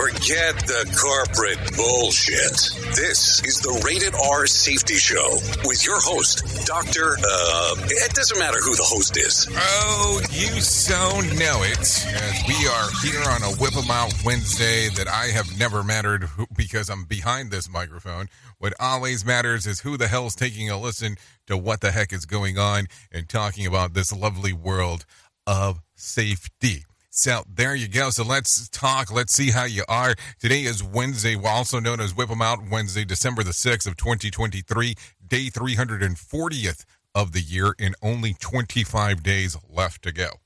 Forget 0.00 0.56
the 0.66 0.88
corporate 0.96 1.76
bullshit. 1.76 2.96
This 2.96 3.44
is 3.44 3.60
the 3.60 3.82
Rated 3.84 4.14
R 4.14 4.46
Safety 4.46 4.94
Show 4.94 5.34
with 5.68 5.84
your 5.84 6.00
host, 6.00 6.64
Dr. 6.64 7.18
Uh, 7.18 7.74
it 7.84 8.14
doesn't 8.14 8.38
matter 8.38 8.56
who 8.62 8.74
the 8.76 8.82
host 8.82 9.18
is. 9.18 9.46
Oh, 9.52 10.22
you 10.30 10.58
so 10.62 10.96
know 11.36 11.60
it. 11.64 11.78
As 11.80 12.42
we 12.48 12.66
are 12.66 12.88
here 13.04 13.20
on 13.28 13.42
a 13.42 13.54
Whip 13.60 13.76
'em 13.76 13.90
Out 13.90 14.14
Wednesday 14.24 14.88
that 14.96 15.06
I 15.06 15.26
have 15.26 15.58
never 15.58 15.84
mattered 15.84 16.22
who, 16.22 16.46
because 16.56 16.88
I'm 16.88 17.04
behind 17.04 17.50
this 17.50 17.68
microphone. 17.68 18.30
What 18.56 18.72
always 18.80 19.26
matters 19.26 19.66
is 19.66 19.80
who 19.80 19.98
the 19.98 20.08
hell's 20.08 20.34
taking 20.34 20.70
a 20.70 20.80
listen 20.80 21.16
to 21.46 21.58
what 21.58 21.82
the 21.82 21.90
heck 21.90 22.14
is 22.14 22.24
going 22.24 22.56
on 22.56 22.86
and 23.12 23.28
talking 23.28 23.66
about 23.66 23.92
this 23.92 24.14
lovely 24.14 24.54
world 24.54 25.04
of 25.46 25.82
safety. 25.94 26.86
So 27.20 27.44
there 27.46 27.74
you 27.74 27.86
go. 27.86 28.08
So 28.08 28.24
let's 28.24 28.66
talk. 28.70 29.12
Let's 29.12 29.34
see 29.34 29.50
how 29.50 29.64
you 29.64 29.84
are. 29.90 30.14
Today 30.38 30.62
is 30.62 30.82
Wednesday, 30.82 31.36
also 31.36 31.78
known 31.78 32.00
as 32.00 32.16
Whip 32.16 32.30
'em 32.30 32.40
Out 32.40 32.70
Wednesday, 32.70 33.04
December 33.04 33.42
the 33.42 33.52
6th 33.52 33.86
of 33.86 33.98
2023, 33.98 34.94
day 35.26 35.50
340th 35.50 36.86
of 37.14 37.32
the 37.32 37.42
year, 37.42 37.74
and 37.78 37.94
only 38.00 38.32
25 38.32 39.22
days 39.22 39.54
left 39.68 40.00
to 40.04 40.12
go. 40.12 40.40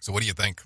So 0.00 0.12
what 0.12 0.22
do 0.22 0.26
you 0.26 0.32
think? 0.32 0.62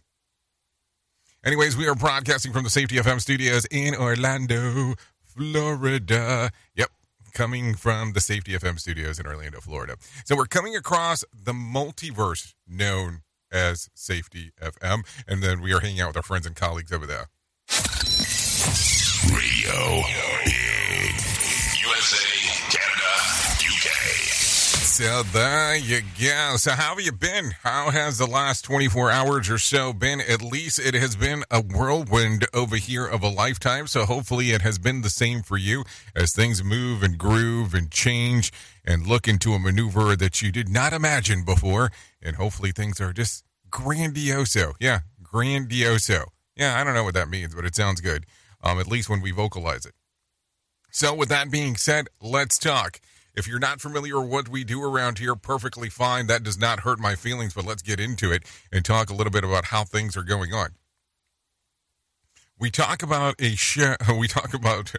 Anyways, 1.45 1.77
we 1.77 1.87
are 1.87 1.95
broadcasting 1.95 2.55
from 2.55 2.65
the 2.65 2.71
Safety 2.71 2.97
FM 2.97 3.21
studios 3.21 3.67
in 3.67 3.95
Orlando, 3.95 4.95
Florida. 5.27 6.51
Yep, 6.75 6.91
coming 7.35 7.75
from 7.75 8.15
the 8.15 8.23
Safety 8.23 8.55
FM 8.55 8.81
studios 8.81 9.19
in 9.19 9.27
Orlando, 9.27 9.61
Florida. 9.61 9.99
So 10.25 10.37
we're 10.37 10.47
coming 10.47 10.75
across 10.75 11.23
the 11.35 11.53
multiverse 11.53 12.55
known 12.67 13.21
as 13.53 13.89
Safety 13.95 14.53
FM, 14.61 15.05
and 15.27 15.43
then 15.43 15.61
we 15.61 15.73
are 15.73 15.81
hanging 15.81 16.01
out 16.01 16.09
with 16.09 16.17
our 16.17 16.23
friends 16.23 16.47
and 16.47 16.57
colleagues 16.57 16.93
over 16.93 17.07
there. 17.07 17.29
Radio. 19.35 20.03
USA, 21.83 22.29
Canada, 22.71 23.13
UK. 23.67 23.89
So 24.89 25.23
there 25.25 25.77
you 25.77 26.01
go. 26.21 26.57
So 26.57 26.73
how 26.73 26.95
have 26.95 27.01
you 27.01 27.13
been? 27.13 27.53
How 27.63 27.91
has 27.91 28.19
the 28.19 28.27
last 28.27 28.63
24 28.63 29.11
hours 29.11 29.51
or 29.51 29.59
so 29.59 29.93
been? 29.93 30.21
At 30.21 30.43
least 30.43 30.79
it 30.79 30.95
has 30.95 31.15
been 31.15 31.45
a 31.51 31.61
whirlwind 31.61 32.47
over 32.55 32.77
here 32.77 33.07
of 33.07 33.23
a 33.23 33.29
lifetime. 33.29 33.87
So 33.87 34.07
hopefully 34.07 34.53
it 34.53 34.63
has 34.63 34.79
been 34.79 35.03
the 35.03 35.11
same 35.11 35.43
for 35.43 35.57
you 35.57 35.85
as 36.17 36.33
things 36.33 36.65
move 36.65 37.03
and 37.03 37.19
groove 37.19 37.75
and 37.75 37.91
change 37.91 38.53
and 38.89 39.07
look 39.07 39.29
into 39.29 39.53
a 39.53 39.59
maneuver 39.59 40.17
that 40.17 40.41
you 40.41 40.51
did 40.51 40.71
not 40.71 40.95
imagine 40.95 41.45
before. 41.45 41.93
And 42.23 42.37
hopefully 42.37 42.73
things 42.73 43.03
are 43.03 43.13
just 43.13 43.45
grandioso. 43.71 44.73
Yeah, 44.81 45.01
grandioso. 45.23 46.25
Yeah, 46.57 46.81
I 46.81 46.85
don't 46.85 46.95
know 46.95 47.05
what 47.05 47.13
that 47.13 47.29
means, 47.29 47.55
but 47.55 47.67
it 47.67 47.77
sounds 47.77 48.01
good. 48.01 48.25
Um, 48.65 48.81
at 48.81 48.89
least 48.89 49.11
when 49.11 49.21
we 49.21 49.31
vocalize 49.31 49.85
it. 49.85 49.93
So, 50.91 51.15
with 51.15 51.29
that 51.29 51.51
being 51.51 51.77
said, 51.77 52.09
let's 52.21 52.59
talk. 52.59 52.99
If 53.35 53.47
you're 53.47 53.61
not 53.61 53.81
familiar 53.81 54.19
with 54.21 54.31
what 54.31 54.49
we 54.49 54.65
do 54.65 54.83
around 54.83 55.19
here, 55.19 55.37
perfectly 55.37 55.91
fine. 55.91 56.27
That 56.27 56.43
does 56.43 56.59
not 56.59 56.81
hurt 56.81 56.99
my 56.99 57.15
feelings, 57.15 57.53
but 57.53 57.67
let's 57.67 57.83
get 57.83 58.01
into 58.01 58.33
it 58.33 58.43
and 58.73 58.85
talk 58.85 59.11
a 59.11 59.15
little 59.15 59.31
bit 59.31 59.45
about 59.45 59.67
how 59.67 59.85
things 59.85 60.17
are 60.17 60.25
going 60.25 60.55
on. 60.55 60.71
We 62.59 62.71
talk 62.71 63.03
about 63.03 63.37
a 63.39 63.55
show, 63.55 63.95
we 64.19 64.29
talk 64.29 64.55
about 64.55 64.95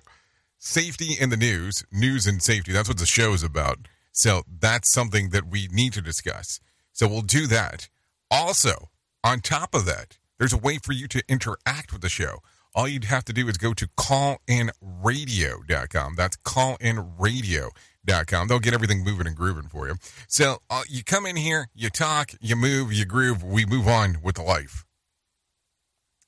safety 0.59 1.15
in 1.19 1.29
the 1.29 1.37
news, 1.37 1.83
news 1.91 2.27
and 2.27 2.43
safety. 2.43 2.71
That's 2.71 2.89
what 2.89 2.99
the 2.99 3.07
show 3.07 3.33
is 3.33 3.41
about. 3.41 3.87
So, 4.11 4.43
that's 4.59 4.91
something 4.91 5.29
that 5.29 5.49
we 5.49 5.67
need 5.71 5.93
to 5.93 6.01
discuss. 6.01 6.59
So, 6.91 7.07
we'll 7.07 7.21
do 7.21 7.47
that. 7.47 7.89
Also, 8.29 8.89
on 9.23 9.39
top 9.39 9.73
of 9.73 9.85
that, 9.85 10.19
there's 10.37 10.53
a 10.53 10.57
way 10.57 10.77
for 10.77 10.93
you 10.93 11.07
to 11.07 11.23
interact 11.27 11.91
with 11.91 12.01
the 12.01 12.09
show. 12.09 12.39
All 12.75 12.87
you'd 12.87 13.05
have 13.05 13.25
to 13.25 13.33
do 13.33 13.47
is 13.47 13.57
go 13.57 13.73
to 13.73 13.87
callinradio.com. 13.87 16.13
That's 16.15 16.37
callinradio.com. 16.37 18.47
They'll 18.47 18.59
get 18.59 18.73
everything 18.73 19.03
moving 19.03 19.27
and 19.27 19.35
grooving 19.35 19.67
for 19.67 19.87
you. 19.87 19.95
So 20.27 20.59
uh, 20.69 20.83
you 20.87 21.03
come 21.03 21.25
in 21.25 21.35
here, 21.35 21.69
you 21.73 21.89
talk, 21.89 22.31
you 22.39 22.55
move, 22.55 22.93
you 22.93 23.05
groove, 23.05 23.43
we 23.43 23.65
move 23.65 23.87
on 23.87 24.17
with 24.21 24.35
the 24.35 24.43
life. 24.43 24.85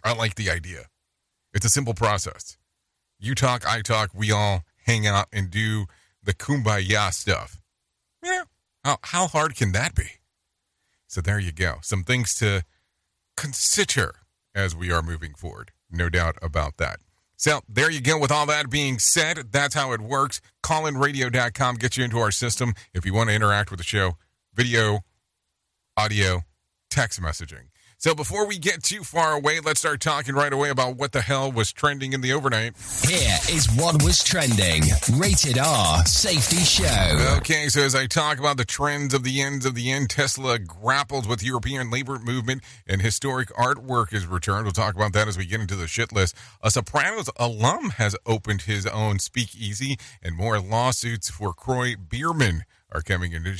I 0.03 0.13
like 0.13 0.35
the 0.35 0.49
idea. 0.49 0.85
It's 1.53 1.65
a 1.65 1.69
simple 1.69 1.93
process. 1.93 2.57
You 3.21 3.35
talk, 3.35 3.65
I 3.67 3.81
talk, 3.81 4.09
we 4.15 4.31
all 4.31 4.63
hang 4.85 5.05
out 5.05 5.27
and 5.31 5.51
do 5.51 5.85
the 6.23 6.33
kumbaya 6.33 7.13
stuff. 7.13 7.61
Yeah. 8.23 8.43
How, 8.83 8.97
how 9.03 9.27
hard 9.27 9.55
can 9.55 9.71
that 9.73 9.93
be? 9.93 10.09
So 11.07 11.21
there 11.21 11.39
you 11.39 11.51
go. 11.51 11.75
Some 11.83 12.03
things 12.03 12.33
to 12.35 12.63
consider 13.37 14.15
as 14.55 14.75
we 14.75 14.91
are 14.91 15.03
moving 15.03 15.35
forward. 15.35 15.71
No 15.91 16.09
doubt 16.09 16.37
about 16.41 16.77
that. 16.77 16.99
So 17.37 17.61
there 17.69 17.91
you 17.91 18.01
go. 18.01 18.17
With 18.17 18.31
all 18.31 18.47
that 18.47 18.69
being 18.71 18.97
said, 18.97 19.51
that's 19.51 19.75
how 19.75 19.93
it 19.93 20.01
works. 20.01 20.41
Callinradio.com 20.63 21.75
gets 21.75 21.97
you 21.97 22.03
into 22.03 22.17
our 22.17 22.31
system 22.31 22.73
if 22.93 23.05
you 23.05 23.13
want 23.13 23.29
to 23.29 23.35
interact 23.35 23.69
with 23.69 23.79
the 23.79 23.83
show. 23.83 24.17
Video, 24.53 25.01
audio, 25.95 26.41
text 26.89 27.21
messaging. 27.21 27.67
So 28.01 28.15
before 28.15 28.47
we 28.47 28.57
get 28.57 28.81
too 28.81 29.03
far 29.03 29.33
away, 29.33 29.59
let's 29.59 29.81
start 29.81 30.01
talking 30.01 30.33
right 30.33 30.51
away 30.51 30.69
about 30.69 30.97
what 30.97 31.11
the 31.11 31.21
hell 31.21 31.51
was 31.51 31.71
trending 31.71 32.13
in 32.13 32.21
the 32.21 32.33
overnight. 32.33 32.73
Here 33.07 33.37
is 33.51 33.71
what 33.75 34.01
was 34.01 34.23
trending. 34.23 34.81
Rated 35.13 35.59
R 35.59 36.03
Safety 36.07 36.63
Show. 36.63 37.35
Okay, 37.37 37.69
so 37.69 37.81
as 37.81 37.93
I 37.93 38.07
talk 38.07 38.39
about 38.39 38.57
the 38.57 38.65
trends 38.65 39.13
of 39.13 39.23
the 39.23 39.39
ends 39.39 39.67
of 39.67 39.75
the 39.75 39.91
end, 39.91 40.09
Tesla 40.09 40.57
grapples 40.57 41.27
with 41.27 41.43
European 41.43 41.91
labor 41.91 42.17
movement 42.17 42.63
and 42.87 43.03
historic 43.03 43.49
artwork 43.49 44.13
is 44.13 44.25
returned. 44.25 44.63
We'll 44.63 44.71
talk 44.71 44.95
about 44.95 45.13
that 45.13 45.27
as 45.27 45.37
we 45.37 45.45
get 45.45 45.61
into 45.61 45.75
the 45.75 45.87
shit 45.87 46.11
list. 46.11 46.35
A 46.63 46.71
Sopranos 46.71 47.29
alum 47.35 47.91
has 47.97 48.15
opened 48.25 48.63
his 48.63 48.87
own 48.87 49.19
speakeasy, 49.19 49.99
and 50.23 50.35
more 50.35 50.59
lawsuits 50.59 51.29
for 51.29 51.53
Kroy 51.53 51.97
Biermann 51.97 52.65
are 52.91 53.01
coming 53.01 53.33
in 53.33 53.45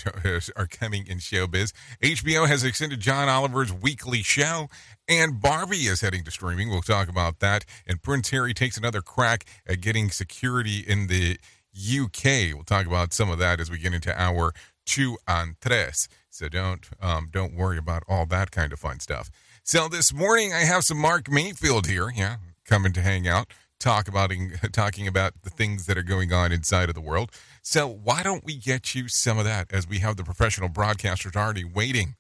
are 0.56 0.68
coming 0.68 1.08
in 1.08 1.18
showbiz. 1.18 1.74
HBO 2.02 2.48
has 2.48 2.64
extended 2.64 3.00
John 3.00 3.30
Oliver's 3.30 3.72
weekly 3.72 4.24
show, 4.24 4.68
and 5.08 5.42
Barbie 5.42 5.88
is 5.88 6.02
heading 6.02 6.24
to 6.24 6.32
streaming. 6.32 6.70
We'll 6.70 6.82
talk 6.82 7.08
about 7.10 7.40
that. 7.40 7.66
And 7.88 8.02
Prince 8.02 8.30
Harry 8.30 8.54
takes 8.54 8.78
another 8.78 9.02
crack 9.02 9.46
at 9.68 9.82
getting 9.82 10.10
security 10.10 10.80
in 10.80 11.08
the 11.08 11.38
UK. 11.76 12.54
We'll 12.54 12.64
talk 12.66 12.86
about 12.86 13.14
some 13.14 13.30
of 13.30 13.40
that 13.40 13.60
as 13.60 13.72
we 13.72 13.78
get 13.78 13.94
into 13.94 14.14
our 14.20 14.54
two 14.86 15.18
on 15.28 15.56
tres. 15.62 16.08
So 16.30 16.50
don't 16.50 16.88
um, 17.02 17.30
don't 17.32 17.56
worry 17.56 17.78
about 17.78 18.04
all 18.08 18.26
that 18.28 18.52
kind 18.52 18.74
of 18.74 18.80
fun 18.80 19.00
stuff. 19.00 19.30
So 19.64 19.88
this 19.88 20.14
morning 20.14 20.54
I 20.54 20.62
have 20.62 20.84
some 20.84 20.98
Mark 20.98 21.30
Mayfield 21.30 21.88
here, 21.88 22.12
yeah, 22.16 22.38
coming 22.66 22.94
to 22.94 23.02
hang 23.02 23.28
out, 23.28 23.48
talk 23.82 24.08
about 24.08 24.32
talking 24.72 25.08
about 25.08 25.34
the 25.44 25.50
things 25.50 25.86
that 25.88 25.98
are 25.98 26.04
going 26.04 26.32
on 26.32 26.52
inside 26.52 26.88
of 26.88 26.96
the 26.96 27.02
world. 27.02 27.32
So 27.62 27.88
why 27.88 28.24
don't 28.24 28.46
we 28.46 28.56
get 28.56 28.96
you 28.96 29.08
some 29.08 29.38
of 29.38 29.46
that 29.46 29.74
as 29.74 29.88
we 29.88 30.00
have 30.00 30.16
the 30.16 30.24
professional 30.24 30.70
broadcasters 30.70 31.36
already 31.36 31.66
waiting 31.66 32.16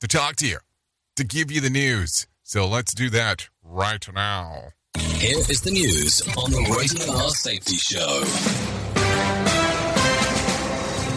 to 0.00 0.06
talk 0.06 0.36
to 0.36 0.46
you, 0.46 0.58
to 1.16 1.24
give 1.24 1.50
you 1.50 1.60
the 1.60 1.70
news. 1.70 2.26
So 2.42 2.66
let's 2.66 2.94
do 2.94 3.10
that 3.10 3.48
right 3.62 4.06
now. 4.14 4.68
Here 4.96 5.38
is 5.38 5.60
the 5.60 5.70
news 5.70 6.22
on 6.36 6.50
the 6.50 6.76
Rated 6.78 7.08
R 7.08 7.30
Safety 7.30 7.76
Show. 7.76 8.22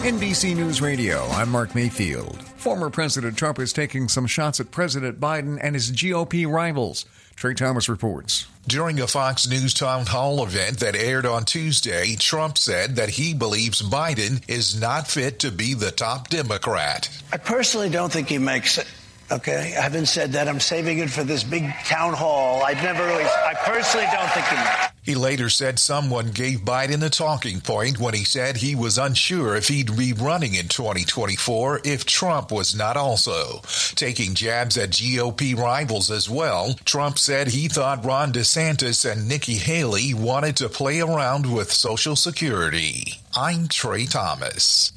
NBC 0.01 0.55
News 0.55 0.81
Radio, 0.81 1.27
I'm 1.27 1.49
Mark 1.49 1.75
Mayfield. 1.75 2.41
Former 2.57 2.89
President 2.89 3.37
Trump 3.37 3.59
is 3.59 3.71
taking 3.71 4.07
some 4.07 4.25
shots 4.25 4.59
at 4.59 4.71
President 4.71 5.19
Biden 5.19 5.59
and 5.61 5.75
his 5.75 5.91
GOP 5.91 6.51
rivals. 6.51 7.05
Trey 7.35 7.53
Thomas 7.53 7.89
reports. 7.89 8.47
During 8.67 8.99
a 8.99 9.07
Fox 9.07 9.47
News 9.47 9.73
town 9.73 10.05
hall 10.05 10.43
event 10.43 10.79
that 10.81 10.95
aired 10.95 11.25
on 11.25 11.45
Tuesday, 11.45 12.15
Trump 12.15 12.57
said 12.57 12.97
that 12.97 13.09
he 13.09 13.33
believes 13.33 13.81
Biden 13.81 14.47
is 14.47 14.79
not 14.79 15.07
fit 15.07 15.39
to 15.39 15.51
be 15.51 15.73
the 15.73 15.89
top 15.91 16.29
Democrat. 16.29 17.09
I 17.31 17.37
personally 17.37 17.89
don't 17.89 18.11
think 18.11 18.27
he 18.27 18.37
makes 18.37 18.77
it. 18.77 18.87
Okay, 19.31 19.73
I 19.77 19.81
haven't 19.81 20.07
said 20.07 20.33
that. 20.33 20.47
I'm 20.47 20.59
saving 20.59 20.99
it 20.99 21.09
for 21.09 21.23
this 21.23 21.43
big 21.43 21.63
town 21.85 22.13
hall. 22.13 22.63
I've 22.63 22.83
never 22.83 23.03
really. 23.05 23.23
I 23.23 23.55
personally 23.63 24.05
don't 24.11 24.29
think 24.31 24.45
he. 24.45 24.55
Makes 24.55 24.85
it. 24.85 24.90
He 25.03 25.15
later 25.15 25.49
said 25.49 25.79
someone 25.79 26.27
gave 26.27 26.59
Biden 26.59 27.03
a 27.03 27.09
talking 27.09 27.59
point 27.59 27.99
when 27.99 28.13
he 28.13 28.23
said 28.23 28.57
he 28.57 28.75
was 28.75 28.99
unsure 28.99 29.55
if 29.55 29.67
he'd 29.67 29.97
be 29.97 30.13
running 30.13 30.53
in 30.53 30.67
2024 30.67 31.81
if 31.83 32.05
Trump 32.05 32.51
was 32.51 32.75
not 32.75 32.97
also. 32.97 33.61
Taking 33.95 34.35
jabs 34.35 34.77
at 34.77 34.91
GOP 34.91 35.57
rivals 35.57 36.11
as 36.11 36.29
well, 36.29 36.75
Trump 36.85 37.17
said 37.17 37.47
he 37.47 37.67
thought 37.67 38.05
Ron 38.05 38.31
DeSantis 38.31 39.11
and 39.11 39.27
Nikki 39.27 39.55
Haley 39.55 40.13
wanted 40.13 40.55
to 40.57 40.69
play 40.69 40.99
around 40.99 41.51
with 41.51 41.71
Social 41.71 42.15
Security. 42.15 43.19
I'm 43.35 43.69
Trey 43.69 44.05
Thomas. 44.05 44.93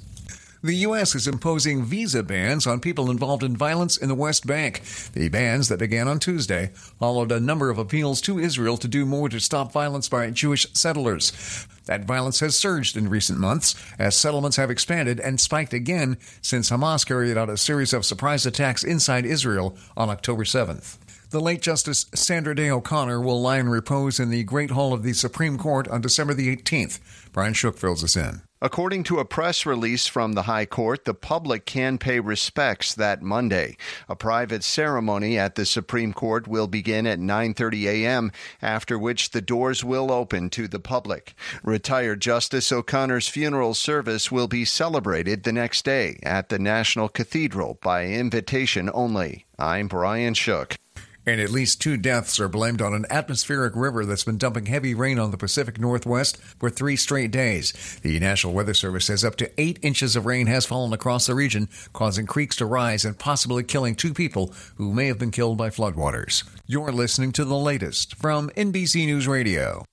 The 0.65 0.77
U.S. 0.77 1.15
is 1.15 1.29
imposing 1.29 1.85
visa 1.85 2.23
bans 2.23 2.67
on 2.67 2.81
people 2.81 3.11
involved 3.11 3.43
in 3.43 3.55
violence 3.55 3.99
in 3.99 4.09
the 4.09 4.15
West 4.15 4.47
Bank. 4.47 4.81
The 5.13 5.29
bans 5.29 5.69
that 5.69 5.79
began 5.79 6.09
on 6.09 6.19
Tuesday 6.19 6.71
followed 6.75 7.31
a 7.31 7.39
number 7.39 7.69
of 7.69 7.77
appeals 7.77 8.23
to 8.23 8.39
Israel 8.39 8.79
to 8.79 8.89
do 8.89 9.05
more 9.05 9.29
to 9.29 9.41
stop 9.41 9.73
violence 9.73 10.09
by 10.09 10.31
Jewish 10.31 10.67
settlers. 10.73 11.67
That 11.85 12.07
violence 12.07 12.41
has 12.41 12.57
surged 12.57 12.97
in 12.97 13.11
recent 13.11 13.39
months 13.39 13.75
as 13.99 14.17
settlements 14.17 14.57
have 14.57 14.71
expanded 14.71 15.21
and 15.21 15.39
spiked 15.39 15.75
again 15.75 16.17
since 16.41 16.71
Hamas 16.71 17.07
carried 17.07 17.37
out 17.37 17.51
a 17.51 17.59
series 17.59 17.93
of 17.93 18.07
surprise 18.07 18.47
attacks 18.47 18.83
inside 18.83 19.27
Israel 19.27 19.77
on 19.99 20.09
October 20.09 20.45
7th. 20.45 20.97
The 21.35 21.41
late 21.41 21.63
Justice 21.63 22.07
Sandra 22.15 22.55
Day 22.55 22.71
O'Connor 22.71 23.21
will 23.21 23.43
lie 23.43 23.59
in 23.59 23.69
repose 23.69 24.21
in 24.21 24.31
the 24.31 24.45
Great 24.45 24.71
Hall 24.71 24.95
of 24.95 25.03
the 25.03 25.13
Supreme 25.13 25.59
Court 25.59 25.89
on 25.89 26.01
December 26.01 26.33
the 26.33 26.57
18th. 26.57 27.01
Brian 27.35 27.53
Shook 27.53 27.77
fills 27.77 28.05
us 28.05 28.17
in. 28.17 28.43
According 28.63 29.03
to 29.05 29.19
a 29.19 29.25
press 29.25 29.67
release 29.67 30.07
from 30.07 30.33
the 30.33 30.43
High 30.43 30.67
Court, 30.67 31.05
the 31.05 31.15
public 31.15 31.67
can 31.67 31.99
pay 31.99 32.21
respects 32.21 32.95
that 32.95 33.23
Monday. 33.23 33.77
A 34.09 34.15
private 34.15 34.63
ceremony 34.63 35.37
at 35.37 35.57
the 35.57 35.67
Supreme 35.67 36.13
Court 36.13 36.47
will 36.47 36.69
begin 36.69 37.09
at 37.09 37.19
9:30 37.19 37.87
a.m., 37.87 38.31
after 38.63 38.97
which 38.97 39.31
the 39.31 39.43
doors 39.43 39.83
will 39.83 40.13
open 40.13 40.49
to 40.51 40.69
the 40.69 40.79
public. 40.79 41.35
Retired 41.65 42.21
Justice 42.21 42.71
O'Connor's 42.71 43.27
funeral 43.27 43.75
service 43.75 44.31
will 44.31 44.49
be 44.49 44.65
celebrated 44.65 45.43
the 45.43 45.53
next 45.53 45.85
day 45.85 46.21
at 46.23 46.51
the 46.51 46.61
National 46.61 47.09
Cathedral 47.09 47.81
by 47.83 48.07
invitation 48.07 48.89
only. 48.95 49.45
I'm 49.59 49.89
Brian 49.89 50.35
Shook. 50.35 50.77
And 51.27 51.41
at 51.41 51.51
least 51.51 51.81
two 51.81 51.97
deaths 51.97 52.39
are 52.39 52.49
blamed 52.49 52.83
on 52.83 52.93
an 52.93 53.07
atmospheric 53.09 53.75
river 53.75 54.05
that's 54.05 54.25
been 54.25 54.37
dumping 54.37 54.67
heavy 54.67 54.95
rain 54.95 55.19
on 55.19 55.31
the 55.31 55.39
Pacific 55.39 55.79
Northwest 55.79 56.37
for 56.37 56.69
three 56.69 56.97
straight 56.97 57.31
days. 57.31 57.73
The 58.03 58.21
National 58.21 58.53
Weather 58.53 58.75
Service 58.75 59.07
says 59.07 59.25
up 59.25 59.37
to 59.37 59.51
eight 59.61 59.79
inches 59.83 60.17
of 60.17 60.27
rain 60.27 60.47
has 60.49 60.67
fallen 60.67 60.93
across 60.93 61.27
the 61.27 61.35
region, 61.35 61.69
causing 61.93 62.27
creeks 62.27 62.57
to 62.57 62.67
rise 62.67 63.05
and 63.05 63.19
possibly 63.19 63.63
killing 63.63 63.95
two 63.95 64.13
people 64.13 64.53
who 64.77 64.93
may 64.93 65.07
have 65.07 65.19
been 65.19 65.31
killed 65.31 65.57
by 65.57 65.71
floodwaters. 65.71 66.45
You're 66.67 66.93
listening 66.93 67.33
to 67.33 67.45
the 67.45 67.57
latest 67.57 68.15
from 68.17 68.51
NBC 68.51 69.07
News 69.07 69.27
Radio. 69.27 69.85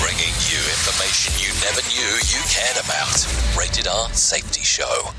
Bringing 0.00 0.34
you 0.48 0.58
information 0.58 1.34
you 1.38 1.52
never 1.62 1.82
knew 1.88 2.14
you 2.26 2.40
cared 2.48 2.84
about. 2.84 3.26
Rated 3.56 3.86
R 3.86 4.08
Safety 4.12 4.62
Show. 4.62 5.10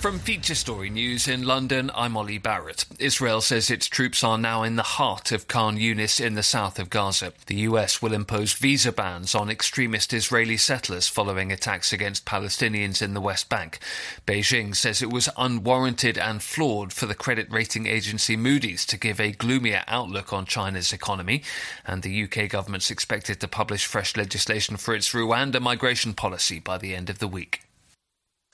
From 0.00 0.20
Feature 0.20 0.54
Story 0.54 0.90
News 0.90 1.26
in 1.26 1.42
London, 1.42 1.90
I'm 1.92 2.16
Ollie 2.16 2.38
Barrett. 2.38 2.84
Israel 3.00 3.40
says 3.40 3.68
its 3.68 3.88
troops 3.88 4.22
are 4.22 4.38
now 4.38 4.62
in 4.62 4.76
the 4.76 4.84
heart 4.84 5.32
of 5.32 5.48
Khan 5.48 5.76
Yunis 5.76 6.24
in 6.24 6.34
the 6.34 6.44
south 6.44 6.78
of 6.78 6.88
Gaza. 6.88 7.32
The 7.46 7.56
US 7.56 8.00
will 8.00 8.12
impose 8.12 8.52
visa 8.52 8.92
bans 8.92 9.34
on 9.34 9.50
extremist 9.50 10.12
Israeli 10.12 10.56
settlers 10.56 11.08
following 11.08 11.50
attacks 11.50 11.92
against 11.92 12.24
Palestinians 12.24 13.02
in 13.02 13.14
the 13.14 13.20
West 13.20 13.48
Bank. 13.48 13.80
Beijing 14.24 14.76
says 14.76 15.02
it 15.02 15.12
was 15.12 15.28
unwarranted 15.36 16.16
and 16.16 16.44
flawed 16.44 16.92
for 16.92 17.06
the 17.06 17.16
credit 17.16 17.50
rating 17.50 17.88
agency 17.88 18.36
Moody's 18.36 18.86
to 18.86 18.96
give 18.96 19.18
a 19.18 19.32
gloomier 19.32 19.82
outlook 19.88 20.32
on 20.32 20.46
China's 20.46 20.92
economy, 20.92 21.42
and 21.84 22.04
the 22.04 22.22
UK 22.22 22.48
government's 22.48 22.92
expected 22.92 23.40
to 23.40 23.48
publish 23.48 23.84
fresh 23.84 24.16
legislation 24.16 24.76
for 24.76 24.94
its 24.94 25.12
Rwanda 25.12 25.60
migration 25.60 26.14
policy 26.14 26.60
by 26.60 26.78
the 26.78 26.94
end 26.94 27.10
of 27.10 27.18
the 27.18 27.28
week. 27.28 27.62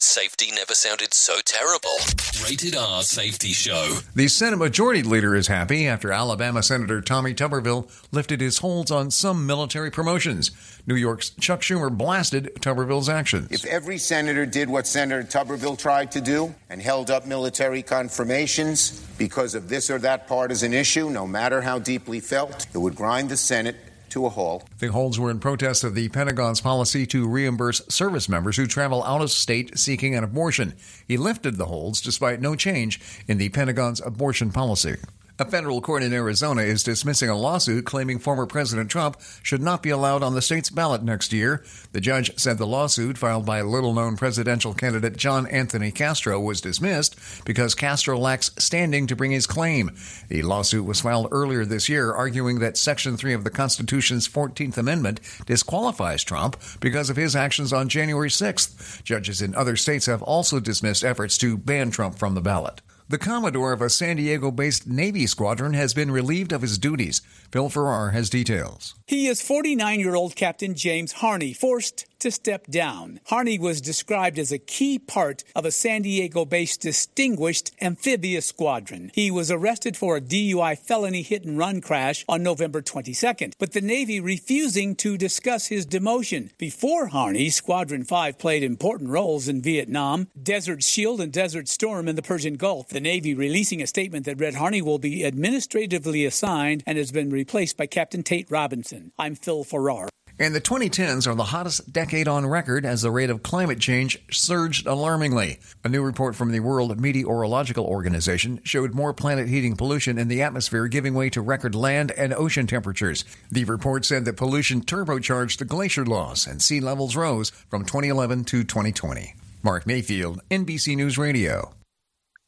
Safety 0.05 0.51
never 0.53 0.75
sounded 0.75 1.15
so 1.15 1.35
terrible. 1.45 1.97
Rated 2.45 2.77
R 2.77 3.03
Safety 3.03 3.53
Show. 3.53 3.99
The 4.15 4.29
Senate 4.29 4.59
Majority 4.59 5.03
Leader 5.03 5.35
is 5.35 5.47
happy 5.47 5.89
after 5.89 6.13
Alabama 6.13 6.63
Senator 6.63 7.01
Tommy 7.01 7.33
Tuberville 7.33 7.91
lifted 8.13 8.41
his 8.41 8.59
holds 8.59 8.91
on 8.91 9.11
some 9.11 9.47
military 9.47 9.91
promotions. 9.91 10.51
New 10.87 10.95
York's 10.95 11.31
Chuck 11.31 11.63
Schumer 11.63 11.97
blasted 11.97 12.53
Tuberville's 12.61 13.09
actions. 13.09 13.51
If 13.51 13.65
every 13.65 13.99
senator 13.99 14.45
did 14.47 14.69
what 14.69 14.87
Senator 14.87 15.23
Tuberville 15.23 15.79
tried 15.79 16.13
to 16.13 16.21
do 16.21 16.55
and 16.71 16.83
held 16.83 17.11
up 17.11 17.27
military 17.27 17.83
confirmations 17.83 19.01
because 19.17 19.55
of 19.55 19.69
this 19.69 19.91
or 19.91 19.99
that 20.01 20.29
partisan 20.29 20.75
issue, 20.75 21.09
no 21.09 21.27
matter 21.27 21.63
how 21.63 21.79
deeply 21.79 22.21
felt, 22.21 22.67
it 22.75 22.79
would 22.79 22.95
grind 22.95 23.31
the 23.31 23.37
Senate 23.37 23.77
to 24.15 24.27
a 24.27 24.31
halt. 24.31 24.65
The 24.79 24.93
holds 24.93 25.19
were 25.19 25.31
in 25.31 25.41
protest 25.41 25.85
of 25.85 25.95
the 25.95 26.09
Pentagon's 26.09 26.61
policy 26.61 27.05
to 27.07 27.29
reimburse 27.29 27.83
service 27.89 28.29
members 28.29 28.57
who 28.57 28.67
travel 28.67 29.03
out 29.05 29.21
of 29.21 29.31
state 29.31 29.77
seeking 29.77 30.15
an 30.15 30.25
abortion. 30.25 30.75
He 31.07 31.17
lifted 31.17 31.57
the 31.57 31.67
holds 31.67 32.01
despite 32.01 32.41
no 32.41 32.55
change 32.55 33.01
in 33.27 33.39
the 33.39 33.49
Pentagon's 33.49 34.01
abortion 34.01 34.53
policy. 34.53 34.97
A 35.37 35.45
federal 35.45 35.81
court 35.81 36.05
in 36.05 36.13
Arizona 36.13 36.63
is 36.63 36.85
dismissing 36.85 37.29
a 37.29 37.37
lawsuit 37.37 37.85
claiming 37.85 38.21
former 38.21 38.47
President 38.47 38.89
Trump 38.89 39.21
should 39.43 39.61
not 39.61 39.83
be 39.83 39.91
allowed 39.91 40.23
on 40.23 40.35
the 40.35 40.41
state's 40.41 40.71
ballot 40.71 41.03
next 41.03 41.33
year. 41.33 41.65
The 41.91 42.01
judge 42.01 42.39
said 42.39 42.57
the 42.57 42.69
lawsuit, 42.69 43.19
filed 43.19 43.45
by 43.45 43.61
little 43.63 43.93
known 43.95 44.17
presidential 44.17 44.75
candidate 44.75 45.17
John 45.17 45.49
Anthony 45.49 45.91
Castro, 45.91 46.39
was 46.39 46.61
dismissed 46.61 47.19
because 47.45 47.75
Castro 47.75 48.17
lacks 48.17 48.53
standing 48.59 49.09
to 49.09 49.17
bring 49.17 49.33
his 49.33 49.49
claim. 49.49 49.91
The 50.29 50.43
lawsuit 50.43 50.85
was 50.85 51.01
filed 51.01 51.27
earlier 51.33 51.65
this 51.65 51.89
year, 51.89 52.13
arguing 52.13 52.61
that 52.61 52.79
Section 52.79 53.17
3 53.17 53.33
of 53.33 53.43
the 53.43 53.51
Constitution's 53.51 54.29
14th 54.29 54.79
Amendment 54.79 55.19
disqualifies 55.47 56.23
Trump 56.23 56.57
because 56.79 57.11
of 57.11 57.17
his 57.17 57.35
actions 57.35 57.73
on 57.73 57.89
January 57.89 58.31
6th. 58.31 59.03
Judges 59.03 59.43
in 59.43 59.57
other 59.57 59.75
states 59.75 60.07
have 60.07 60.23
also 60.23 60.61
dismissed 60.61 61.03
efforts 61.03 61.37
to 61.39 61.59
ban 61.59 61.91
Trump 61.91 62.21
from 62.21 62.37
the 62.37 62.41
ballot. 62.41 62.83
The 63.07 63.19
Commodore 63.19 63.75
of 63.75 63.83
a 63.83 63.91
San 63.91 64.17
Diego 64.17 64.51
based 64.51 64.87
Navy 64.87 65.27
squadron 65.27 65.75
has 65.75 65.93
been 65.93 66.11
relieved 66.11 66.53
of 66.53 66.63
his 66.63 66.79
duties. 66.79 67.21
Phil 67.53 67.69
Farrar 67.69 68.13
has 68.13 68.31
details. 68.31 68.95
He 69.07 69.27
is 69.27 69.43
49 69.43 70.01
year 70.01 70.15
old 70.15 70.37
Captain 70.37 70.75
James 70.75 71.13
Harney, 71.13 71.53
forced 71.53 72.07
to 72.25 72.31
step 72.31 72.67
down. 72.69 73.21
Harney 73.27 73.59
was 73.59 73.83
described 73.83 74.39
as 74.39 74.51
a 74.51 74.59
key 74.59 74.99
part 74.99 75.45
of 75.55 75.67
a 75.67 75.71
San 75.71 76.01
Diego 76.01 76.47
based 76.47 76.81
distinguished 76.81 77.71
amphibious 77.83 78.47
squadron. 78.47 79.11
He 79.15 79.31
was 79.31 79.51
arrested 79.51 79.95
for 79.95 80.17
a 80.17 80.23
DUI 80.23 80.79
felony 80.79 81.21
hit 81.21 81.45
and 81.45 81.59
run 81.59 81.83
crash 81.83 82.25
on 82.27 82.43
November 82.43 82.81
22nd, 82.81 83.53
but 83.59 83.73
the 83.73 83.83
Navy 83.83 84.21
refusing 84.21 84.97
to 84.97 85.19
discuss 85.19 85.67
his 85.67 85.87
demotion. 85.87 86.49
Before 86.57 87.09
Harney, 87.09 87.51
Squadron 87.51 88.05
5 88.05 88.39
played 88.39 88.63
important 88.63 89.11
roles 89.11 89.47
in 89.47 89.61
Vietnam, 89.61 90.29
Desert 90.43 90.83
Shield, 90.83 91.21
and 91.21 91.31
Desert 91.31 91.69
Storm 91.69 92.09
in 92.09 92.17
the 92.17 92.23
Persian 92.23 92.55
Gulf. 92.55 92.89
The 92.89 93.01
Navy 93.01 93.35
releasing 93.35 93.83
a 93.83 93.87
statement 93.87 94.25
that 94.25 94.41
read 94.41 94.55
Harney 94.55 94.81
will 94.81 94.99
be 94.99 95.27
administratively 95.27 96.25
assigned 96.25 96.83
and 96.87 96.97
has 96.97 97.13
been 97.13 97.29
replaced 97.29 97.77
by 97.77 97.85
Captain 97.85 98.23
Tate 98.23 98.51
Robinson. 98.51 99.13
I'm 99.19 99.35
Phil 99.35 99.63
Farrar. 99.63 100.09
And 100.39 100.53
the 100.53 100.61
2010s 100.61 101.29
are 101.29 101.35
the 101.37 101.45
hottest 101.45 101.93
decade 101.93 102.27
on 102.27 102.47
record 102.47 102.85
as 102.85 103.03
the 103.03 103.11
rate 103.13 103.31
of 103.31 103.45
climate 103.45 103.79
change 103.79 104.19
surged 104.33 104.85
alarmingly. 104.87 105.61
A 105.85 105.89
new 105.89 106.03
report 106.03 106.35
from 106.35 106.51
the 106.51 106.59
World 106.59 106.99
Meteorological 106.99 107.85
Organization 107.85 108.61
showed 108.65 108.95
more 108.95 109.15
planet 109.15 109.49
heating 109.49 109.77
pollution 109.77 110.19
in 110.19 110.27
the 110.27 110.43
atmosphere 110.43 110.89
giving 110.89 111.15
way 111.15 111.31
to 111.31 111.41
record 111.41 111.77
land 111.77 112.11
and 112.13 112.35
ocean 112.35 112.67
temperatures. 112.67 113.25
The 113.53 113.65
report 113.65 114.05
said 114.05 114.25
that 114.25 114.37
pollution 114.37 114.81
turbocharged 114.81 115.59
the 115.59 115.65
glacier 115.65 116.05
loss 116.05 116.49
and 116.49 116.61
sea 116.61 116.81
levels 116.81 117.15
rose 117.15 117.51
from 117.69 117.85
2011 117.85 118.45
to 118.45 118.65
2020. 118.65 119.37
Mark 119.63 119.87
Mayfield, 119.87 120.41
NBC 120.51 120.97
News 120.97 121.17
Radio. 121.17 121.75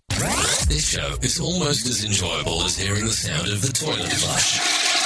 This 0.08 0.88
show 0.88 1.14
is 1.22 1.38
almost 1.38 1.86
as 1.86 2.04
enjoyable 2.04 2.62
as 2.64 2.76
hearing 2.76 3.04
the 3.04 3.12
sound 3.12 3.48
of 3.48 3.62
the 3.62 3.72
toilet 3.72 4.12
flush. 4.12 4.85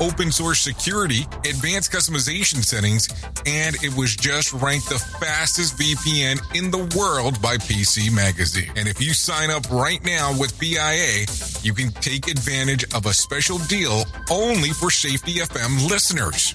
open 0.00 0.30
source 0.30 0.60
security, 0.60 1.22
advanced 1.44 1.92
customization 1.92 2.64
settings, 2.64 3.08
and 3.46 3.76
it 3.82 3.94
was 3.96 4.14
just 4.16 4.52
ranked 4.52 4.88
the 4.88 4.98
fastest 5.20 5.76
VPN 5.76 6.40
in 6.54 6.70
the 6.70 6.98
world 6.98 7.40
by 7.40 7.56
PC 7.56 8.14
Magazine. 8.14 8.70
And 8.76 8.88
if 8.88 9.00
you 9.00 9.12
sign 9.12 9.50
up 9.50 9.68
right 9.70 10.04
now 10.04 10.38
with 10.38 10.58
PIA, 10.58 11.26
you 11.62 11.74
can 11.74 11.90
take 12.00 12.28
advantage 12.28 12.84
of 12.94 13.06
a 13.06 13.12
special 13.12 13.58
deal 13.58 14.04
only 14.30 14.70
for 14.70 14.90
Safety 14.90 15.36
FM 15.36 15.88
listeners. 15.88 16.54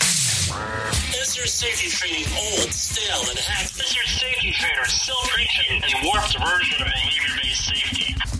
Is 1.19 1.37
your 1.37 1.45
safety 1.45 1.89
training 1.89 2.25
old, 2.37 2.73
stale, 2.73 3.21
and 3.29 3.39
hacked? 3.39 3.79
Is 3.79 3.95
your 3.95 4.05
safety 4.05 4.51
trainer 4.51 4.85
still 4.85 5.15
preaching 5.29 5.81
a 5.81 6.05
warped 6.05 6.37
version 6.37 6.81
of 6.81 6.87
behavior-based 6.87 7.65
safety? 7.67 8.20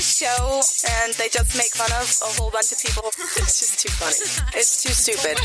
It's 0.00 0.18
the 0.18 0.24
show, 0.24 0.62
and 1.02 1.12
they 1.14 1.28
just 1.28 1.54
make 1.58 1.74
fun 1.74 1.92
of 1.92 2.08
a 2.22 2.40
whole 2.40 2.50
bunch 2.50 2.72
of 2.72 2.80
people. 2.80 3.02
It's 3.36 3.60
just 3.60 3.80
too 3.80 3.90
funny. 3.90 4.48
It's 4.56 4.82
too 4.82 4.94
stupid. 4.94 5.36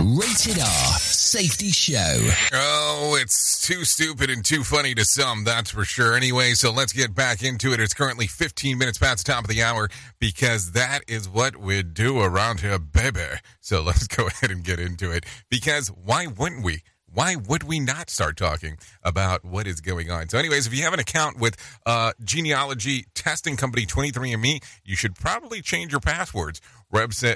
Rated 0.18 0.60
R 0.60 0.98
Safety 0.98 1.70
Show. 1.70 2.28
Oh, 2.52 3.16
it's 3.20 3.64
too 3.64 3.84
stupid 3.84 4.30
and 4.30 4.44
too 4.44 4.64
funny 4.64 4.96
to 4.96 5.04
some, 5.04 5.44
that's 5.44 5.70
for 5.70 5.84
sure. 5.84 6.16
Anyway, 6.16 6.54
so 6.54 6.72
let's 6.72 6.92
get 6.92 7.14
back 7.14 7.44
into 7.44 7.72
it. 7.72 7.78
It's 7.78 7.94
currently 7.94 8.26
15 8.26 8.78
minutes 8.78 8.98
past 8.98 9.24
the 9.24 9.32
top 9.32 9.44
of 9.44 9.48
the 9.48 9.62
hour 9.62 9.88
because 10.18 10.72
that 10.72 11.02
is 11.06 11.28
what 11.28 11.56
we 11.56 11.84
do 11.84 12.20
around 12.20 12.60
here, 12.60 12.80
baby. 12.80 13.20
So 13.60 13.80
let's 13.80 14.08
go 14.16 14.26
ahead 14.26 14.50
and 14.50 14.64
get 14.64 14.80
into 14.80 15.12
it 15.12 15.24
because 15.50 15.86
why 15.88 16.26
wouldn't 16.26 16.64
we? 16.64 16.82
Why 17.14 17.36
would 17.36 17.62
we 17.62 17.78
not 17.78 18.10
start 18.10 18.36
talking 18.36 18.76
about 19.04 19.44
what 19.44 19.68
is 19.68 19.80
going 19.80 20.10
on? 20.10 20.28
So, 20.28 20.36
anyways, 20.36 20.66
if 20.66 20.74
you 20.74 20.82
have 20.82 20.92
an 20.92 20.98
account 20.98 21.38
with 21.38 21.56
uh, 21.86 22.12
genealogy 22.24 23.06
testing 23.14 23.56
company 23.56 23.86
23andMe, 23.86 24.62
you 24.84 24.96
should 24.96 25.14
probably 25.14 25.62
change 25.62 25.92
your 25.92 26.00
passwords. 26.00 26.60
Rep- 26.90 27.12
uh, 27.22 27.34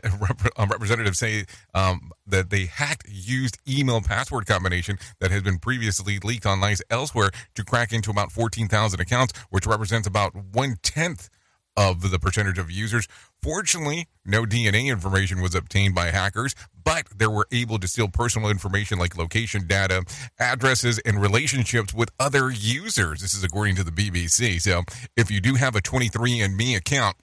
representatives 0.69 1.19
say 1.21 1.45
um, 1.75 2.11
that 2.27 2.51
they 2.51 2.67
hacked 2.67 3.09
used 3.09 3.59
email 3.69 4.01
password 4.01 4.47
combination 4.47 4.99
that 5.21 5.31
has 5.31 5.43
been 5.43 5.59
previously 5.59 6.19
leaked 6.25 6.45
online 6.47 6.77
elsewhere 6.91 7.31
to 7.55 7.65
crack 7.65 7.93
into 7.93 8.11
about 8.11 8.33
14,000 8.33 9.01
accounts, 9.01 9.33
which 9.51 9.67
represents 9.67 10.09
about 10.09 10.35
one 10.35 10.77
tenth 10.83 11.31
of 11.79 12.11
the 12.11 12.19
percentage 12.19 12.59
of 12.59 12.73
users. 12.73 13.07
Fortunately, 13.41 14.09
no 14.27 14.43
DNA 14.43 14.87
information 14.87 15.41
was 15.41 15.55
obtained 15.55 15.95
by 15.95 16.07
hackers, 16.07 16.57
but 16.85 17.07
they 17.17 17.29
were 17.29 17.47
able 17.53 17.79
to 17.79 17.87
steal 17.87 18.09
personal 18.09 18.51
information 18.51 18.99
like 18.99 19.17
location 19.17 19.65
data, 19.69 20.03
addresses, 20.41 20.99
and 20.99 21.23
relationships 21.23 21.95
with 21.95 22.11
other 22.19 22.51
users. 22.51 23.21
This 23.21 23.33
is 23.33 23.45
according 23.45 23.77
to 23.77 23.85
the 23.85 23.93
BBC. 23.93 24.61
So 24.61 24.83
if 25.17 25.31
you 25.31 25.41
do 25.41 25.55
have 25.55 25.77
a 25.77 25.81
23andMe 25.81 26.77
account, 26.77 27.17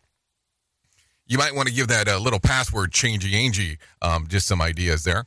you 1.27 1.37
might 1.37 1.53
want 1.53 1.67
to 1.67 1.73
give 1.73 1.89
that 1.89 2.07
a 2.07 2.17
little 2.17 2.39
password 2.39 2.91
changey 2.91 3.33
angie. 3.33 3.77
Um, 4.01 4.27
just 4.27 4.47
some 4.47 4.61
ideas 4.61 5.03
there. 5.03 5.25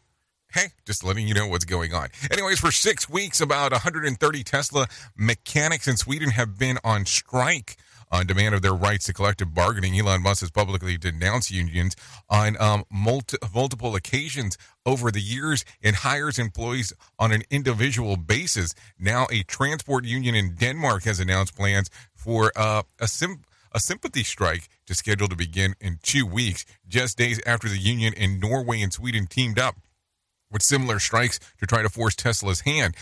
Hey, 0.54 0.68
just 0.86 1.04
letting 1.04 1.28
you 1.28 1.34
know 1.34 1.46
what's 1.46 1.66
going 1.66 1.92
on. 1.92 2.08
Anyways, 2.30 2.60
for 2.60 2.72
six 2.72 3.10
weeks, 3.10 3.42
about 3.42 3.72
130 3.72 4.42
Tesla 4.44 4.86
mechanics 5.14 5.86
in 5.86 5.98
Sweden 5.98 6.30
have 6.30 6.58
been 6.58 6.78
on 6.82 7.04
strike 7.04 7.76
on 8.10 8.26
demand 8.26 8.54
of 8.54 8.62
their 8.62 8.74
rights 8.74 9.06
to 9.06 9.12
collective 9.12 9.54
bargaining. 9.54 9.98
Elon 9.98 10.22
Musk 10.22 10.40
has 10.40 10.50
publicly 10.50 10.96
denounced 10.96 11.50
unions 11.50 11.96
on 12.28 12.60
um, 12.60 12.84
multi- 12.90 13.38
multiple 13.54 13.94
occasions 13.94 14.56
over 14.86 15.10
the 15.10 15.20
years 15.20 15.64
and 15.82 15.96
hires 15.96 16.38
employees 16.38 16.92
on 17.18 17.32
an 17.32 17.42
individual 17.50 18.16
basis. 18.16 18.74
Now, 18.98 19.26
a 19.30 19.42
transport 19.42 20.04
union 20.04 20.34
in 20.34 20.54
Denmark 20.54 21.04
has 21.04 21.20
announced 21.20 21.56
plans 21.56 21.90
for 22.14 22.52
uh, 22.56 22.82
a 23.00 23.08
sim- 23.08 23.42
a 23.72 23.80
sympathy 23.80 24.24
strike 24.24 24.68
to 24.86 24.94
schedule 24.94 25.28
to 25.28 25.36
begin 25.36 25.74
in 25.80 25.98
two 26.02 26.26
weeks, 26.26 26.64
just 26.88 27.18
days 27.18 27.40
after 27.46 27.68
the 27.68 27.78
union 27.78 28.14
in 28.14 28.40
Norway 28.40 28.80
and 28.80 28.92
Sweden 28.92 29.26
teamed 29.26 29.58
up 29.58 29.76
with 30.50 30.62
similar 30.62 30.98
strikes 30.98 31.38
to 31.58 31.66
try 31.66 31.82
to 31.82 31.90
force 31.90 32.14
Tesla's 32.14 32.60
hand. 32.60 32.96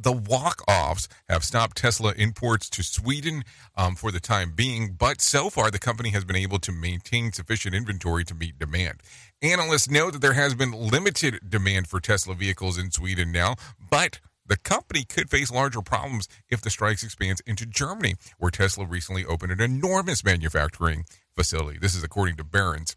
The 0.00 0.12
walk 0.12 0.62
offs 0.68 1.08
have 1.28 1.42
stopped 1.42 1.76
Tesla 1.76 2.12
imports 2.16 2.70
to 2.70 2.84
Sweden 2.84 3.42
um, 3.76 3.96
for 3.96 4.12
the 4.12 4.20
time 4.20 4.52
being, 4.54 4.94
but 4.96 5.20
so 5.20 5.50
far 5.50 5.72
the 5.72 5.80
company 5.80 6.10
has 6.10 6.24
been 6.24 6.36
able 6.36 6.60
to 6.60 6.70
maintain 6.70 7.32
sufficient 7.32 7.74
inventory 7.74 8.24
to 8.26 8.34
meet 8.34 8.60
demand. 8.60 9.02
Analysts 9.42 9.90
know 9.90 10.12
that 10.12 10.20
there 10.20 10.34
has 10.34 10.54
been 10.54 10.70
limited 10.70 11.40
demand 11.48 11.88
for 11.88 11.98
Tesla 11.98 12.36
vehicles 12.36 12.78
in 12.78 12.92
Sweden 12.92 13.32
now, 13.32 13.56
but 13.90 14.20
the 14.46 14.56
company 14.56 15.04
could 15.04 15.28
face 15.30 15.50
larger 15.50 15.82
problems 15.82 16.28
if 16.48 16.60
the 16.60 16.70
strikes 16.70 17.02
expands 17.02 17.42
into 17.44 17.66
Germany, 17.66 18.14
where 18.38 18.52
Tesla 18.52 18.86
recently 18.86 19.24
opened 19.24 19.50
an 19.50 19.60
enormous 19.60 20.22
manufacturing 20.22 21.06
facility. 21.34 21.76
This 21.80 21.96
is 21.96 22.04
according 22.04 22.36
to 22.36 22.44
Barron's. 22.44 22.94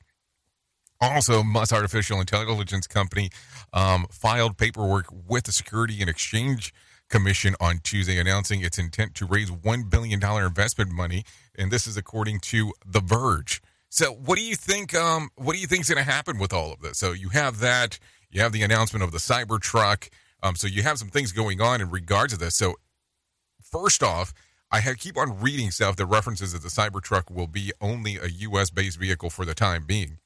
Also, 1.02 1.42
Musk 1.42 1.74
Artificial 1.74 2.20
Intelligence 2.20 2.86
Company 2.86 3.32
um, 3.74 4.06
filed 4.12 4.58
paperwork 4.60 5.08
with 5.12 5.46
the 5.46 5.52
Security 5.52 6.00
and 6.00 6.08
Exchange 6.08 6.72
Commission 7.12 7.56
on 7.60 7.80
Tuesday, 7.84 8.18
announcing 8.18 8.64
its 8.64 8.80
intent 8.80 9.14
to 9.16 9.26
raise 9.26 9.52
$1 9.52 9.90
billion 9.90 10.24
investment 10.24 10.92
money. 10.92 11.24
And 11.56 11.70
this 11.70 11.86
is 11.86 11.98
according 11.98 12.40
to 12.40 12.74
The 12.86 13.02
Verge. 13.02 13.62
So, 13.90 14.14
what 14.14 14.38
do 14.38 14.44
you 14.44 14.56
think? 14.56 14.96
Um, 14.96 15.30
what 15.36 15.54
do 15.54 15.60
you 15.60 15.68
think 15.68 15.82
is 15.82 15.90
going 15.90 16.04
to 16.04 16.10
happen 16.10 16.40
with 16.40 16.54
all 16.54 16.72
of 16.72 16.80
this? 16.80 16.98
So, 16.98 17.12
you 17.12 17.30
have 17.30 17.60
that. 17.60 18.00
You 18.32 18.42
have 18.42 18.54
the 18.54 18.64
announcement 18.64 19.04
of 19.04 19.12
the 19.12 19.18
Cybertruck. 19.18 20.08
Um, 20.42 20.56
so, 20.56 20.66
you 20.66 20.82
have 20.84 20.98
some 20.98 21.10
things 21.10 21.34
going 21.34 21.60
on 21.60 21.82
in 21.82 21.90
regards 21.90 22.32
to 22.32 22.40
this. 22.40 22.56
So, 22.56 22.76
first 23.62 24.02
off, 24.02 24.34
I 24.72 24.80
have, 24.80 24.98
keep 24.98 25.18
on 25.18 25.42
reading 25.42 25.72
stuff 25.72 25.98
that 25.98 26.06
references 26.06 26.54
that 26.54 26.64
the 26.64 26.70
Cybertruck 26.70 27.30
will 27.30 27.48
be 27.48 27.74
only 27.82 28.16
a 28.16 28.28
U.S. 28.28 28.70
based 28.70 28.98
vehicle 28.98 29.30
for 29.30 29.44
the 29.44 29.54
time 29.54 29.84
being. 29.86 30.20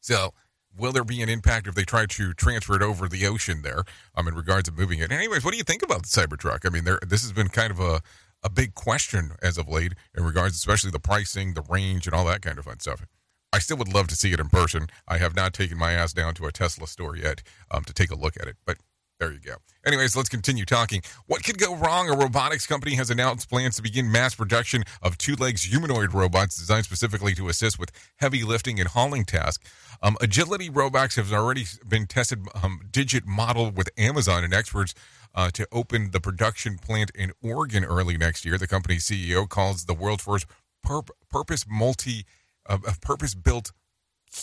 So, 0.00 0.32
will 0.78 0.92
there 0.92 1.04
be 1.04 1.22
an 1.22 1.28
impact 1.28 1.66
if 1.66 1.74
they 1.74 1.84
try 1.84 2.06
to 2.06 2.34
transfer 2.34 2.76
it 2.76 2.82
over 2.82 3.08
the 3.08 3.26
ocean 3.26 3.62
there 3.62 3.84
um, 4.14 4.28
in 4.28 4.34
regards 4.34 4.68
to 4.68 4.74
moving 4.74 4.98
it? 4.98 5.12
Anyways, 5.12 5.44
what 5.44 5.52
do 5.52 5.58
you 5.58 5.64
think 5.64 5.82
about 5.82 6.02
the 6.02 6.08
Cybertruck? 6.08 6.66
I 6.66 6.70
mean, 6.70 6.84
there 6.84 6.98
this 7.06 7.22
has 7.22 7.32
been 7.32 7.48
kind 7.48 7.70
of 7.70 7.80
a, 7.80 8.00
a 8.42 8.50
big 8.50 8.74
question 8.74 9.32
as 9.42 9.58
of 9.58 9.68
late 9.68 9.94
in 10.16 10.24
regards, 10.24 10.56
especially 10.56 10.90
the 10.90 11.00
pricing, 11.00 11.54
the 11.54 11.64
range, 11.68 12.06
and 12.06 12.14
all 12.14 12.24
that 12.26 12.42
kind 12.42 12.58
of 12.58 12.64
fun 12.64 12.80
stuff. 12.80 13.06
I 13.52 13.58
still 13.58 13.76
would 13.78 13.92
love 13.92 14.08
to 14.08 14.16
see 14.16 14.32
it 14.32 14.40
in 14.40 14.48
person. 14.48 14.88
I 15.08 15.18
have 15.18 15.34
not 15.34 15.54
taken 15.54 15.78
my 15.78 15.92
ass 15.92 16.12
down 16.12 16.34
to 16.34 16.46
a 16.46 16.52
Tesla 16.52 16.86
store 16.86 17.16
yet 17.16 17.42
um, 17.70 17.84
to 17.84 17.92
take 17.92 18.10
a 18.10 18.16
look 18.16 18.36
at 18.38 18.48
it, 18.48 18.56
but 18.66 18.76
there 19.18 19.32
you 19.32 19.38
go. 19.38 19.54
Anyways, 19.86 20.14
let's 20.14 20.28
continue 20.28 20.66
talking. 20.66 21.00
What 21.26 21.42
could 21.42 21.58
go 21.58 21.74
wrong? 21.74 22.10
A 22.10 22.16
robotics 22.16 22.66
company 22.66 22.96
has 22.96 23.08
announced 23.08 23.48
plans 23.48 23.76
to 23.76 23.82
begin 23.82 24.12
mass 24.12 24.34
production 24.34 24.84
of 25.02 25.16
two 25.16 25.36
legs 25.36 25.62
humanoid 25.64 26.12
robots 26.12 26.56
designed 26.56 26.84
specifically 26.84 27.34
to 27.34 27.48
assist 27.48 27.78
with 27.78 27.90
heavy 28.16 28.42
lifting 28.42 28.78
and 28.78 28.90
hauling 28.90 29.24
tasks. 29.24 29.70
Um, 30.02 30.16
agility 30.20 30.68
robots 30.68 31.16
have 31.16 31.32
already 31.32 31.64
been 31.88 32.06
tested, 32.06 32.46
um, 32.62 32.80
digit 32.90 33.26
model 33.26 33.70
with 33.70 33.88
Amazon 33.96 34.44
and 34.44 34.52
experts 34.52 34.92
uh, 35.34 35.50
to 35.50 35.66
open 35.72 36.10
the 36.10 36.20
production 36.20 36.76
plant 36.76 37.10
in 37.14 37.32
Oregon 37.42 37.84
early 37.84 38.18
next 38.18 38.44
year. 38.44 38.58
The 38.58 38.66
company's 38.66 39.06
CEO 39.06 39.48
calls 39.48 39.86
the 39.86 39.94
world's 39.94 40.24
first 40.24 40.46
pur- 40.82 41.02
purpose 41.30 41.64
multi 41.66 42.26
uh, 42.68 42.78
purpose 43.00 43.34
built 43.34 43.72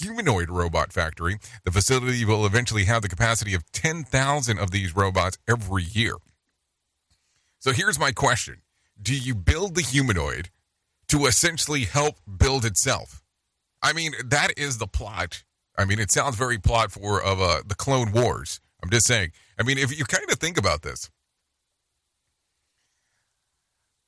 humanoid 0.02 0.50
robot 0.50 0.92
factory. 0.92 1.38
The 1.64 1.72
facility 1.72 2.26
will 2.26 2.46
eventually 2.46 2.86
have 2.86 3.02
the 3.02 3.10
capacity 3.10 3.54
of 3.54 3.70
10,000 3.72 4.58
of 4.58 4.72
these 4.72 4.96
robots 4.96 5.38
every 5.48 5.84
year. 5.84 6.16
So 7.60 7.72
here's 7.72 8.00
my 8.00 8.12
question 8.12 8.62
Do 9.02 9.16
you 9.16 9.36
build 9.36 9.76
the 9.76 9.82
humanoid 9.82 10.50
to 11.10 11.26
essentially 11.26 11.86
help 11.86 12.16
build 12.38 12.66
itself? 12.66 13.24
I 13.82 13.94
mean, 13.94 14.14
that 14.24 14.58
is 14.58 14.78
the 14.78 14.88
plot. 14.88 15.44
I 15.78 15.86
mean, 15.86 16.00
it 16.00 16.12
sounds 16.12 16.36
very 16.36 16.58
plot 16.58 16.92
for 16.92 17.22
of 17.22 17.42
uh, 17.42 17.62
the 17.66 17.76
Clone 17.76 18.12
Wars. 18.12 18.62
I'm 18.82 18.90
just 18.90 19.08
saying. 19.08 19.32
I 19.60 19.64
mean, 19.64 19.78
if 19.78 19.98
you 19.98 20.06
kind 20.06 20.30
of 20.32 20.40
think 20.40 20.58
about 20.58 20.82
this, 20.82 21.10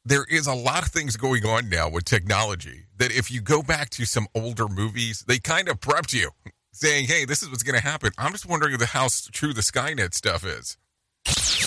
there 0.04 0.26
is 0.30 0.48
a 0.48 0.54
lot 0.54 0.84
of 0.84 0.90
things 0.90 1.18
going 1.18 1.46
on 1.46 1.70
now 1.70 1.90
with 1.90 2.06
technology 2.06 2.85
that 2.98 3.12
if 3.12 3.32
you 3.32 3.42
go 3.42 3.62
back 3.62 3.90
to 3.92 4.06
some 4.06 4.28
older 4.36 4.68
movies, 4.68 5.24
they 5.28 5.40
kind 5.40 5.70
of 5.70 5.80
prepped 5.80 6.14
you 6.14 6.32
saying, 6.72 7.06
hey, 7.06 7.26
this 7.26 7.42
is 7.42 7.50
what's 7.50 7.64
going 7.64 7.80
to 7.80 7.86
happen. 7.86 8.12
I'm 8.18 8.32
just 8.32 8.46
wondering 8.46 8.78
how 8.80 9.08
true 9.32 9.54
the 9.54 9.62
Skynet 9.62 10.14
stuff 10.14 10.46
is. 10.46 10.78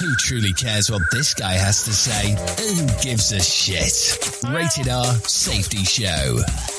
Who 0.00 0.14
truly 0.16 0.52
cares 0.52 0.90
what 0.90 1.02
this 1.10 1.34
guy 1.34 1.54
has 1.54 1.82
to 1.84 1.92
say? 1.92 2.30
Who 2.62 2.86
gives 3.02 3.32
a 3.32 3.40
shit? 3.40 4.44
Rated 4.48 4.88
R 4.88 5.14
Safety 5.14 5.82
Show. 5.84 6.77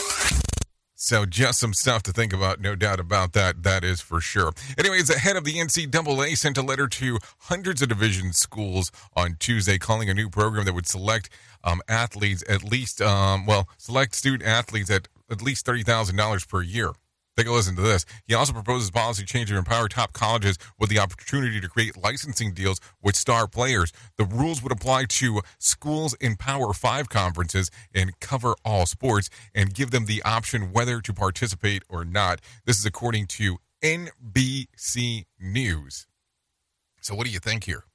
So 1.09 1.25
just 1.25 1.59
some 1.59 1.73
stuff 1.73 2.03
to 2.03 2.11
think 2.11 2.33
about, 2.33 2.61
no 2.61 2.75
doubt 2.75 2.99
about 2.99 3.33
that. 3.33 3.63
That 3.63 3.83
is 3.83 3.99
for 3.99 4.21
sure. 4.21 4.51
Anyways, 4.77 5.07
the 5.07 5.17
head 5.17 5.35
of 5.37 5.43
the 5.43 5.55
NCAA 5.55 6.37
sent 6.37 6.55
a 6.55 6.61
letter 6.61 6.87
to 6.87 7.17
hundreds 7.39 7.81
of 7.81 7.89
division 7.89 8.31
schools 8.31 8.91
on 9.15 9.35
Tuesday, 9.39 9.79
calling 9.79 10.07
a 10.11 10.13
new 10.13 10.29
program 10.29 10.65
that 10.65 10.73
would 10.73 10.85
select 10.85 11.31
um, 11.63 11.81
athletes 11.87 12.43
at 12.47 12.63
least, 12.63 13.01
um, 13.01 13.47
well, 13.47 13.67
select 13.79 14.13
student 14.13 14.47
athletes 14.47 14.91
at 14.91 15.07
at 15.31 15.41
least 15.41 15.65
thirty 15.65 15.81
thousand 15.81 16.15
dollars 16.15 16.45
per 16.45 16.61
year. 16.61 16.91
Take 17.39 17.47
a 17.47 17.53
listen 17.53 17.77
to 17.77 17.81
this. 17.81 18.05
He 18.25 18.33
also 18.33 18.51
proposes 18.51 18.91
policy 18.91 19.23
change 19.23 19.47
to 19.47 19.55
empower 19.55 19.87
top 19.87 20.11
colleges 20.11 20.57
with 20.77 20.89
the 20.89 20.99
opportunity 20.99 21.61
to 21.61 21.69
create 21.69 21.95
licensing 21.95 22.53
deals 22.53 22.81
with 23.01 23.15
star 23.15 23.47
players. 23.47 23.93
The 24.17 24.25
rules 24.25 24.61
would 24.61 24.73
apply 24.73 25.05
to 25.05 25.39
schools 25.57 26.13
in 26.15 26.35
Power 26.35 26.73
5 26.73 27.07
conferences 27.07 27.71
and 27.95 28.19
cover 28.19 28.55
all 28.65 28.85
sports 28.85 29.29
and 29.55 29.73
give 29.73 29.91
them 29.91 30.05
the 30.05 30.21
option 30.23 30.73
whether 30.73 30.99
to 30.99 31.13
participate 31.13 31.83
or 31.87 32.03
not. 32.03 32.41
This 32.65 32.77
is 32.77 32.85
according 32.85 33.27
to 33.27 33.59
NBC 33.81 35.23
News. 35.39 36.07
So 36.99 37.15
what 37.15 37.25
do 37.25 37.31
you 37.31 37.39
think 37.39 37.63
here? 37.63 37.85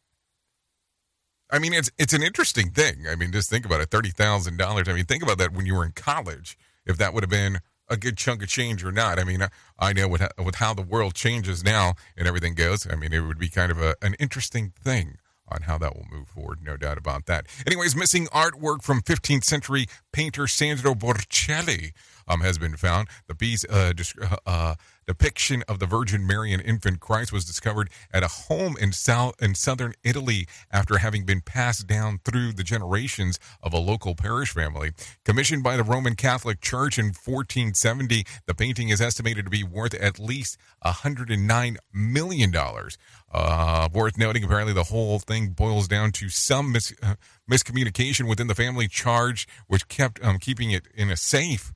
I 1.51 1.59
mean, 1.59 1.75
it's 1.75 1.91
it's 1.99 2.15
an 2.15 2.23
interesting 2.23 2.71
thing. 2.71 3.05
I 3.07 3.15
mean, 3.15 3.31
just 3.31 3.51
think 3.51 3.67
about 3.67 3.83
it, 3.83 3.91
thirty 3.91 4.09
thousand 4.09 4.57
dollars. 4.57 4.89
I 4.89 4.95
mean, 4.95 5.05
think 5.05 5.23
about 5.23 5.37
that 5.37 5.53
when 5.53 5.67
you 5.67 5.75
were 5.75 5.85
in 5.85 5.93
college. 5.93 6.57
If 6.87 6.97
that 6.99 7.13
would 7.13 7.23
have 7.23 7.31
been 7.31 7.61
a 7.88 7.97
good 7.97 8.16
chunk 8.16 8.42
of 8.42 8.49
change 8.49 8.85
or 8.85 8.92
not. 8.92 9.18
I 9.18 9.25
mean, 9.25 9.47
I, 9.79 9.92
know 9.92 10.09
with 10.09 10.27
with 10.42 10.57
how 10.57 10.75
the 10.75 10.83
world 10.83 11.14
changes 11.14 11.62
now 11.62 11.94
and 12.16 12.27
everything 12.27 12.55
goes. 12.55 12.87
I 12.90 12.97
mean, 12.97 13.12
it 13.12 13.20
would 13.20 13.38
be 13.38 13.49
kind 13.49 13.70
of 13.70 13.81
a, 13.81 13.94
an 14.03 14.14
interesting 14.18 14.73
thing 14.83 15.18
on 15.49 15.62
how 15.62 15.79
that 15.79 15.94
will 15.94 16.07
move 16.11 16.29
forward. 16.29 16.61
No 16.62 16.77
doubt 16.77 16.99
about 16.99 17.27
that. 17.27 17.47
Anyways, 17.66 17.94
missing 17.94 18.27
artwork 18.29 18.83
from 18.83 19.03
15th 19.03 19.44
century 19.44 19.87
painter 20.12 20.47
Sandro 20.47 20.94
Botticelli 20.94 21.92
um, 22.27 22.40
has 22.40 22.59
been 22.59 22.77
found. 22.77 23.09
The 23.27 23.35
piece 23.35 23.64
uh, 23.68 23.92
dis- 23.92 24.14
uh, 24.47 24.75
depiction 25.07 25.62
of 25.69 25.79
the 25.79 25.87
Virgin 25.87 26.27
Mary 26.27 26.53
and 26.53 26.62
Infant 26.62 27.01
Christ 27.01 27.33
was 27.33 27.45
discovered 27.45 27.90
at 28.12 28.23
a 28.23 28.29
home 28.29 28.77
in 28.81 28.93
south 28.93 29.35
in 29.40 29.55
southern 29.55 29.95
Italy 30.03 30.47
after 30.71 30.99
having 30.99 31.25
been 31.25 31.40
passed 31.40 31.87
down 31.87 32.21
through 32.25 32.53
the 32.53 32.62
generations 32.62 33.38
of 33.62 33.73
a 33.73 33.79
local 33.79 34.14
parish 34.14 34.53
family. 34.53 34.93
Commissioned 35.25 35.62
by 35.62 35.77
the 35.77 35.85
Roman 35.85 36.14
Catholic 36.14 36.61
Church 36.61 36.99
in 36.99 37.07
1470, 37.07 38.25
the 38.47 38.55
painting 38.55 38.88
is 38.88 39.01
estimated 39.01 39.45
to 39.45 39.51
be 39.51 39.64
worth 39.64 39.95
at 39.95 40.19
least 40.19 40.57
109 40.83 41.77
million 41.93 42.51
dollars. 42.51 42.97
Uh, 43.33 43.88
worth 43.93 44.17
noting, 44.17 44.45
apparently 44.45 44.73
the 44.73 44.85
whole 44.85 45.19
thing 45.19 45.49
boils 45.49 45.88
down 45.88 46.12
to 46.12 46.29
some 46.29 46.71
mis- 46.71 46.95
uh, 47.03 47.17
miscommunication 47.51 48.29
within 48.29 48.47
the 48.47 48.55
family 48.55 48.87
charge, 48.87 49.49
which 49.67 49.88
kept 49.88 50.25
um, 50.25 50.38
keeping 50.38 50.71
it 50.71 50.87
in 50.95 51.11
a 51.11 51.17
safe 51.17 51.74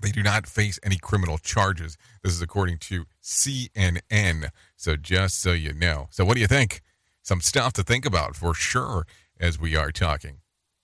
they 0.00 0.10
do 0.10 0.22
not 0.22 0.46
face 0.46 0.78
any 0.82 0.96
criminal 0.96 1.38
charges. 1.38 1.96
This 2.22 2.32
is 2.32 2.42
according 2.42 2.78
to 2.78 3.06
CNN. 3.22 4.50
So 4.76 4.96
just 4.96 5.40
so 5.40 5.52
you 5.52 5.72
know. 5.72 6.08
So 6.10 6.24
what 6.24 6.34
do 6.34 6.40
you 6.40 6.46
think? 6.46 6.82
Some 7.22 7.40
stuff 7.40 7.72
to 7.74 7.82
think 7.82 8.06
about 8.06 8.36
for 8.36 8.54
sure 8.54 9.06
as 9.38 9.58
we 9.58 9.76
are 9.76 9.92
talking. 9.92 10.38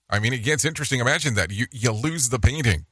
I 0.09 0.19
mean, 0.19 0.33
it 0.33 0.43
gets 0.43 0.63
interesting. 0.63 0.99
Imagine 0.99 1.33
that 1.35 1.51
you, 1.51 1.65
you 1.71 1.91
lose 1.91 2.29
the 2.29 2.39
painting 2.39 2.85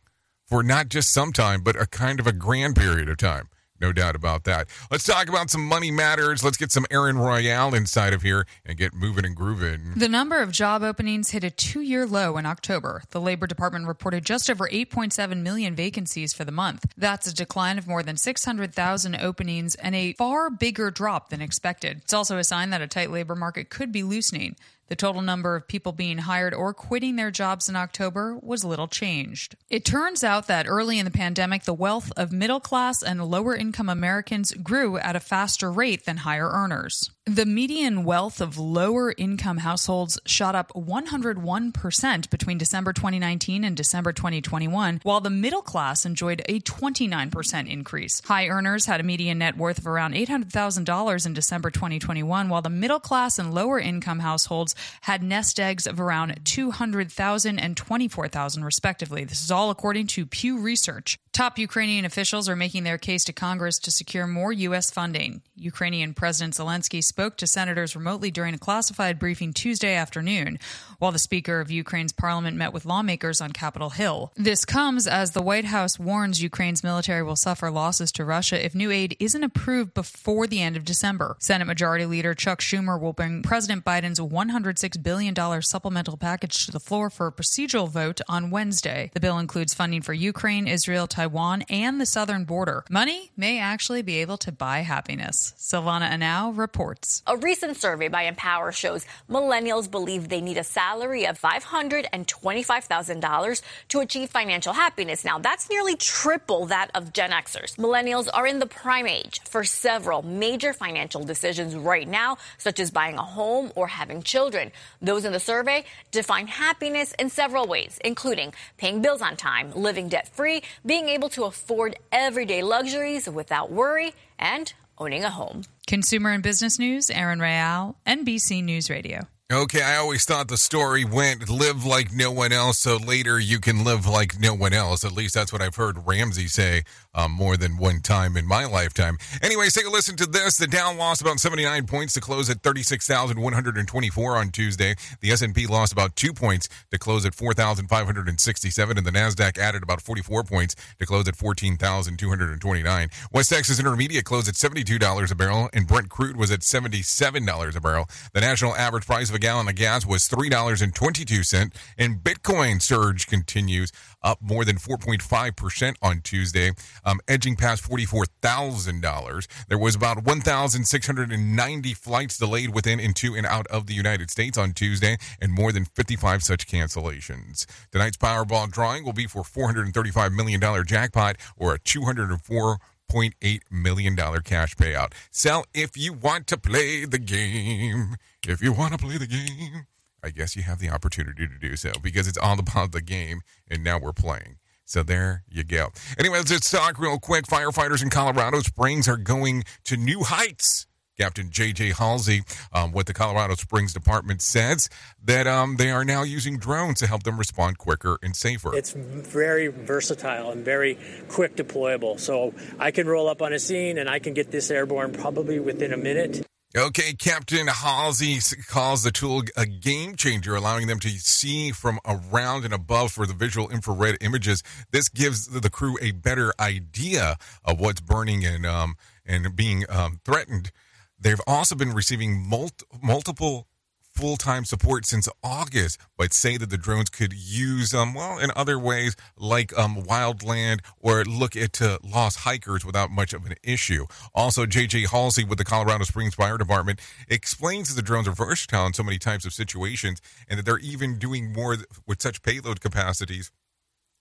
for 0.46 0.62
not 0.64 0.90
just 0.90 1.12
some 1.12 1.32
time, 1.32 1.62
but 1.62 1.80
a 1.80 1.86
kind 1.86 2.20
of 2.20 2.28
a 2.28 2.34
grand 2.34 2.76
period 2.76 3.10
of 3.10 3.18
time. 3.18 3.50
No 3.82 3.92
doubt 3.92 4.16
about 4.16 4.46
that. 4.46 4.68
Let's 4.90 5.04
talk 5.04 5.28
about 5.28 5.50
some 5.50 5.66
money 5.66 5.92
matters. 5.92 6.44
Let's 6.44 6.56
get 6.58 6.72
some 6.72 6.86
Aaron 6.90 7.18
Royale 7.18 7.74
inside 7.74 8.14
of 8.14 8.22
here 8.22 8.48
and 8.66 8.78
get 8.78 8.94
moving 8.94 9.26
and 9.26 9.36
grooving. 9.36 9.94
The 9.98 10.08
number 10.08 10.42
of 10.42 10.52
job 10.52 10.82
openings 10.82 11.32
hit 11.32 11.44
a 11.44 11.50
two 11.50 11.82
year 11.82 12.06
low 12.06 12.38
in 12.38 12.46
October. 12.46 13.04
The 13.10 13.20
Labor 13.20 13.48
Department 13.48 13.88
reported 13.88 14.26
just 14.26 14.50
over 14.50 14.68
8.7 14.70 15.42
million 15.42 15.76
vacancies 15.76 16.34
for 16.34 16.46
the 16.46 16.52
month. 16.54 16.86
That's 16.98 17.28
a 17.28 17.36
decline 17.36 17.78
of 17.78 17.88
more 17.88 18.02
than 18.02 18.16
600,000 18.16 19.16
openings 19.16 19.76
and 19.76 19.94
a 19.94 20.14
far 20.14 20.50
bigger 20.50 20.90
drop 20.90 21.30
than 21.30 21.42
expected. 21.42 21.98
It's 22.04 22.14
also 22.14 22.38
a 22.38 22.44
sign 22.44 22.70
that 22.70 22.82
a 22.82 22.88
tight 22.88 23.12
labor 23.12 23.36
market 23.36 23.70
could 23.70 23.92
be 23.92 24.04
loosening. 24.04 24.56
The 24.88 24.96
total 24.96 25.24
number 25.24 25.56
of 25.56 25.68
people 25.68 25.94
being 25.94 26.20
hired 26.20 26.54
or 26.54 26.72
quitting 26.74 27.16
their 27.16 27.32
jobs 27.32 27.68
in 27.68 27.76
October 27.76 28.38
was 28.42 28.64
little 28.64 28.88
changed. 28.88 29.56
It 29.68 29.84
turns 29.84 30.24
out 30.24 30.46
that 30.46 30.68
early 30.68 31.00
in 31.00 31.06
the 31.06 31.12
pandemic, 31.12 31.64
the 31.64 31.74
wealth 31.74 32.12
of 32.16 32.32
middle 32.32 32.60
class 32.60 33.02
and 33.02 33.26
lower 33.26 33.56
income 33.56 33.90
Americans 33.90 34.52
grew 34.52 34.98
at 34.98 35.16
a 35.16 35.20
faster 35.20 35.72
rate 35.72 36.06
than 36.06 36.18
higher 36.18 36.50
earners. 36.50 37.10
The 37.28 37.48
median 37.48 38.04
wealth 38.04 38.40
of 38.40 38.60
lower 38.60 39.12
income 39.18 39.58
households 39.58 40.20
shot 40.28 40.54
up 40.54 40.72
101% 40.76 42.30
between 42.30 42.60
December 42.60 42.94
2019 42.94 43.64
and 43.64 43.76
December 43.76 44.14
2021, 44.14 45.00
while 45.02 45.22
the 45.22 45.32
middle 45.32 45.64
class 45.64 46.06
enjoyed 46.06 46.44
a 46.48 46.60
29% 46.60 47.68
increase. 47.68 48.22
High 48.26 48.48
earners 48.48 48.86
had 48.86 49.00
a 49.00 49.04
median 49.04 49.40
net 49.40 49.58
worth 49.58 49.80
of 49.80 49.88
around 49.88 50.14
$800,000 50.14 51.26
in 51.26 51.34
December 51.34 51.72
2021, 51.72 52.48
while 52.48 52.62
the 52.62 52.70
middle 52.70 53.00
class 53.00 53.40
and 53.40 53.52
lower 53.52 53.80
income 53.80 54.20
households 54.20 54.75
had 55.02 55.24
nest 55.24 55.60
eggs 55.60 55.88
of 55.88 56.00
around 56.00 56.40
200,000 56.46 57.60
and 57.60 57.78
24,000 57.78 58.64
respectively. 58.64 59.24
This 59.24 59.44
is 59.44 59.52
all 59.52 59.70
according 59.70 60.08
to 60.08 60.26
Pew 60.26 60.60
Research. 60.60 61.18
Top 61.36 61.60
Ukrainian 61.60 62.06
officials 62.06 62.48
are 62.48 62.56
making 62.56 62.86
their 62.86 62.98
case 62.98 63.26
to 63.26 63.34
Congress 63.34 63.78
to 63.80 63.92
secure 63.92 64.26
more 64.26 64.54
U.S. 64.54 64.90
funding. 64.90 65.42
Ukrainian 65.58 66.14
President 66.14 66.54
Zelensky 66.54 67.04
spoke 67.04 67.36
to 67.36 67.46
senators 67.46 67.94
remotely 67.94 68.32
during 68.32 68.54
a 68.54 68.58
classified 68.58 69.20
briefing 69.20 69.52
Tuesday 69.52 69.96
afternoon, 69.96 70.60
while 70.98 71.12
the 71.12 71.20
Speaker 71.20 71.60
of 71.60 71.70
Ukraine's 71.70 72.14
parliament 72.14 72.56
met 72.56 72.72
with 72.72 72.86
lawmakers 72.86 73.42
on 73.42 73.52
Capitol 73.52 73.90
Hill. 73.90 74.32
This 74.38 74.64
comes 74.64 75.08
as 75.08 75.32
the 75.32 75.42
White 75.42 75.66
House 75.66 76.00
warns 76.00 76.42
Ukraine's 76.42 76.86
military 76.86 77.22
will 77.22 77.36
suffer 77.36 77.70
losses 77.70 78.14
to 78.14 78.24
Russia 78.24 78.64
if 78.64 78.74
new 78.74 78.90
aid 78.90 79.18
isn't 79.20 79.44
approved 79.44 79.94
before 79.94 80.48
the 80.48 80.62
end 80.62 80.78
of 80.78 80.86
December. 80.86 81.36
Senate 81.40 81.66
Majority 81.66 82.06
Leader 82.06 82.34
Chuck 82.34 82.62
Schumer 82.62 82.98
will 82.98 83.12
bring 83.12 83.44
President 83.44 83.84
Biden's 83.84 84.22
$106 84.66 85.04
billion 85.04 85.36
supplemental 85.62 86.18
package 86.18 86.66
to 86.66 86.72
the 86.72 86.80
floor 86.80 87.10
for 87.10 87.28
a 87.28 87.32
procedural 87.32 87.90
vote 87.90 88.22
on 88.28 88.50
Wednesday. 88.50 89.12
The 89.14 89.20
bill 89.20 89.38
includes 89.38 89.74
funding 89.74 90.02
for 90.02 90.14
Ukraine, 90.14 90.68
Israel, 90.68 91.08
Taiwan, 91.08 91.64
and 91.70 92.02
the 92.02 92.06
southern 92.06 92.46
border. 92.46 92.86
Money 92.90 93.32
may 93.38 93.60
actually 93.60 94.02
be 94.02 94.22
able 94.22 94.38
to 94.38 94.52
buy 94.52 94.80
happiness. 94.80 95.54
Silvana 95.58 96.10
Anau 96.10 96.58
reports. 96.58 97.22
A 97.28 97.38
recent 97.38 97.78
survey 97.78 98.08
by 98.08 98.24
Empower 98.24 98.72
shows 98.72 99.06
millennials 99.30 99.90
believe 99.90 100.30
they 100.30 100.42
need 100.42 100.58
a 100.58 100.64
salary 100.64 101.26
of 101.26 101.40
$525,000 101.40 103.62
to 103.90 104.00
achieve 104.00 104.30
financial 104.30 104.74
happiness. 104.74 105.26
Now, 105.26 105.40
that's 105.40 105.70
nearly 105.70 105.96
triple 105.96 106.66
that 106.68 106.90
of 106.96 107.14
Gen 107.14 107.32
Xers. 107.32 107.76
Millennials 107.78 108.28
are 108.34 108.48
in 108.48 108.60
the 108.60 108.66
prime 108.66 109.08
age 109.08 109.42
for 109.44 109.64
several 109.64 110.24
major 110.24 110.74
financial 110.74 111.24
decisions 111.24 111.76
right 111.76 112.08
now, 112.08 112.38
such 112.58 112.80
as 112.80 112.90
buying 112.92 113.18
a 113.18 113.24
home 113.24 113.72
or 113.76 113.88
having 113.88 114.24
children. 114.24 114.55
Those 115.02 115.26
in 115.26 115.34
the 115.34 115.40
survey 115.40 115.86
define 116.12 116.48
happiness 116.48 117.14
in 117.20 117.30
several 117.30 117.68
ways, 117.68 118.00
including 118.04 118.54
paying 118.78 119.02
bills 119.02 119.22
on 119.22 119.36
time, 119.36 119.72
living 119.74 120.10
debt 120.10 120.28
free, 120.28 120.64
being 120.86 121.10
able 121.10 121.30
to 121.30 121.44
afford 121.46 121.98
everyday 122.12 122.64
luxuries 122.64 123.30
without 123.30 123.72
worry, 123.72 124.14
and 124.40 124.74
owning 124.98 125.24
a 125.24 125.30
home. 125.30 125.64
Consumer 125.88 126.32
and 126.32 126.44
business 126.44 126.80
news, 126.80 127.10
Aaron 127.10 127.40
Real, 127.40 127.96
NBC 128.08 128.64
News 128.64 128.90
Radio. 128.90 129.28
Okay, 129.54 129.84
I 129.84 129.98
always 129.98 130.26
thought 130.26 130.48
the 130.48 130.58
story 130.58 131.06
went 131.06 131.48
live 131.52 131.86
like 131.86 132.12
no 132.12 132.32
one 132.32 132.52
else, 132.52 132.80
so 132.80 132.98
later 132.98 133.40
you 133.40 133.60
can 133.60 133.84
live 133.84 134.08
like 134.08 134.40
no 134.40 134.56
one 134.56 134.74
else. 134.74 135.06
At 135.06 135.12
least 135.12 135.36
that's 135.36 135.54
what 135.54 135.62
I've 135.62 135.76
heard 135.76 136.08
Ramsey 136.08 136.48
say 136.48 136.82
um, 137.14 137.32
more 137.32 137.56
than 137.56 137.78
one 137.78 138.00
time 138.02 138.38
in 138.38 138.48
my 138.48 138.66
lifetime. 138.66 139.20
Anyways, 139.44 139.76
take 139.76 139.86
a 139.86 139.92
listen 139.92 140.16
to 140.16 140.26
this. 140.26 140.58
The 140.58 140.66
Dow 140.66 140.96
lost 140.96 141.22
about 141.22 141.40
79 141.40 141.86
points 141.86 142.14
to 142.14 142.22
close 142.22 142.50
at 142.50 142.64
36,124 142.64 144.36
on 144.36 144.50
Tuesday. 144.50 144.96
The 145.22 145.30
S&P 145.30 145.68
lost 145.68 145.94
about 145.94 146.16
two 146.16 146.34
points 146.34 146.68
to 146.90 146.98
close 146.98 147.24
at 147.24 147.36
4,567, 147.36 148.98
and 148.98 149.06
the 149.06 149.12
Nasdaq 149.12 149.60
added 149.60 149.84
about 149.84 150.02
44 150.02 150.44
points 150.44 150.76
to 150.98 151.06
close 151.06 151.28
at 151.28 151.36
14,229. 151.36 153.10
West 153.32 153.52
Texas 153.52 153.80
Intermediate 153.80 154.26
closed 154.26 154.48
at 154.48 154.56
$72 154.56 155.32
a 155.32 155.36
barrel, 155.36 155.70
and 155.72 155.86
Brent 155.86 156.10
crude 156.10 156.36
was 156.36 156.50
at 156.50 156.62
$77 156.62 157.76
a 157.76 157.80
barrel. 157.80 158.10
The 158.34 158.42
national 158.42 158.76
average 158.76 159.06
price 159.06 159.30
of 159.30 159.35
a 159.36 159.40
gallon 159.40 159.68
of 159.68 159.76
gas 159.76 160.06
was 160.06 160.28
$3.22, 160.30 161.72
and 161.98 162.24
Bitcoin 162.24 162.82
surge 162.82 163.28
continues 163.28 163.92
up 164.24 164.42
more 164.42 164.66
than 164.66 164.78
4.5% 164.78 165.96
on 166.02 166.22
Tuesday, 166.22 166.72
um, 167.04 167.20
edging 167.28 167.56
past 167.56 167.84
$44,000. 167.84 169.48
There 169.68 169.78
was 169.78 169.96
about 169.96 170.24
1,690 170.26 171.94
flights 171.94 172.38
delayed 172.38 172.74
within, 172.74 173.00
into, 173.00 173.36
and 173.36 173.46
out 173.46 173.68
of 173.68 173.88
the 173.88 173.94
United 173.94 174.32
States 174.32 174.58
on 174.58 174.72
Tuesday, 174.72 175.18
and 175.40 175.52
more 175.52 175.72
than 175.72 175.86
55 175.86 176.42
such 176.42 176.68
cancellations. 176.68 177.66
Tonight's 177.92 178.18
Powerball 178.18 178.72
drawing 178.72 179.04
will 179.04 179.14
be 179.14 179.28
for 179.28 179.44
$435 179.44 180.34
million 180.34 180.62
jackpot 180.86 181.36
or 181.58 181.76
a 181.76 181.80
204 181.80 182.80
$0.8 183.12 183.60
million 183.72 184.16
cash 184.44 184.76
payout. 184.76 185.14
Sell 185.32 185.66
if 185.74 185.98
you 185.98 186.14
want 186.14 186.48
to 186.48 186.58
play 186.58 187.06
the 187.06 187.20
game. 187.20 188.16
If 188.48 188.62
you 188.62 188.74
want 188.74 188.94
to 188.94 188.98
play 188.98 189.18
the 189.18 189.28
game, 189.28 189.88
I 190.24 190.30
guess 190.30 190.56
you 190.56 190.64
have 190.64 190.80
the 190.80 190.90
opportunity 190.90 191.48
to 191.48 191.58
do 191.60 191.76
so 191.76 191.92
because 192.02 192.28
it's 192.28 192.38
all 192.38 192.60
about 192.60 192.92
the 192.92 193.02
game, 193.02 193.42
and 193.70 193.84
now 193.84 194.00
we're 194.00 194.14
playing. 194.14 194.58
So 194.86 195.02
there 195.02 195.44
you 195.50 195.64
go. 195.64 195.90
Anyways, 196.20 196.52
let's 196.52 196.70
talk 196.70 197.00
real 197.00 197.18
quick. 197.18 197.46
Firefighters 197.46 198.04
in 198.04 198.10
Colorado 198.10 198.60
Springs 198.60 199.08
are 199.08 199.18
going 199.18 199.64
to 199.86 199.98
new 199.98 200.24
heights 200.24 200.86
Captain 201.18 201.50
J.J. 201.50 201.92
Halsey 201.92 202.44
um, 202.74 202.92
with 202.92 203.08
the 203.08 203.14
Colorado 203.14 203.56
Springs 203.56 203.94
Department 203.94 204.42
says 204.42 204.90
that 205.24 205.48
um, 205.48 205.78
they 205.78 205.92
are 205.92 206.06
now 206.06 206.24
using 206.24 206.58
drones 206.58 207.00
to 207.00 207.08
help 207.08 207.24
them 207.24 207.38
respond 207.38 207.78
quicker 207.78 208.18
and 208.22 208.36
safer. 208.36 208.76
It's 208.76 208.92
very 208.92 209.68
versatile 209.68 210.52
and 210.52 210.64
very 210.64 210.98
quick 211.30 211.56
deployable. 211.56 212.20
So 212.20 212.54
I 212.80 212.92
can 212.92 213.08
roll 213.08 213.30
up 213.30 213.42
on 213.42 213.54
a 213.54 213.60
scene 213.60 213.98
and 213.98 214.10
I 214.10 214.20
can 214.20 214.34
get 214.34 214.52
this 214.52 214.70
airborne 214.72 215.14
probably 215.14 215.60
within 215.60 215.94
a 215.94 215.98
minute. 215.98 216.46
Okay, 216.78 217.14
Captain 217.14 217.68
Halsey 217.68 218.40
calls 218.68 219.04
the 219.04 219.12
tool 219.12 219.44
a 219.56 219.66
game 219.66 220.18
changer, 220.18 220.56
allowing 220.56 220.88
them 220.88 221.00
to 221.00 221.10
see 221.10 221.72
from 221.72 222.00
around 222.06 222.66
and 222.66 222.74
above 222.74 223.14
for 223.14 223.26
the 223.26 223.34
visual 223.34 223.70
infrared 223.70 224.18
images. 224.20 224.62
This 224.92 225.08
gives 225.08 225.48
the 225.48 225.70
crew 225.70 225.98
a 226.02 226.12
better 226.12 226.52
idea 226.60 227.38
of 227.64 227.80
what's 227.80 228.02
burning 228.02 228.46
and 228.46 228.66
um, 228.66 228.98
and 229.26 229.56
being 229.56 229.86
um, 229.88 230.20
threatened. 230.26 230.72
They've 231.20 231.42
also 231.48 231.76
been 231.76 231.94
receiving 231.94 232.48
mul- 232.48 232.72
multiple 233.02 233.68
full 234.16 234.38
time 234.38 234.64
support 234.64 235.06
since 235.06 235.28
August, 235.44 236.00
but 236.18 236.34
say 236.34 236.58
that 236.58 236.70
the 236.70 236.78
drones 236.78 237.10
could 237.10 237.34
use 237.34 237.94
um 237.94 238.14
well 238.14 238.40
in 238.40 238.50
other 238.56 238.80
ways 238.80 239.16
like 239.38 239.78
um 239.78 239.98
wildland 239.98 240.80
or 241.00 241.24
look 241.26 241.56
at 241.56 241.82
lost 242.04 242.40
hikers 242.40 242.86
without 242.86 243.12
much 243.12 243.34
of 243.34 243.46
an 243.46 243.56
issue. 243.64 244.06
Also, 244.34 244.66
JJ 244.66 245.10
Halsey 245.10 245.44
with 245.44 245.58
the 245.58 245.66
Colorado 245.66 246.06
Springs 246.06 246.36
Fire 246.36 246.58
Department 246.58 247.00
explains 247.28 247.90
that 247.90 247.96
the 247.96 248.06
drones 248.06 248.28
are 248.28 248.32
versatile 248.32 248.86
in 248.86 248.94
so 248.94 249.04
many 249.04 249.18
types 249.18 249.46
of 249.46 249.54
situations, 249.54 250.22
and 250.48 250.58
that 250.58 250.66
they're 250.66 250.80
even 250.80 251.20
doing 251.20 251.52
more 251.52 251.78
with 252.08 252.22
such 252.22 252.42
payload 252.42 252.80
capacities 252.80 253.52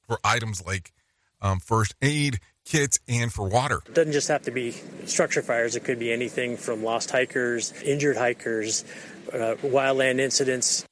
for 0.07 0.19
items 0.25 0.65
like 0.65 0.93
um, 1.41 1.61
first 1.61 1.95
aid 2.03 2.41
kits 2.65 2.99
and 3.09 3.33
for 3.33 3.49
water. 3.49 3.81
It 3.87 3.95
doesn't 3.95 4.13
just 4.13 4.29
have 4.29 4.43
to 4.43 4.51
be 4.51 4.73
structure 5.07 5.43
fires, 5.43 5.77
it 5.77 5.85
could 5.85 5.99
be 5.99 6.13
anything 6.13 6.57
from 6.57 6.83
lost 6.83 7.11
hikers, 7.11 7.73
injured 7.83 8.17
hikers, 8.17 8.85
uh, 9.33 9.57
wildland 9.63 10.21
incidents. 10.21 10.85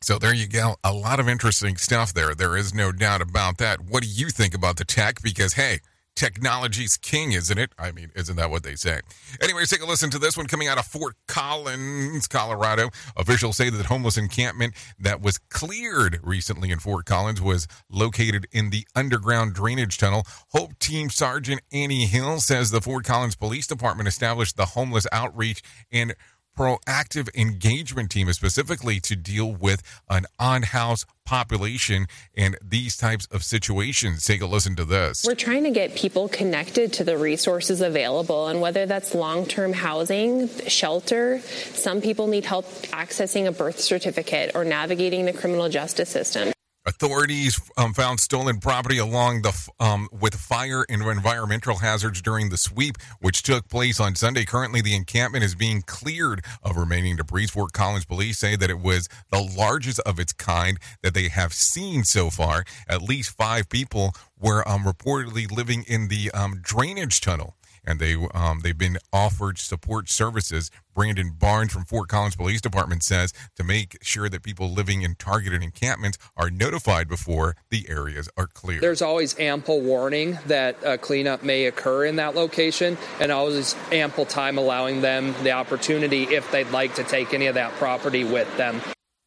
So 0.00 0.18
there 0.18 0.34
you 0.34 0.46
go. 0.46 0.76
A 0.84 0.92
lot 0.92 1.18
of 1.18 1.30
interesting 1.30 1.78
stuff 1.78 2.12
there. 2.12 2.34
There 2.34 2.58
is 2.58 2.74
no 2.74 2.92
doubt 2.92 3.22
about 3.22 3.56
that. 3.58 3.80
What 3.80 4.02
do 4.02 4.08
you 4.08 4.28
think 4.28 4.54
about 4.54 4.76
the 4.76 4.84
tech? 4.84 5.22
Because, 5.22 5.54
hey, 5.54 5.80
technology's 6.16 6.96
king, 6.96 7.32
isn't 7.32 7.58
it? 7.58 7.72
I 7.78 7.92
mean, 7.92 8.10
isn't 8.14 8.36
that 8.36 8.50
what 8.50 8.62
they 8.62 8.76
say? 8.76 9.00
Anyways, 9.40 9.70
take 9.70 9.82
a 9.82 9.86
listen 9.86 10.10
to 10.10 10.18
this 10.18 10.36
one 10.36 10.46
coming 10.46 10.68
out 10.68 10.78
of 10.78 10.86
Fort 10.86 11.16
Collins, 11.26 12.26
Colorado. 12.28 12.90
Officials 13.16 13.56
say 13.56 13.70
that 13.70 13.86
homeless 13.86 14.16
encampment 14.16 14.74
that 14.98 15.20
was 15.20 15.38
cleared 15.38 16.20
recently 16.22 16.70
in 16.70 16.78
Fort 16.78 17.06
Collins 17.06 17.40
was 17.40 17.66
located 17.90 18.46
in 18.52 18.70
the 18.70 18.86
underground 18.94 19.54
drainage 19.54 19.98
tunnel. 19.98 20.24
Hope 20.52 20.78
Team 20.78 21.10
Sergeant 21.10 21.60
Annie 21.72 22.06
Hill 22.06 22.40
says 22.40 22.70
the 22.70 22.80
Fort 22.80 23.04
Collins 23.04 23.36
Police 23.36 23.66
Department 23.66 24.08
established 24.08 24.56
the 24.56 24.66
homeless 24.66 25.06
outreach 25.12 25.62
and 25.90 26.14
proactive 26.56 27.28
engagement 27.34 28.10
team 28.10 28.28
is 28.28 28.36
specifically 28.36 29.00
to 29.00 29.16
deal 29.16 29.52
with 29.52 29.82
an 30.08 30.26
on-house 30.38 31.04
population 31.24 32.06
and 32.36 32.56
these 32.62 32.96
types 32.96 33.26
of 33.26 33.42
situations. 33.42 34.24
Take 34.24 34.40
a 34.40 34.46
listen 34.46 34.76
to 34.76 34.84
this. 34.84 35.24
We're 35.26 35.34
trying 35.34 35.64
to 35.64 35.70
get 35.70 35.94
people 35.94 36.28
connected 36.28 36.92
to 36.94 37.04
the 37.04 37.18
resources 37.18 37.80
available, 37.80 38.48
and 38.48 38.60
whether 38.60 38.86
that's 38.86 39.14
long 39.14 39.46
term 39.46 39.72
housing, 39.72 40.48
shelter, 40.68 41.40
some 41.40 42.00
people 42.00 42.26
need 42.26 42.44
help 42.44 42.66
accessing 42.92 43.46
a 43.46 43.52
birth 43.52 43.80
certificate 43.80 44.52
or 44.54 44.64
navigating 44.64 45.24
the 45.24 45.32
criminal 45.32 45.68
justice 45.68 46.08
system. 46.08 46.53
Authorities 46.86 47.58
um, 47.78 47.94
found 47.94 48.20
stolen 48.20 48.58
property 48.58 48.98
along 48.98 49.40
the 49.40 49.70
um, 49.80 50.06
with 50.12 50.34
fire 50.34 50.84
and 50.90 51.00
environmental 51.00 51.76
hazards 51.76 52.20
during 52.20 52.50
the 52.50 52.58
sweep, 52.58 52.98
which 53.20 53.42
took 53.42 53.70
place 53.70 53.98
on 53.98 54.14
Sunday. 54.14 54.44
Currently, 54.44 54.82
the 54.82 54.94
encampment 54.94 55.44
is 55.44 55.54
being 55.54 55.80
cleared 55.80 56.44
of 56.62 56.76
remaining 56.76 57.16
debris. 57.16 57.46
Fort 57.46 57.72
Collins 57.72 58.04
police 58.04 58.36
say 58.36 58.54
that 58.56 58.68
it 58.68 58.80
was 58.80 59.08
the 59.30 59.40
largest 59.40 59.98
of 60.00 60.20
its 60.20 60.34
kind 60.34 60.78
that 61.00 61.14
they 61.14 61.28
have 61.28 61.54
seen 61.54 62.04
so 62.04 62.28
far. 62.28 62.64
At 62.86 63.00
least 63.00 63.34
five 63.34 63.70
people 63.70 64.12
were 64.38 64.66
um, 64.68 64.84
reportedly 64.84 65.50
living 65.50 65.84
in 65.88 66.08
the 66.08 66.30
um, 66.32 66.58
drainage 66.60 67.22
tunnel 67.22 67.56
and 67.84 67.98
they 67.98 68.16
um, 68.34 68.60
they've 68.62 68.76
been 68.76 68.98
offered 69.12 69.58
support 69.58 70.08
services. 70.08 70.70
Brandon 70.94 71.32
Barnes 71.36 71.72
from 71.72 71.84
Fort 71.84 72.08
Collins 72.08 72.36
Police 72.36 72.60
Department 72.60 73.02
says 73.02 73.32
to 73.56 73.64
make 73.64 73.98
sure 74.00 74.28
that 74.28 74.42
people 74.44 74.70
living 74.70 75.02
in 75.02 75.16
targeted 75.16 75.62
encampments 75.62 76.18
are 76.36 76.50
notified 76.50 77.08
before 77.08 77.56
the 77.70 77.86
areas 77.88 78.28
are 78.36 78.46
cleared. 78.46 78.80
There's 78.80 79.02
always 79.02 79.38
ample 79.40 79.80
warning 79.80 80.38
that 80.46 80.76
a 80.84 80.96
cleanup 80.96 81.42
may 81.42 81.66
occur 81.66 82.04
in 82.04 82.16
that 82.16 82.34
location, 82.34 82.96
and 83.20 83.32
always 83.32 83.74
ample 83.90 84.24
time 84.24 84.58
allowing 84.58 85.00
them 85.00 85.34
the 85.42 85.52
opportunity 85.52 86.24
if 86.24 86.50
they'd 86.52 86.70
like 86.70 86.94
to 86.94 87.04
take 87.04 87.34
any 87.34 87.46
of 87.46 87.54
that 87.54 87.72
property 87.72 88.24
with 88.24 88.56
them. 88.56 88.80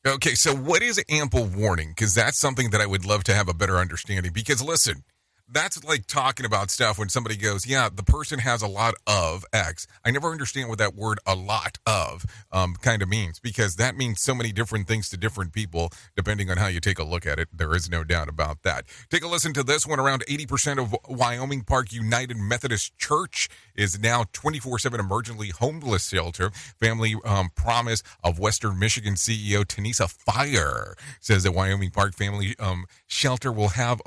Okay, 0.08 0.36
so 0.36 0.56
what 0.56 0.82
is 0.82 1.04
ample 1.10 1.46
warning? 1.46 1.90
Because 1.90 2.16
that's 2.16 2.40
something 2.40 2.70
that 2.70 2.80
I 2.80 2.86
would 2.86 3.06
love 3.06 3.26
to 3.26 3.34
have 3.34 3.50
a 3.50 3.54
better 3.54 3.76
understanding. 3.76 4.32
Because 4.32 4.62
listen, 4.64 5.04
that's 5.50 5.84
like 5.84 6.06
talking 6.08 6.46
about 6.46 6.70
stuff 6.70 7.00
when 7.00 7.10
somebody 7.10 7.38
goes, 7.38 7.66
yeah, 7.66 7.90
the 7.94 8.04
person 8.04 8.40
has 8.40 8.62
a 8.62 8.68
lot 8.68 8.96
of 9.06 9.46
X. 9.54 9.88
I 10.04 10.12
never 10.12 10.30
understand 10.30 10.70
what 10.70 10.78
that 10.80 10.96
word 10.96 11.20
a 11.26 11.36
lot 11.36 11.78
of 11.86 12.26
um, 12.52 12.76
kind 12.76 13.02
of 13.02 13.10
means 13.10 13.40
because 13.40 13.78
that 13.78 13.96
means 13.96 14.22
so 14.22 14.36
many 14.36 14.52
different 14.52 14.88
things 14.88 15.10
to 15.10 15.18
different 15.18 15.54
people 15.54 15.92
depending 16.16 16.50
on 16.52 16.58
how 16.58 16.68
you 16.68 16.80
take 16.80 17.00
a 17.00 17.04
look 17.04 17.26
at 17.26 17.40
it. 17.40 17.48
There 17.54 17.76
is 17.76 17.90
no 17.90 18.04
doubt 18.04 18.30
about 18.30 18.64
that. 18.64 18.86
Take 19.10 19.24
a 19.24 19.28
listen 19.28 19.54
to 19.54 19.64
this 19.64 19.88
one. 19.88 20.00
Around 20.00 20.26
80% 20.26 20.82
of 20.82 20.96
Wyoming 21.08 21.62
Park 21.64 21.94
United 21.94 22.38
Methodist 22.38 22.98
Church 22.98 23.50
is 23.78 24.00
now 24.00 24.26
24 24.34 24.80
7 24.80 25.00
emergency 25.00 25.52
homeless 25.52 26.10
shelter. 26.10 26.50
Family 26.80 27.16
um, 27.24 27.50
promise 27.56 28.04
of 28.24 28.40
Western 28.40 28.80
Michigan 28.80 29.14
CEO 29.14 29.64
Tanisa 29.64 30.10
Fire 30.10 30.96
says 31.22 31.44
that 31.44 31.54
Wyoming 31.54 31.92
Park 31.92 32.14
Family 32.14 32.56
um, 32.60 32.86
Shelter 33.06 33.52
will 33.52 33.70
have 33.70 34.02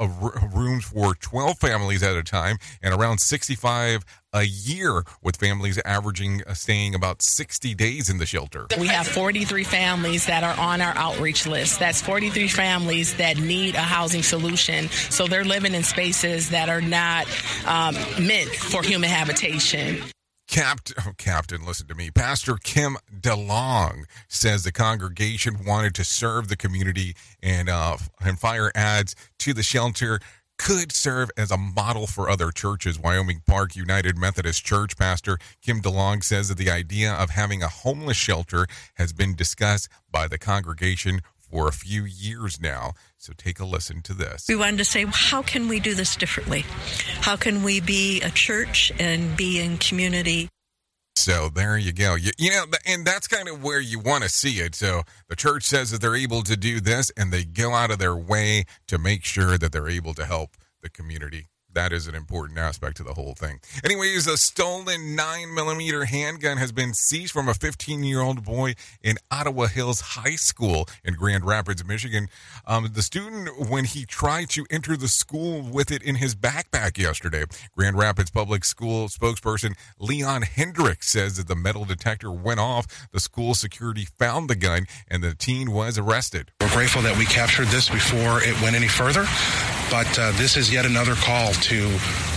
rooms 0.55 0.85
for 0.85 1.15
12 1.15 1.59
families 1.59 2.03
at 2.03 2.17
a 2.17 2.23
time 2.23 2.59
and 2.83 2.93
around 2.93 3.19
65 3.19 4.05
a 4.33 4.45
year, 4.45 5.03
with 5.23 5.37
families 5.37 5.79
averaging 5.85 6.43
uh, 6.47 6.55
staying 6.55 6.95
about 6.95 7.23
60 7.23 7.75
days 7.75 8.09
in 8.09 8.19
the 8.19 8.27
shelter. 8.27 8.67
We 8.79 8.87
have 8.89 9.07
43 9.07 9.65
families 9.65 10.27
that 10.27 10.45
are 10.45 10.59
on 10.59 10.81
our 10.81 10.97
outreach 10.97 11.47
list. 11.47 11.79
That's 11.79 12.01
43 12.01 12.49
families 12.49 13.17
that 13.17 13.39
need 13.39 13.75
a 13.75 13.81
housing 13.81 14.23
solution. 14.23 14.89
So 14.89 15.27
they're 15.27 15.45
living 15.45 15.75
in 15.75 15.83
spaces 15.83 16.51
that 16.51 16.69
are 16.69 16.81
not 16.81 17.27
um, 17.67 17.95
meant 18.25 18.51
for 18.51 18.83
human 18.83 19.11
habitation. 19.11 20.03
Captain, 20.51 20.97
oh, 21.07 21.13
Captain, 21.17 21.65
listen 21.65 21.87
to 21.87 21.95
me. 21.95 22.11
Pastor 22.11 22.57
Kim 22.63 22.97
DeLong 23.21 24.05
says 24.29 24.65
the 24.65 24.73
congregation 24.73 25.65
wanted 25.65 25.95
to 25.95 26.05
serve 26.05 26.49
the 26.49 26.57
community 26.57 27.15
and 27.43 27.69
uh, 27.69 27.97
and 28.21 28.39
fire 28.39 28.71
ads 28.75 29.15
to 29.39 29.55
the 29.55 29.63
shelter 29.63 30.21
could 30.61 30.93
serve 30.93 31.31
as 31.39 31.51
a 31.51 31.57
model 31.57 32.07
for 32.07 32.29
other 32.29 32.51
churches. 32.51 32.99
Wyoming 32.99 33.41
Park 33.47 33.75
United 33.75 34.19
Methodist 34.19 34.63
Church 34.63 34.95
pastor 34.95 35.39
Kim 35.63 35.81
DeLong 35.81 36.23
says 36.23 36.49
that 36.49 36.59
the 36.59 36.71
idea 36.71 37.15
of 37.15 37.31
having 37.31 37.63
a 37.63 37.69
homeless 37.69 38.19
shelter 38.19 38.67
has 38.97 39.15
been 39.15 39.35
discussed 39.35 39.89
by 40.13 40.29
the 40.29 40.37
congregation 40.37 41.23
for 41.39 41.67
a 41.67 41.73
few 41.73 42.05
years 42.05 42.61
now. 42.61 42.93
So 43.17 43.33
take 43.35 43.59
a 43.59 43.65
listen 43.65 44.03
to 44.03 44.13
this. 44.13 44.47
We 44.49 44.57
wanted 44.57 44.77
to 44.79 44.85
say, 44.85 45.07
how 45.09 45.41
can 45.41 45.67
we 45.67 45.81
do 45.81 45.95
this 45.95 46.15
differently? 46.15 46.67
How 47.21 47.37
can 47.37 47.63
we 47.63 47.81
be 47.81 48.21
a 48.21 48.31
church 48.31 48.93
and 48.99 49.35
be 49.39 49.61
in 49.61 49.79
community? 49.79 50.51
So 51.21 51.51
there 51.51 51.77
you 51.77 51.93
go. 51.93 52.15
You, 52.15 52.31
you, 52.39 52.51
know, 52.51 52.65
and 52.87 53.07
that's 53.07 53.29
kind 53.29 53.47
of 53.47 53.63
where 53.63 53.79
you 53.79 53.99
want 53.99 54.23
to 54.23 54.31
see 54.31 54.61
it. 54.61 54.75
So 54.75 55.03
the 55.29 55.37
church 55.37 55.65
says 55.65 55.91
that 55.91 56.01
they're 56.01 56.17
able 56.17 56.43
to 56.43 56.57
do 56.57 56.81
this 56.81 57.13
and 57.15 57.31
they 57.31 57.45
go 57.45 57.75
out 57.75 57.91
of 57.91 57.99
their 57.99 58.17
way 58.17 58.65
to 58.89 58.99
make 58.99 59.25
sure 59.25 59.59
that 59.59 59.71
they're 59.71 59.89
able 59.89 60.15
to 60.15 60.25
help 60.25 60.57
the 60.83 60.89
community. 60.89 61.50
That 61.73 61.93
is 61.93 62.07
an 62.09 62.15
important 62.15 62.59
aspect 62.59 62.97
to 62.97 63.05
the 63.05 63.15
whole 63.15 63.35
thing. 63.35 63.61
Anyways, 63.85 64.27
a 64.27 64.37
stolen 64.37 65.15
9 65.15 65.55
millimeter 65.55 66.05
handgun 66.05 66.57
has 66.57 66.73
been 66.73 66.95
seized 66.95 67.33
from 67.33 67.49
a 67.49 67.55
15 67.55 68.03
year 68.03 68.21
old 68.21 68.45
boy 68.45 68.75
in 69.03 69.17
Ottawa 69.31 69.67
Hills 69.67 70.01
High 70.01 70.37
School 70.37 70.89
in 71.05 71.15
Grand 71.15 71.45
Rapids, 71.45 71.85
Michigan. 71.85 72.29
Um, 72.67 72.91
the 72.93 73.03
student, 73.03 73.71
when 73.71 73.85
he 73.85 74.05
tried 74.05 74.51
to 74.51 74.67
enter 74.71 74.97
the 74.97 75.09
school 75.09 75.63
with 75.63 75.91
it 75.91 76.03
in 76.03 76.17
his 76.17 76.35
backpack 76.35 76.99
yesterday, 76.99 77.45
Grand 77.77 77.97
Rapids 77.97 78.31
Public 78.31 78.65
School 78.65 79.09
spokesperson 79.09 79.77
Leon 79.99 80.43
Hendricks 80.43 81.09
says 81.09 81.37
that 81.37 81.49
the 81.49 81.57
metal 81.57 81.85
detector 81.85 82.33
went 82.33 82.61
off. 82.61 83.09
The 83.13 83.21
school 83.21 83.55
security 83.55 84.07
found 84.19 84.51
the 84.51 84.57
gun 84.57 84.87
and 85.09 85.23
the 85.23 85.35
teen 85.35 85.71
was 85.71 85.99
arrested. 85.99 86.51
We're 86.61 86.71
grateful 86.71 87.03
that 87.03 87.17
we 87.17 87.27
captured 87.27 87.69
this 87.69 87.89
before 87.89 88.43
it 88.43 88.61
went 88.61 88.77
any 88.77 88.89
further, 88.89 89.25
but 89.91 90.19
uh, 90.19 90.31
this 90.33 90.57
is 90.57 90.73
yet 90.73 90.87
another 90.87 91.15
call 91.15 91.53
to 91.53 91.91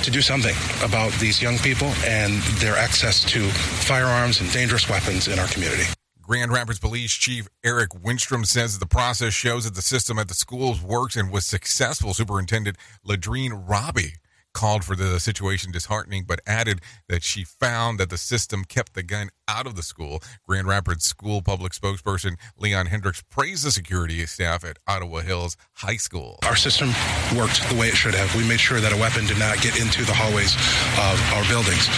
to 0.03 0.11
do 0.11 0.21
something 0.21 0.55
about 0.83 1.11
these 1.13 1.41
young 1.41 1.57
people 1.59 1.87
and 2.05 2.33
their 2.59 2.75
access 2.75 3.23
to 3.23 3.41
firearms 3.49 4.41
and 4.41 4.51
dangerous 4.51 4.89
weapons 4.89 5.27
in 5.27 5.39
our 5.39 5.47
community. 5.47 5.83
Grand 6.21 6.51
Rapids 6.51 6.79
Police 6.79 7.13
Chief 7.13 7.47
Eric 7.63 7.91
Winstrom 7.91 8.45
says 8.45 8.79
the 8.79 8.85
process 8.85 9.33
shows 9.33 9.65
that 9.65 9.75
the 9.75 9.81
system 9.81 10.17
at 10.17 10.27
the 10.29 10.33
schools 10.33 10.81
works 10.81 11.15
and 11.15 11.31
was 11.31 11.45
successful. 11.45 12.13
Superintendent 12.13 12.77
Leadriane 13.05 13.67
Roby 13.67 14.15
called 14.53 14.83
for 14.83 14.95
the 14.95 15.19
situation 15.19 15.71
disheartening, 15.71 16.23
but 16.27 16.39
added 16.45 16.81
that 17.09 17.23
she 17.23 17.43
found 17.43 17.99
that 17.99 18.09
the 18.09 18.17
system 18.17 18.63
kept 18.63 18.93
the 18.93 19.03
gun 19.03 19.29
out 19.47 19.65
of 19.65 19.75
the 19.75 19.83
school. 19.83 20.21
Grand 20.47 20.67
Rapids 20.67 21.05
School 21.05 21.41
Public 21.41 21.73
Spokesperson 21.73 22.37
Leon 22.57 22.87
Hendricks 22.87 23.23
praised 23.29 23.65
the 23.65 23.71
security 23.71 24.25
staff 24.25 24.63
at 24.63 24.77
Ottawa 24.87 25.19
Hills 25.19 25.57
High 25.73 25.97
School. 25.97 26.39
Our 26.43 26.55
system 26.55 26.89
worked 27.35 27.67
the 27.69 27.77
way 27.77 27.87
it 27.87 27.95
should 27.95 28.15
have. 28.15 28.33
We 28.35 28.47
made 28.47 28.59
sure 28.59 28.79
that 28.79 28.93
a 28.93 28.97
weapon 28.97 29.25
did 29.25 29.39
not 29.39 29.61
get 29.61 29.79
into 29.79 30.05
the 30.05 30.13
hallways 30.13 30.55
of 30.97 31.17
our 31.35 31.45
buildings. 31.49 31.89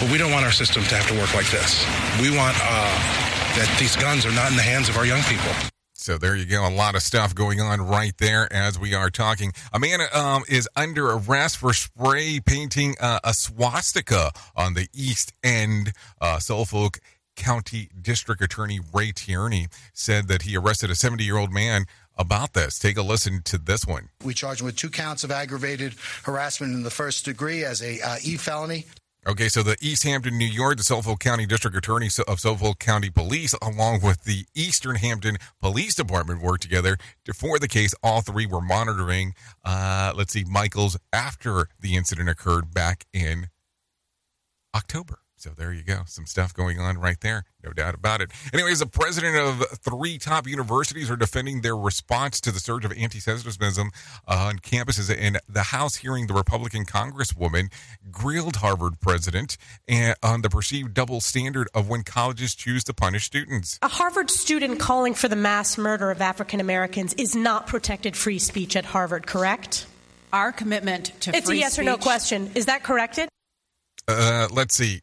But 0.00 0.10
we 0.10 0.18
don't 0.18 0.32
want 0.32 0.44
our 0.44 0.52
system 0.52 0.82
to 0.84 0.94
have 0.96 1.08
to 1.08 1.18
work 1.18 1.34
like 1.34 1.50
this. 1.50 1.84
We 2.20 2.34
want 2.36 2.56
uh, 2.60 2.96
that 3.56 3.68
these 3.78 3.96
guns 3.96 4.24
are 4.24 4.32
not 4.32 4.50
in 4.50 4.56
the 4.56 4.62
hands 4.62 4.88
of 4.88 4.96
our 4.96 5.04
young 5.04 5.22
people. 5.24 5.52
So 6.10 6.18
there 6.18 6.34
you 6.34 6.44
go. 6.44 6.66
A 6.66 6.68
lot 6.68 6.96
of 6.96 7.02
stuff 7.02 7.36
going 7.36 7.60
on 7.60 7.80
right 7.80 8.12
there 8.18 8.52
as 8.52 8.76
we 8.76 8.94
are 8.94 9.10
talking. 9.10 9.52
A 9.72 9.78
man 9.78 10.00
um, 10.12 10.42
is 10.48 10.68
under 10.74 11.08
arrest 11.12 11.58
for 11.58 11.72
spray 11.72 12.40
painting 12.44 12.96
uh, 12.98 13.20
a 13.22 13.32
swastika 13.32 14.32
on 14.56 14.74
the 14.74 14.88
east 14.92 15.32
end. 15.44 15.92
Uh, 16.20 16.40
Suffolk 16.40 16.98
County 17.36 17.90
District 18.02 18.42
Attorney 18.42 18.80
Ray 18.92 19.12
Tierney 19.12 19.68
said 19.92 20.26
that 20.26 20.42
he 20.42 20.56
arrested 20.56 20.90
a 20.90 20.96
70 20.96 21.22
year 21.22 21.36
old 21.36 21.52
man 21.52 21.84
about 22.18 22.54
this. 22.54 22.76
Take 22.80 22.96
a 22.96 23.02
listen 23.02 23.42
to 23.44 23.56
this 23.56 23.86
one. 23.86 24.08
We 24.24 24.34
charge 24.34 24.62
him 24.62 24.66
with 24.66 24.74
two 24.74 24.90
counts 24.90 25.22
of 25.22 25.30
aggravated 25.30 25.94
harassment 26.24 26.74
in 26.74 26.82
the 26.82 26.90
first 26.90 27.24
degree 27.24 27.62
as 27.62 27.82
a 27.82 28.00
uh, 28.00 28.16
e 28.20 28.36
felony. 28.36 28.86
Okay, 29.30 29.48
so 29.48 29.62
the 29.62 29.76
East 29.80 30.02
Hampton, 30.02 30.36
New 30.36 30.44
York, 30.44 30.78
the 30.78 30.82
Suffolk 30.82 31.20
County 31.20 31.46
District 31.46 31.76
Attorney 31.76 32.08
of 32.26 32.40
Suffolk 32.40 32.80
County 32.80 33.10
Police, 33.10 33.54
along 33.62 34.00
with 34.02 34.24
the 34.24 34.44
Eastern 34.56 34.96
Hampton 34.96 35.36
Police 35.60 35.94
Department, 35.94 36.42
worked 36.42 36.62
together 36.62 36.96
to, 37.26 37.32
for 37.32 37.60
the 37.60 37.68
case. 37.68 37.94
All 38.02 38.22
three 38.22 38.44
were 38.44 38.60
monitoring, 38.60 39.34
uh, 39.64 40.12
let's 40.16 40.32
see, 40.32 40.42
Michaels 40.42 40.98
after 41.12 41.68
the 41.78 41.94
incident 41.94 42.28
occurred 42.28 42.74
back 42.74 43.06
in 43.12 43.50
October. 44.74 45.19
So 45.40 45.52
there 45.56 45.72
you 45.72 45.82
go. 45.82 46.02
Some 46.04 46.26
stuff 46.26 46.52
going 46.52 46.78
on 46.78 46.98
right 46.98 47.18
there. 47.22 47.44
No 47.64 47.72
doubt 47.72 47.94
about 47.94 48.20
it. 48.20 48.30
Anyways, 48.52 48.80
the 48.80 48.86
president 48.86 49.38
of 49.38 49.66
three 49.78 50.18
top 50.18 50.46
universities 50.46 51.10
are 51.10 51.16
defending 51.16 51.62
their 51.62 51.76
response 51.76 52.42
to 52.42 52.52
the 52.52 52.60
surge 52.60 52.84
of 52.84 52.92
anti 52.92 53.20
Semitism 53.20 53.90
on 54.28 54.58
campuses. 54.58 55.10
And 55.18 55.40
the 55.48 55.62
House 55.62 55.96
hearing 55.96 56.26
the 56.26 56.34
Republican 56.34 56.84
Congresswoman 56.84 57.72
grilled 58.10 58.56
Harvard 58.56 59.00
president 59.00 59.56
on 60.22 60.42
the 60.42 60.50
perceived 60.50 60.92
double 60.92 61.22
standard 61.22 61.70
of 61.72 61.88
when 61.88 62.02
colleges 62.02 62.54
choose 62.54 62.84
to 62.84 62.92
punish 62.92 63.24
students. 63.24 63.78
A 63.80 63.88
Harvard 63.88 64.28
student 64.28 64.78
calling 64.78 65.14
for 65.14 65.28
the 65.28 65.36
mass 65.36 65.78
murder 65.78 66.10
of 66.10 66.20
African 66.20 66.60
Americans 66.60 67.14
is 67.14 67.34
not 67.34 67.66
protected 67.66 68.14
free 68.14 68.38
speech 68.38 68.76
at 68.76 68.84
Harvard, 68.84 69.26
correct? 69.26 69.86
Our 70.34 70.52
commitment 70.52 71.18
to 71.20 71.34
it's 71.34 71.46
free 71.46 71.56
a 71.56 71.60
yes 71.60 71.72
speech. 71.72 71.86
or 71.86 71.90
no 71.90 71.96
question. 71.96 72.50
Is 72.54 72.66
that 72.66 72.82
corrected? 72.82 73.30
Uh, 74.06 74.46
let's 74.50 74.74
see. 74.74 75.00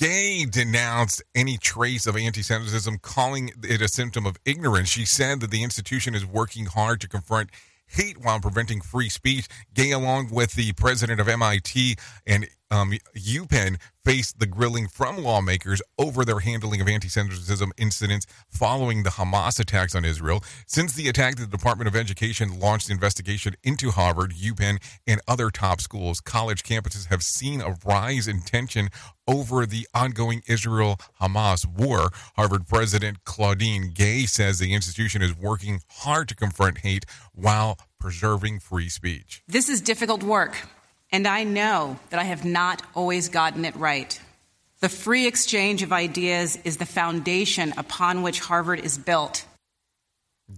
Gay 0.00 0.44
denounced 0.44 1.22
any 1.34 1.56
trace 1.56 2.06
of 2.06 2.16
anti 2.16 2.42
Semitism, 2.42 2.98
calling 2.98 3.50
it 3.62 3.80
a 3.80 3.88
symptom 3.88 4.26
of 4.26 4.36
ignorance. 4.44 4.88
She 4.88 5.04
said 5.04 5.40
that 5.40 5.50
the 5.50 5.62
institution 5.62 6.14
is 6.14 6.26
working 6.26 6.66
hard 6.66 7.00
to 7.02 7.08
confront 7.08 7.50
hate 7.86 8.18
while 8.18 8.40
preventing 8.40 8.80
free 8.80 9.08
speech. 9.08 9.46
Gay, 9.72 9.92
along 9.92 10.30
with 10.30 10.54
the 10.54 10.72
president 10.72 11.20
of 11.20 11.28
MIT 11.28 11.96
and 12.26 12.48
um, 12.70 12.92
UPenn, 13.16 13.80
faced 14.04 14.38
the 14.38 14.46
grilling 14.46 14.88
from 14.88 15.22
lawmakers 15.22 15.80
over 15.98 16.24
their 16.24 16.40
handling 16.40 16.80
of 16.80 16.88
anti 16.88 17.08
Semitism 17.08 17.72
incidents 17.76 18.26
following 18.48 19.02
the 19.02 19.10
Hamas 19.10 19.60
attacks 19.60 19.94
on 19.94 20.04
Israel. 20.04 20.42
Since 20.66 20.94
the 20.94 21.08
attack, 21.08 21.36
the 21.36 21.46
Department 21.46 21.88
of 21.88 21.96
Education 21.96 22.58
launched 22.58 22.88
an 22.88 22.94
investigation 22.94 23.54
into 23.62 23.92
Harvard, 23.92 24.32
UPenn, 24.32 24.82
and 25.06 25.20
other 25.28 25.50
top 25.50 25.80
schools. 25.80 26.20
College 26.20 26.62
campuses 26.62 27.06
have 27.06 27.22
seen 27.22 27.60
a 27.60 27.76
rise 27.84 28.26
in 28.26 28.40
tension 28.40 28.88
over 29.26 29.66
the 29.66 29.86
ongoing 29.94 30.42
Israel 30.46 30.98
Hamas 31.20 31.66
war. 31.66 32.10
Harvard 32.36 32.66
President 32.66 33.24
Claudine 33.24 33.90
Gay 33.94 34.26
says 34.26 34.58
the 34.58 34.74
institution 34.74 35.22
is 35.22 35.36
working 35.36 35.80
hard 35.88 36.28
to 36.28 36.34
confront 36.34 36.78
hate 36.78 37.04
while 37.32 37.78
preserving 37.98 38.60
free 38.60 38.88
speech. 38.88 39.42
This 39.48 39.68
is 39.68 39.80
difficult 39.80 40.22
work, 40.22 40.68
and 41.10 41.26
I 41.26 41.44
know 41.44 41.98
that 42.10 42.20
I 42.20 42.24
have 42.24 42.44
not 42.44 42.82
always 42.94 43.28
gotten 43.28 43.64
it 43.64 43.76
right. 43.76 44.20
The 44.80 44.88
free 44.88 45.26
exchange 45.26 45.82
of 45.82 45.92
ideas 45.92 46.58
is 46.64 46.76
the 46.76 46.84
foundation 46.84 47.72
upon 47.76 48.22
which 48.22 48.40
Harvard 48.40 48.80
is 48.80 48.98
built. 48.98 49.46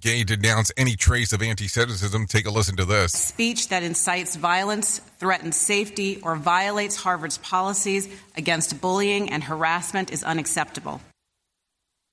Gay 0.00 0.24
denounced 0.24 0.72
any 0.76 0.96
trace 0.96 1.32
of 1.32 1.42
anti 1.42 1.68
Semitism. 1.68 2.26
Take 2.26 2.46
a 2.46 2.50
listen 2.50 2.76
to 2.76 2.85
this. 2.85 3.12
Speech 3.12 3.68
that 3.68 3.82
incites 3.82 4.37
violence, 4.37 4.98
threatens 5.18 5.56
safety, 5.56 6.20
or 6.22 6.37
violates 6.37 6.96
Harvard's 6.96 7.38
policies 7.38 8.09
against 8.37 8.80
bullying 8.80 9.30
and 9.30 9.42
harassment 9.42 10.12
is 10.12 10.22
unacceptable. 10.22 11.00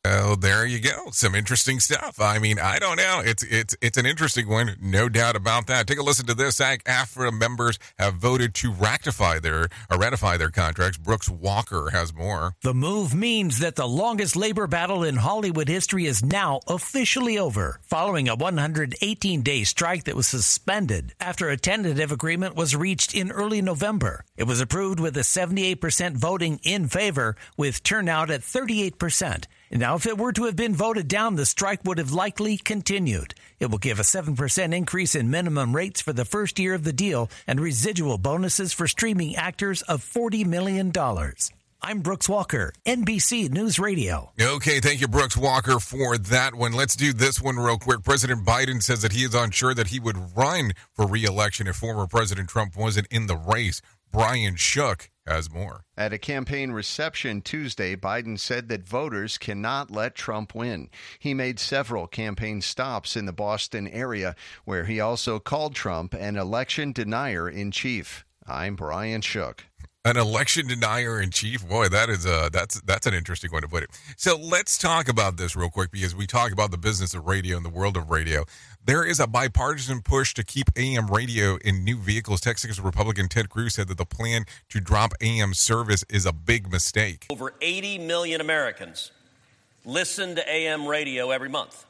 Oh, 0.06 0.36
there 0.36 0.66
you 0.66 0.82
go. 0.82 1.12
Some 1.12 1.34
interesting 1.34 1.80
stuff. 1.80 2.20
I 2.20 2.38
mean, 2.38 2.60
I 2.60 2.78
don't 2.78 2.98
know. 2.98 3.22
It's 3.24 3.42
it's 3.44 3.74
it's 3.82 3.98
an 3.98 4.06
interesting 4.06 4.50
one, 4.50 4.76
no 4.82 5.08
doubt 5.08 5.38
about 5.38 5.68
that. 5.68 5.88
Take 5.88 5.98
a 5.98 6.04
listen 6.04 6.26
to 6.26 6.34
this. 6.34 6.58
SAG-AFTRA 6.58 7.32
members 7.32 7.80
have 7.98 8.16
voted 8.16 8.54
to 8.56 8.74
ratify 8.74 9.40
their 9.40 9.70
ratify 9.90 10.36
their 10.36 10.50
contracts. 10.50 10.98
Brooks 10.98 11.30
Walker 11.30 11.90
has 11.92 12.14
more. 12.14 12.54
The 12.64 12.74
move 12.74 13.16
means 13.16 13.60
that 13.60 13.78
the 13.78 13.88
longest 13.88 14.36
labor 14.36 14.68
battle 14.68 15.06
in 15.06 15.16
Hollywood 15.16 15.70
history 15.70 16.06
is 16.06 16.22
now 16.22 16.60
officially 16.68 17.38
over, 17.40 17.80
following 17.84 18.28
a 18.28 18.36
118-day 18.36 19.64
strike 19.64 20.04
that 20.04 20.18
was 20.18 20.28
suspended 20.28 21.14
after 21.22 21.48
a 21.48 21.56
tentative 21.56 22.12
agreement 22.12 22.58
was 22.58 22.76
reached 22.76 23.16
in 23.16 23.32
early 23.32 23.62
November. 23.62 24.26
It 24.36 24.44
was 24.44 24.60
approved 24.60 25.00
with 25.00 25.16
a 25.16 25.22
78% 25.22 26.18
voting 26.18 26.60
in 26.64 26.90
favor, 26.90 27.38
with 27.56 27.84
turnout 27.84 28.30
at 28.30 28.42
38%. 28.42 29.46
Now, 29.74 29.96
if 29.96 30.06
it 30.06 30.20
were 30.20 30.32
to 30.34 30.46
have 30.46 30.56
been 30.56 30.76
voted 30.76 31.08
down, 31.08 31.36
the 31.36 31.48
strike 31.48 31.80
would 31.84 31.98
have 31.98 32.12
likely 32.12 32.58
continued. 32.58 33.34
It 33.60 33.72
will 33.72 33.80
give 33.80 34.00
a 34.00 34.04
7% 34.04 34.74
increase 34.74 35.16
in 35.16 35.32
minimum 35.32 35.76
rates 35.76 36.00
for 36.00 36.14
the 36.14 36.26
first 36.26 36.60
year 36.60 36.76
of 36.76 36.84
the 36.84 36.94
deal 36.94 37.32
and 37.48 37.60
residual 37.60 38.20
bonuses 38.20 38.72
for 38.72 38.88
streaming 38.88 39.36
actors 39.36 39.82
of 39.82 40.04
$40 40.04 40.46
million. 40.46 40.94
I'm 41.82 42.00
Brooks 42.02 42.30
Walker, 42.30 42.72
NBC 42.86 43.50
News 43.50 43.80
Radio. 43.80 44.32
Okay, 44.40 44.80
thank 44.80 45.02
you, 45.02 45.08
Brooks 45.08 45.36
Walker, 45.36 45.80
for 45.80 46.18
that 46.20 46.54
one. 46.54 46.74
Let's 46.74 46.96
do 46.96 47.12
this 47.12 47.42
one 47.42 47.58
real 47.58 47.78
quick. 47.78 48.04
President 48.04 48.46
Biden 48.46 48.82
says 48.82 49.02
that 49.02 49.12
he 49.12 49.24
is 49.24 49.34
unsure 49.34 49.74
that 49.74 49.88
he 49.88 50.00
would 50.00 50.38
run 50.38 50.74
for 50.94 51.08
reelection 51.08 51.68
if 51.68 51.78
former 51.78 52.06
President 52.06 52.48
Trump 52.48 52.78
wasn't 52.78 53.08
in 53.08 53.26
the 53.28 53.36
race. 53.36 53.82
Brian 54.14 54.56
Shook 54.58 55.10
has 55.26 55.52
more. 55.52 55.86
At 55.98 56.14
a 56.14 56.20
campaign 56.20 56.72
reception 56.72 57.42
Tuesday, 57.42 57.96
Biden 57.96 58.38
said 58.38 58.70
that 58.70 58.88
voters 58.88 59.40
cannot 59.40 59.90
let 59.90 60.14
Trump 60.14 60.54
win. 60.54 60.92
He 61.18 61.34
made 61.34 61.60
several 61.60 62.06
campaign 62.06 62.62
stops 62.62 63.18
in 63.18 63.26
the 63.26 63.34
Boston 63.34 63.88
area, 63.88 64.36
where 64.66 64.86
he 64.86 65.00
also 65.00 65.40
called 65.40 65.74
Trump 65.74 66.14
an 66.14 66.38
election 66.38 66.92
denier 66.92 67.50
in 67.50 67.72
chief. 67.72 68.24
I'm 68.46 68.76
Brian 68.76 69.22
Shook. 69.22 69.66
An 70.06 70.18
election 70.18 70.68
denier 70.68 71.22
in 71.22 71.30
chief. 71.32 71.66
Boy, 71.66 71.88
that 71.88 72.10
is 72.10 72.26
a 72.26 72.50
that's 72.52 72.82
that's 72.82 73.08
an 73.08 73.14
interesting 73.14 73.50
way 73.54 73.62
to 73.62 73.70
put 73.70 73.84
it. 73.84 73.90
So 74.18 74.36
let's 74.36 74.78
talk 74.78 75.08
about 75.08 75.38
this 75.38 75.56
real 75.56 75.70
quick 75.70 75.92
because 75.92 76.14
we 76.14 76.28
talk 76.28 76.52
about 76.52 76.72
the 76.72 76.78
business 76.78 77.14
of 77.14 77.26
radio 77.26 77.56
and 77.56 77.66
the 77.66 77.70
world 77.70 77.96
of 77.96 78.10
radio. 78.10 78.44
There 78.86 79.06
is 79.06 79.22
a 79.22 79.28
bipartisan 79.28 80.02
push 80.02 80.34
to 80.34 80.44
keep 80.44 80.68
AM 80.76 81.08
radio 81.08 81.56
in 81.64 81.86
new 81.86 81.96
vehicles. 81.96 82.42
Texas 82.42 82.82
Republican 82.82 83.30
Ted 83.30 83.48
Cruz 83.48 83.76
said 83.76 83.88
that 83.88 83.98
the 83.98 84.06
plan 84.06 84.44
to 84.68 84.82
drop 84.82 85.14
AM 85.22 85.54
service 85.54 86.04
is 86.10 86.26
a 86.26 86.34
big 86.34 86.70
mistake. 86.70 87.26
Over 87.30 87.54
80 87.62 88.00
million 88.00 88.42
Americans 88.42 89.14
listen 89.86 90.36
to 90.36 90.54
AM 90.54 90.86
radio 90.86 91.32
every 91.32 91.48
month. 91.48 91.86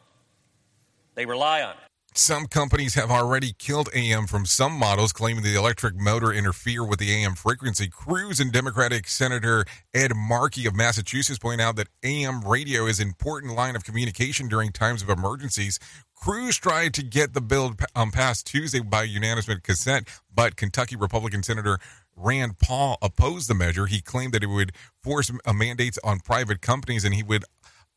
They 1.16 1.26
rely 1.26 1.64
on 1.64 1.72
it. 1.72 1.93
Some 2.16 2.46
companies 2.46 2.94
have 2.94 3.10
already 3.10 3.54
killed 3.58 3.90
AM 3.92 4.28
from 4.28 4.46
some 4.46 4.74
models, 4.74 5.12
claiming 5.12 5.44
the 5.44 5.56
electric 5.56 5.96
motor 5.96 6.32
interfere 6.32 6.86
with 6.86 7.00
the 7.00 7.12
AM 7.12 7.34
frequency. 7.34 7.88
Cruz 7.88 8.40
and 8.40 8.52
Democratic 8.52 9.08
Senator 9.08 9.66
Ed 9.96 10.12
Markey 10.16 10.68
of 10.68 10.76
Massachusetts 10.76 11.40
point 11.40 11.60
out 11.60 11.76
that 11.78 11.88
AM 12.04 12.42
radio 12.42 12.86
is 12.86 13.00
an 13.00 13.08
important 13.08 13.56
line 13.56 13.76
of 13.76 13.84
communication 13.84 14.48
during 14.48 14.72
times 14.72 15.02
of 15.02 15.10
emergencies. 15.10 15.80
Cruz 16.16 16.56
tried 16.58 16.94
to 16.94 17.04
get 17.04 17.34
the 17.34 17.42
bill 17.42 17.74
um, 17.96 18.12
passed 18.12 18.46
Tuesday 18.46 18.80
by 18.80 19.02
unanimous 19.02 19.48
consent, 19.64 20.08
but 20.32 20.56
Kentucky 20.56 20.96
Republican 20.96 21.42
Senator 21.42 21.80
Rand 22.16 22.60
Paul 22.60 23.00
opposed 23.02 23.50
the 23.50 23.56
measure. 23.56 23.88
He 23.88 24.02
claimed 24.02 24.34
that 24.34 24.44
it 24.44 24.48
would 24.48 24.74
force 25.02 25.32
mandates 25.52 25.98
on 26.04 26.20
private 26.20 26.62
companies 26.62 27.06
and 27.06 27.16
he 27.16 27.24
would 27.24 27.44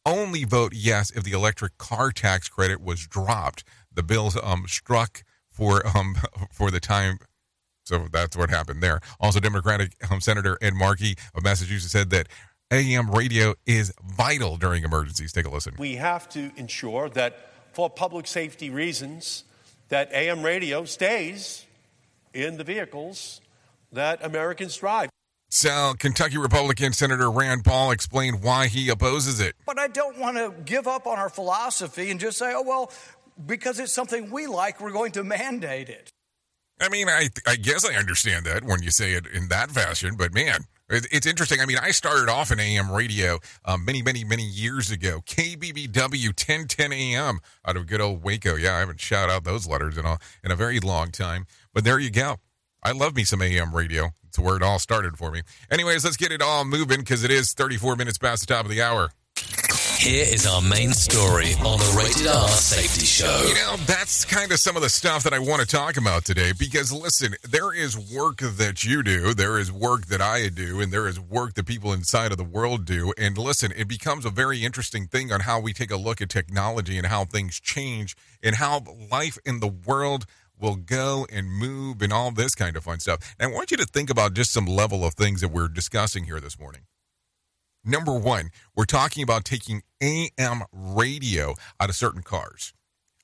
only 0.06 0.44
vote 0.44 0.72
yes 0.74 1.10
if 1.10 1.24
the 1.24 1.32
electric 1.32 1.76
car 1.76 2.12
tax 2.12 2.48
credit 2.48 2.80
was 2.80 3.06
dropped. 3.06 3.64
The 3.96 4.02
bill 4.02 4.30
um, 4.42 4.64
struck 4.68 5.24
for 5.50 5.84
um, 5.96 6.16
for 6.52 6.70
the 6.70 6.80
time. 6.80 7.18
So 7.84 8.06
that's 8.10 8.36
what 8.36 8.50
happened 8.50 8.82
there. 8.82 9.00
Also, 9.20 9.40
Democratic 9.40 9.92
um, 10.10 10.20
Senator 10.20 10.58
Ed 10.60 10.74
Markey 10.74 11.16
of 11.34 11.42
Massachusetts 11.42 11.92
said 11.92 12.10
that 12.10 12.28
AM 12.72 13.10
radio 13.10 13.54
is 13.64 13.92
vital 14.04 14.56
during 14.56 14.82
emergencies. 14.82 15.32
Take 15.32 15.46
a 15.46 15.50
listen. 15.50 15.74
We 15.78 15.96
have 15.96 16.28
to 16.30 16.50
ensure 16.56 17.08
that 17.10 17.50
for 17.72 17.88
public 17.88 18.26
safety 18.26 18.70
reasons, 18.70 19.44
that 19.88 20.10
AM 20.12 20.42
radio 20.42 20.84
stays 20.84 21.64
in 22.34 22.56
the 22.56 22.64
vehicles 22.64 23.40
that 23.92 24.24
Americans 24.24 24.76
drive. 24.76 25.10
So, 25.48 25.94
Kentucky 25.98 26.38
Republican 26.38 26.92
Senator 26.92 27.30
Rand 27.30 27.64
Paul 27.64 27.92
explained 27.92 28.42
why 28.42 28.66
he 28.66 28.88
opposes 28.88 29.38
it. 29.38 29.54
But 29.64 29.78
I 29.78 29.86
don't 29.86 30.18
want 30.18 30.36
to 30.36 30.52
give 30.64 30.88
up 30.88 31.06
on 31.06 31.18
our 31.18 31.28
philosophy 31.28 32.10
and 32.10 32.18
just 32.18 32.36
say, 32.36 32.52
oh, 32.54 32.62
well, 32.62 32.92
because 33.44 33.78
it's 33.78 33.92
something 33.92 34.30
we 34.30 34.46
like, 34.46 34.80
we're 34.80 34.92
going 34.92 35.12
to 35.12 35.24
mandate 35.24 35.88
it. 35.88 36.12
I 36.80 36.88
mean, 36.88 37.08
I, 37.08 37.30
I 37.46 37.56
guess 37.56 37.88
I 37.88 37.94
understand 37.94 38.44
that 38.46 38.62
when 38.62 38.82
you 38.82 38.90
say 38.90 39.12
it 39.12 39.26
in 39.26 39.48
that 39.48 39.70
fashion, 39.70 40.14
but 40.16 40.34
man, 40.34 40.64
it's 40.88 41.26
interesting. 41.26 41.60
I 41.60 41.66
mean, 41.66 41.78
I 41.78 41.90
started 41.90 42.28
off 42.28 42.52
in 42.52 42.60
AM 42.60 42.92
radio 42.92 43.38
um, 43.64 43.84
many, 43.84 44.02
many, 44.02 44.24
many 44.24 44.44
years 44.44 44.90
ago. 44.90 45.20
KBBW 45.26 46.26
1010 46.26 46.92
AM 46.92 47.40
out 47.66 47.76
of 47.76 47.86
good 47.86 48.00
old 48.00 48.22
Waco. 48.22 48.54
Yeah, 48.56 48.76
I 48.76 48.80
haven't 48.80 49.00
shouted 49.00 49.32
out 49.32 49.44
those 49.44 49.66
letters 49.66 49.98
in 49.98 50.04
a, 50.04 50.18
in 50.44 50.52
a 50.52 50.56
very 50.56 50.78
long 50.78 51.10
time. 51.10 51.46
But 51.72 51.84
there 51.84 51.98
you 51.98 52.10
go. 52.10 52.36
I 52.82 52.92
love 52.92 53.16
me 53.16 53.24
some 53.24 53.42
AM 53.42 53.74
radio. 53.74 54.10
It's 54.28 54.38
where 54.38 54.56
it 54.56 54.62
all 54.62 54.78
started 54.78 55.16
for 55.16 55.32
me. 55.32 55.42
Anyways, 55.70 56.04
let's 56.04 56.16
get 56.16 56.30
it 56.30 56.42
all 56.42 56.64
moving 56.64 57.00
because 57.00 57.24
it 57.24 57.30
is 57.30 57.52
34 57.52 57.96
minutes 57.96 58.18
past 58.18 58.46
the 58.46 58.54
top 58.54 58.64
of 58.64 58.70
the 58.70 58.82
hour. 58.82 59.10
Here 59.98 60.26
is 60.28 60.46
our 60.46 60.60
main 60.60 60.92
story 60.92 61.54
on 61.64 61.78
the 61.78 61.94
Rated 61.96 62.26
R 62.26 62.48
Safety 62.48 63.06
Show. 63.06 63.44
You 63.48 63.54
know, 63.54 63.76
that's 63.86 64.26
kind 64.26 64.52
of 64.52 64.60
some 64.60 64.76
of 64.76 64.82
the 64.82 64.90
stuff 64.90 65.22
that 65.22 65.32
I 65.32 65.38
want 65.38 65.62
to 65.62 65.66
talk 65.66 65.96
about 65.96 66.26
today 66.26 66.52
because, 66.56 66.92
listen, 66.92 67.34
there 67.42 67.72
is 67.72 67.96
work 68.14 68.38
that 68.40 68.84
you 68.84 69.02
do, 69.02 69.32
there 69.32 69.58
is 69.58 69.72
work 69.72 70.06
that 70.06 70.20
I 70.20 70.48
do, 70.50 70.80
and 70.82 70.92
there 70.92 71.08
is 71.08 71.18
work 71.18 71.54
that 71.54 71.64
people 71.64 71.94
inside 71.94 72.30
of 72.30 72.36
the 72.36 72.44
world 72.44 72.84
do. 72.84 73.14
And 73.16 73.38
listen, 73.38 73.72
it 73.74 73.88
becomes 73.88 74.26
a 74.26 74.30
very 74.30 74.62
interesting 74.62 75.06
thing 75.06 75.32
on 75.32 75.40
how 75.40 75.60
we 75.60 75.72
take 75.72 75.90
a 75.90 75.96
look 75.96 76.20
at 76.20 76.28
technology 76.28 76.98
and 76.98 77.06
how 77.06 77.24
things 77.24 77.58
change 77.58 78.14
and 78.42 78.56
how 78.56 78.84
life 79.10 79.38
in 79.46 79.60
the 79.60 79.68
world 79.86 80.26
will 80.60 80.76
go 80.76 81.26
and 81.32 81.50
move 81.50 82.02
and 82.02 82.12
all 82.12 82.30
this 82.30 82.54
kind 82.54 82.76
of 82.76 82.84
fun 82.84 83.00
stuff. 83.00 83.34
And 83.40 83.50
I 83.50 83.54
want 83.54 83.70
you 83.70 83.78
to 83.78 83.86
think 83.86 84.10
about 84.10 84.34
just 84.34 84.52
some 84.52 84.66
level 84.66 85.06
of 85.06 85.14
things 85.14 85.40
that 85.40 85.48
we're 85.48 85.68
discussing 85.68 86.24
here 86.24 86.38
this 86.38 86.58
morning. 86.58 86.82
Number 87.86 88.18
one, 88.18 88.50
we're 88.74 88.84
talking 88.84 89.22
about 89.22 89.44
taking 89.44 89.82
AM 90.02 90.64
radio 90.72 91.54
out 91.78 91.88
of 91.88 91.94
certain 91.94 92.22
cars. 92.22 92.74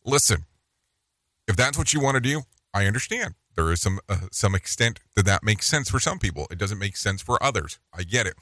Listen, 0.05 0.45
if 1.49 1.57
that's 1.57 1.77
what 1.77 1.93
you 1.93 2.01
want 2.01 2.15
to 2.15 2.21
do, 2.21 2.43
I 2.73 2.87
understand. 2.87 3.35
There 3.57 3.73
is 3.73 3.81
some 3.81 3.99
uh, 4.09 4.29
some 4.31 4.55
extent 4.55 5.01
that 5.17 5.27
that 5.27 5.43
makes 5.43 5.67
sense 5.67 5.91
for 5.91 5.99
some 5.99 6.21
people. 6.21 6.47
It 6.49 6.59
doesn't 6.59 6.79
make 6.79 6.97
sense 6.97 7.21
for 7.21 7.43
others. 7.43 7.81
I 7.93 8.05
get 8.05 8.27
it. 8.27 8.35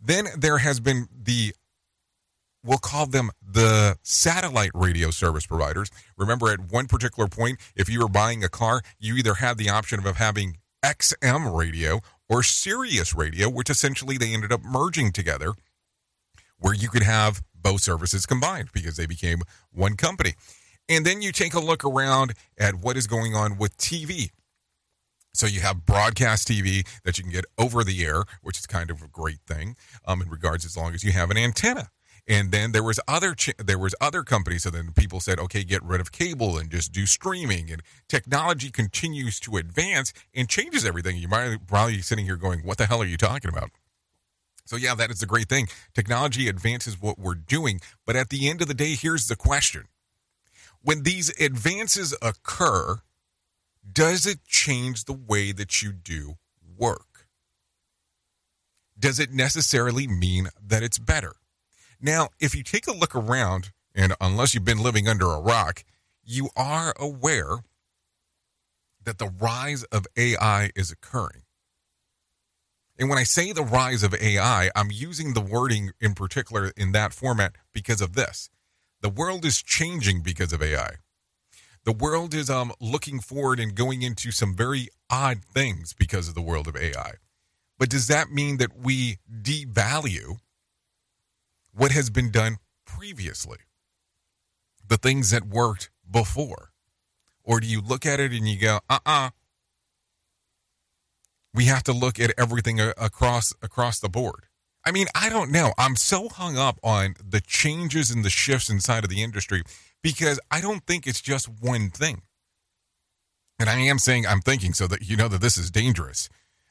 Then 0.00 0.26
there 0.36 0.58
has 0.58 0.80
been 0.80 1.06
the 1.16 1.54
we'll 2.64 2.78
call 2.78 3.06
them 3.06 3.30
the 3.40 3.96
satellite 4.02 4.72
radio 4.74 5.10
service 5.10 5.46
providers. 5.46 5.90
Remember, 6.16 6.50
at 6.50 6.72
one 6.72 6.86
particular 6.86 7.28
point, 7.28 7.60
if 7.76 7.88
you 7.88 8.00
were 8.00 8.08
buying 8.08 8.42
a 8.42 8.48
car, 8.48 8.82
you 8.98 9.14
either 9.14 9.34
had 9.34 9.58
the 9.58 9.70
option 9.70 10.04
of 10.06 10.16
having 10.16 10.58
XM 10.84 11.56
radio 11.56 12.00
or 12.32 12.42
Sirius 12.42 13.14
Radio, 13.14 13.50
which 13.50 13.68
essentially 13.68 14.16
they 14.16 14.32
ended 14.32 14.52
up 14.52 14.62
merging 14.62 15.12
together, 15.12 15.52
where 16.58 16.72
you 16.72 16.88
could 16.88 17.02
have 17.02 17.42
both 17.54 17.82
services 17.82 18.24
combined 18.24 18.70
because 18.72 18.96
they 18.96 19.04
became 19.04 19.42
one 19.70 19.96
company. 19.96 20.32
And 20.88 21.04
then 21.04 21.20
you 21.20 21.30
take 21.30 21.52
a 21.52 21.60
look 21.60 21.84
around 21.84 22.32
at 22.58 22.76
what 22.76 22.96
is 22.96 23.06
going 23.06 23.34
on 23.34 23.58
with 23.58 23.76
TV. 23.76 24.30
So 25.34 25.44
you 25.44 25.60
have 25.60 25.84
broadcast 25.84 26.48
TV 26.48 26.86
that 27.04 27.18
you 27.18 27.24
can 27.24 27.32
get 27.32 27.44
over 27.58 27.84
the 27.84 28.02
air, 28.02 28.24
which 28.40 28.58
is 28.58 28.66
kind 28.66 28.90
of 28.90 29.02
a 29.02 29.08
great 29.08 29.40
thing 29.46 29.76
um, 30.06 30.22
in 30.22 30.30
regards 30.30 30.64
as 30.64 30.74
long 30.74 30.94
as 30.94 31.04
you 31.04 31.12
have 31.12 31.30
an 31.30 31.36
antenna. 31.36 31.90
And 32.28 32.52
then 32.52 32.70
there 32.70 32.84
was 32.84 33.00
other 33.08 33.34
ch- 33.34 33.56
there 33.58 33.78
was 33.78 33.94
other 34.00 34.22
companies. 34.22 34.62
So 34.62 34.70
then 34.70 34.92
people 34.96 35.20
said, 35.20 35.40
okay, 35.40 35.64
get 35.64 35.82
rid 35.82 36.00
of 36.00 36.12
cable 36.12 36.56
and 36.56 36.70
just 36.70 36.92
do 36.92 37.04
streaming. 37.04 37.70
And 37.70 37.82
technology 38.08 38.70
continues 38.70 39.40
to 39.40 39.56
advance 39.56 40.12
and 40.34 40.48
changes 40.48 40.84
everything. 40.84 41.16
You 41.16 41.28
might 41.28 41.66
probably 41.66 42.00
sitting 42.00 42.24
here 42.24 42.36
going, 42.36 42.60
what 42.60 42.78
the 42.78 42.86
hell 42.86 43.02
are 43.02 43.06
you 43.06 43.16
talking 43.16 43.50
about? 43.50 43.70
So 44.64 44.76
yeah, 44.76 44.94
that 44.94 45.10
is 45.10 45.18
the 45.18 45.26
great 45.26 45.48
thing. 45.48 45.68
Technology 45.94 46.48
advances 46.48 47.00
what 47.00 47.18
we're 47.18 47.34
doing, 47.34 47.80
but 48.06 48.16
at 48.16 48.28
the 48.30 48.48
end 48.48 48.62
of 48.62 48.68
the 48.68 48.74
day, 48.74 48.94
here's 48.94 49.26
the 49.26 49.36
question: 49.36 49.84
When 50.80 51.02
these 51.02 51.28
advances 51.40 52.16
occur, 52.22 53.02
does 53.90 54.26
it 54.26 54.44
change 54.46 55.04
the 55.04 55.12
way 55.12 55.52
that 55.52 55.82
you 55.82 55.92
do 55.92 56.34
work? 56.78 57.26
Does 58.98 59.18
it 59.18 59.32
necessarily 59.32 60.06
mean 60.06 60.48
that 60.64 60.82
it's 60.82 60.98
better? 60.98 61.34
Now, 62.02 62.30
if 62.40 62.56
you 62.56 62.64
take 62.64 62.88
a 62.88 62.92
look 62.92 63.14
around, 63.14 63.70
and 63.94 64.14
unless 64.20 64.54
you've 64.54 64.64
been 64.64 64.82
living 64.82 65.06
under 65.06 65.26
a 65.26 65.40
rock, 65.40 65.84
you 66.24 66.50
are 66.56 66.92
aware 66.98 67.58
that 69.04 69.18
the 69.18 69.32
rise 69.40 69.84
of 69.84 70.06
AI 70.16 70.70
is 70.74 70.90
occurring. 70.90 71.42
And 72.98 73.08
when 73.08 73.18
I 73.18 73.24
say 73.24 73.52
the 73.52 73.62
rise 73.62 74.02
of 74.02 74.14
AI, 74.14 74.70
I'm 74.74 74.90
using 74.90 75.32
the 75.32 75.40
wording 75.40 75.92
in 76.00 76.14
particular 76.14 76.72
in 76.76 76.90
that 76.92 77.12
format 77.12 77.54
because 77.72 78.00
of 78.00 78.14
this. 78.14 78.50
The 79.00 79.08
world 79.08 79.44
is 79.44 79.62
changing 79.62 80.22
because 80.22 80.52
of 80.52 80.62
AI. 80.62 80.96
The 81.84 81.92
world 81.92 82.34
is 82.34 82.50
um, 82.50 82.72
looking 82.80 83.20
forward 83.20 83.58
and 83.60 83.74
going 83.74 84.02
into 84.02 84.30
some 84.30 84.54
very 84.54 84.88
odd 85.08 85.44
things 85.44 85.94
because 85.94 86.28
of 86.28 86.34
the 86.34 86.42
world 86.42 86.68
of 86.68 86.76
AI. 86.76 87.14
But 87.78 87.90
does 87.90 88.06
that 88.08 88.30
mean 88.30 88.58
that 88.58 88.76
we 88.76 89.18
devalue 89.28 90.38
what 91.74 91.92
has 91.92 92.10
been 92.10 92.30
done 92.30 92.58
previously, 92.84 93.58
the 94.86 94.96
things 94.96 95.30
that 95.30 95.44
worked 95.44 95.90
before? 96.10 96.70
Or 97.44 97.60
do 97.60 97.66
you 97.66 97.80
look 97.80 98.06
at 98.06 98.20
it 98.20 98.32
and 98.32 98.48
you 98.48 98.58
go, 98.58 98.76
uh 98.88 98.98
uh-uh. 99.06 99.26
uh 99.26 99.30
we 101.54 101.66
have 101.66 101.82
to 101.84 101.92
look 101.92 102.18
at 102.18 102.32
everything 102.38 102.80
across 102.80 103.52
across 103.62 103.98
the 104.00 104.08
board. 104.08 104.46
I 104.84 104.90
mean, 104.90 105.06
I 105.14 105.28
don't 105.28 105.52
know. 105.52 105.72
I'm 105.78 105.96
so 105.96 106.28
hung 106.28 106.56
up 106.56 106.78
on 106.82 107.14
the 107.22 107.40
changes 107.40 108.10
and 108.10 108.24
the 108.24 108.30
shifts 108.30 108.68
inside 108.68 109.04
of 109.04 109.10
the 109.10 109.22
industry 109.22 109.62
because 110.02 110.40
I 110.50 110.60
don't 110.60 110.84
think 110.86 111.06
it's 111.06 111.20
just 111.20 111.48
one 111.48 111.90
thing. 111.90 112.22
And 113.58 113.68
I 113.68 113.76
am 113.76 113.98
saying 113.98 114.26
I'm 114.26 114.40
thinking 114.40 114.72
so 114.72 114.88
that 114.88 115.02
you 115.02 115.16
know 115.16 115.28
that 115.28 115.40
this 115.40 115.56
is 115.56 115.70
dangerous. 115.70 116.28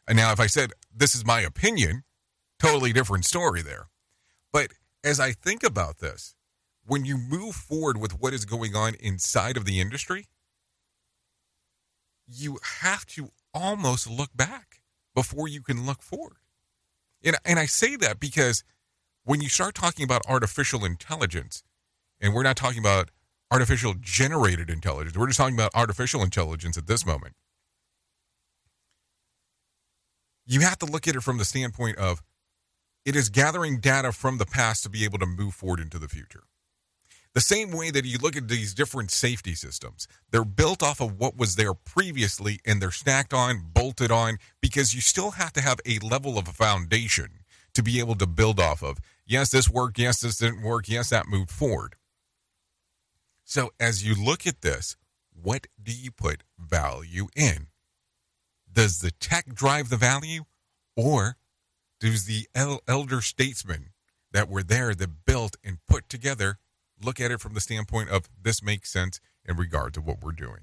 And 0.08 0.18
now, 0.18 0.32
if 0.32 0.40
I 0.40 0.48
said 0.48 0.74
this 0.94 1.16
is 1.16 1.26
my 1.26 1.42
opinion, 1.42 2.04
totally 2.60 2.92
different 2.92 3.26
story 3.26 3.62
there. 3.62 3.88
But 4.52 4.74
as 5.04 5.20
I 5.20 5.32
think 5.32 5.64
about 5.64 6.00
this, 6.00 6.36
when 6.86 7.06
you 7.06 7.18
move 7.18 7.56
forward 7.56 7.98
with 7.98 8.20
what 8.20 8.34
is 8.34 8.46
going 8.46 8.76
on 8.76 8.96
inside 9.00 9.58
of 9.58 9.66
the 9.66 9.80
industry, 9.80 10.28
you 12.28 12.60
have 12.82 13.06
to 13.06 13.30
almost 13.54 14.10
look 14.10 14.30
back 14.36 14.82
before 15.14 15.48
you 15.48 15.62
can 15.62 15.86
look 15.86 16.02
forward. 16.02 16.38
And, 17.24 17.36
and 17.46 17.60
I 17.60 17.66
say 17.66 17.96
that 17.98 18.20
because 18.20 18.64
when 19.24 19.42
you 19.42 19.50
start 19.50 19.76
talking 19.76 20.04
about 20.04 20.22
artificial 20.28 20.86
intelligence, 20.86 21.64
and 22.20 22.34
we're 22.34 22.44
not 22.44 22.56
talking 22.56 22.80
about 22.80 23.10
artificial 23.52 23.94
generated 24.00 24.70
intelligence, 24.70 25.18
we're 25.18 25.28
just 25.28 25.38
talking 25.38 25.56
about 25.56 25.72
artificial 25.76 26.24
intelligence 26.24 26.78
at 26.78 26.88
this 26.88 27.06
moment. 27.06 27.36
You 30.46 30.62
have 30.62 30.80
to 30.80 30.86
look 30.86 31.08
at 31.08 31.16
it 31.16 31.22
from 31.22 31.38
the 31.38 31.46
standpoint 31.46 31.98
of 31.98 32.22
it 33.06 33.16
is 33.16 33.30
gathering 33.30 33.80
data 33.80 34.12
from 34.12 34.38
the 34.38 34.46
past 34.46 34.84
to 34.84 34.90
be 34.90 35.04
able 35.04 35.20
to 35.20 35.26
move 35.26 35.54
forward 35.54 35.80
into 35.80 36.00
the 36.00 36.08
future. 36.08 36.44
The 37.34 37.42
same 37.42 37.72
way 37.72 37.92
that 37.92 38.06
you 38.06 38.18
look 38.18 38.36
at 38.36 38.50
these 38.50 38.74
different 38.74 39.10
safety 39.10 39.56
systems, 39.56 40.08
they're 40.32 40.44
built 40.44 40.84
off 40.84 41.00
of 41.00 41.18
what 41.18 41.38
was 41.38 41.56
there 41.56 41.74
previously 41.74 42.60
and 42.66 42.82
they're 42.82 42.92
stacked 42.92 43.34
on, 43.34 43.72
bolted 43.74 44.12
on, 44.12 44.38
because 44.62 44.94
you 44.94 45.00
still 45.00 45.32
have 45.32 45.54
to 45.54 45.62
have 45.62 45.80
a 45.86 46.00
level 46.00 46.38
of 46.38 46.50
a 46.50 46.54
foundation 46.54 47.30
to 47.74 47.82
be 47.82 48.00
able 48.00 48.16
to 48.16 48.28
build 48.28 48.60
off 48.60 48.84
of. 48.84 48.98
Yes, 49.26 49.50
this 49.52 49.70
worked. 49.70 49.98
Yes, 49.98 50.20
this 50.20 50.38
didn't 50.38 50.62
work. 50.62 50.90
Yes, 50.90 51.10
that 51.12 51.28
moved 51.28 51.52
forward. 51.52 51.96
So 53.46 53.72
as 53.80 54.06
you 54.06 54.14
look 54.14 54.46
at 54.46 54.62
this, 54.62 54.98
what 55.34 55.68
do 55.82 55.94
you 55.94 56.12
put 56.12 56.44
value 56.60 57.28
in? 57.36 57.68
Does 58.72 59.00
the 59.00 59.12
tech 59.12 59.54
drive 59.54 59.90
the 59.90 59.98
value 59.98 60.44
or 60.98 61.38
does 62.02 62.26
the 62.26 62.48
elder 62.88 63.22
statesmen 63.22 63.92
that 64.34 64.50
were 64.50 64.64
there 64.64 64.94
that 64.94 65.26
built 65.26 65.56
and 65.64 65.78
put 65.88 66.10
together 66.10 66.58
look 67.04 67.20
at 67.20 67.32
it 67.32 67.40
from 67.40 67.54
the 67.54 67.62
standpoint 67.62 68.10
of 68.10 68.30
this 68.42 68.62
makes 68.62 68.92
sense 68.92 69.20
in 69.46 69.56
regard 69.56 69.94
to 69.94 70.02
what 70.02 70.22
we're 70.24 70.32
doing. 70.32 70.62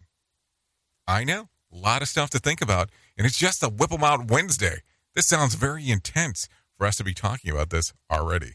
I 1.06 1.24
know, 1.24 1.48
a 1.72 1.76
lot 1.76 2.02
of 2.02 2.08
stuff 2.08 2.30
to 2.30 2.38
think 2.38 2.60
about, 2.60 2.90
and 3.16 3.26
it's 3.26 3.38
just 3.38 3.62
a 3.62 3.68
Whip 3.68 3.92
'em 3.92 4.04
Out 4.04 4.30
Wednesday. 4.30 4.82
This 5.14 5.26
sounds 5.26 5.54
very 5.54 5.90
intense 5.90 6.48
for 6.76 6.86
us 6.86 6.96
to 6.96 7.04
be 7.04 7.14
talking 7.14 7.50
about 7.50 7.70
this 7.70 7.92
already. 8.10 8.54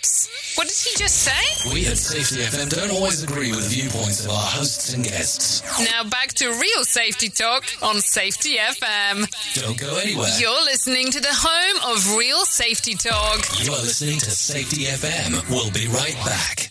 Oops! 0.00 0.56
What 0.56 0.66
did 0.66 0.76
he 0.76 0.96
just 0.96 1.16
say? 1.16 1.70
We 1.72 1.86
at 1.86 1.98
Safety 1.98 2.36
FM 2.42 2.70
don't 2.70 2.90
always 2.90 3.22
agree 3.22 3.50
with 3.50 3.68
viewpoints 3.70 4.24
of 4.24 4.30
our 4.30 4.42
hosts 4.42 4.94
and 4.94 5.04
guests. 5.04 5.62
Now 5.92 6.04
back 6.04 6.28
to 6.34 6.48
real 6.48 6.84
safety 6.84 7.28
talk 7.28 7.64
on 7.82 8.00
Safety 8.00 8.56
FM. 8.56 9.26
Don't 9.60 9.78
go 9.78 9.98
anywhere. 9.98 10.28
You're 10.38 10.64
listening 10.64 11.10
to 11.10 11.20
the 11.20 11.28
home 11.30 11.94
of 11.94 12.16
real 12.16 12.44
safety 12.46 12.94
talk. 12.94 13.40
You 13.62 13.72
are 13.72 13.82
listening 13.82 14.18
to 14.20 14.30
Safety 14.30 14.84
FM. 14.84 15.48
We'll 15.50 15.70
be 15.70 15.86
right 15.88 16.16
back. 16.24 16.70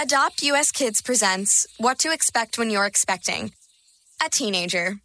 Adopt 0.00 0.42
US 0.44 0.70
Kids 0.70 1.02
presents 1.02 1.66
What 1.78 1.98
to 2.00 2.12
Expect 2.12 2.58
When 2.58 2.70
You're 2.70 2.86
Expecting. 2.86 3.52
A 4.24 4.30
teenager. 4.30 4.96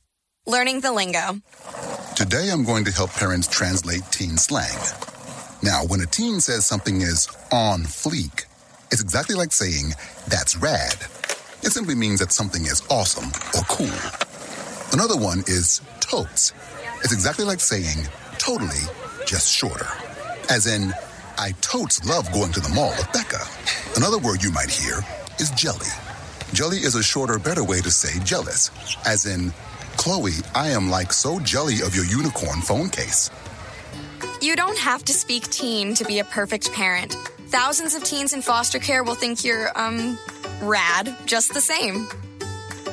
Learning 0.46 0.82
the 0.82 0.94
lingo. 0.94 1.42
Today 2.16 2.50
I'm 2.52 2.64
going 2.64 2.86
to 2.86 2.92
help 2.92 3.12
parents 3.12 3.48
translate 3.48 4.04
teen 4.12 4.38
slang. 4.38 4.78
Now, 5.64 5.84
when 5.86 6.02
a 6.02 6.06
teen 6.06 6.40
says 6.40 6.66
something 6.66 7.02
is 7.02 7.28
on 7.52 7.82
fleek, 7.82 8.46
it's 8.92 9.02
exactly 9.02 9.36
like 9.36 9.52
saying, 9.52 9.94
that's 10.28 10.56
rad. 10.56 10.96
It 11.64 11.72
simply 11.72 11.96
means 11.96 12.20
that 12.20 12.32
something 12.32 12.64
is 12.64 12.84
awesome 12.90 13.30
or 13.56 13.64
cool. 13.68 13.98
Another 14.94 15.18
one 15.18 15.40
is 15.48 15.82
totes. 16.00 16.54
It's 17.04 17.14
exactly 17.14 17.44
like 17.44 17.60
saying, 17.60 18.08
totally, 18.38 18.86
just 19.26 19.52
shorter. 19.52 19.88
As 20.50 20.68
in, 20.68 20.94
I 21.38 21.52
totes 21.62 22.06
love 22.06 22.32
going 22.32 22.52
to 22.54 22.60
the 22.60 22.70
mall 22.70 22.92
with 22.92 23.12
Becca. 23.12 23.44
Another 23.96 24.20
word 24.20 24.44
you 24.44 24.52
might 24.52 24.70
hear 24.70 25.00
is 25.40 25.50
jelly. 25.52 25.90
Jelly 26.54 26.78
is 26.78 26.96
a 26.96 27.04
shorter, 27.04 27.40
better 27.40 27.64
way 27.64 27.82
to 27.82 27.92
say 27.92 28.24
jealous. 28.24 28.72
As 29.06 29.26
in, 29.26 29.52
Chloe, 29.98 30.32
I 30.54 30.70
am 30.70 30.90
like 30.90 31.12
so 31.12 31.40
jelly 31.40 31.82
of 31.84 31.96
your 31.96 32.06
unicorn 32.06 32.62
phone 32.62 32.90
case. 32.90 33.32
You 34.40 34.56
don't 34.56 34.78
have 34.78 35.04
to 35.06 35.14
speak 35.14 35.50
teen 35.50 35.96
to 35.96 36.06
be 36.06 36.20
a 36.20 36.24
perfect 36.24 36.72
parent. 36.74 37.14
Thousands 37.48 37.96
of 37.96 38.04
teens 38.04 38.34
in 38.34 38.42
foster 38.42 38.78
care 38.78 39.04
will 39.04 39.16
think 39.16 39.44
you're, 39.44 39.72
um, 39.76 40.18
rad 40.62 41.16
just 41.26 41.54
the 41.54 41.62
same. 41.62 42.08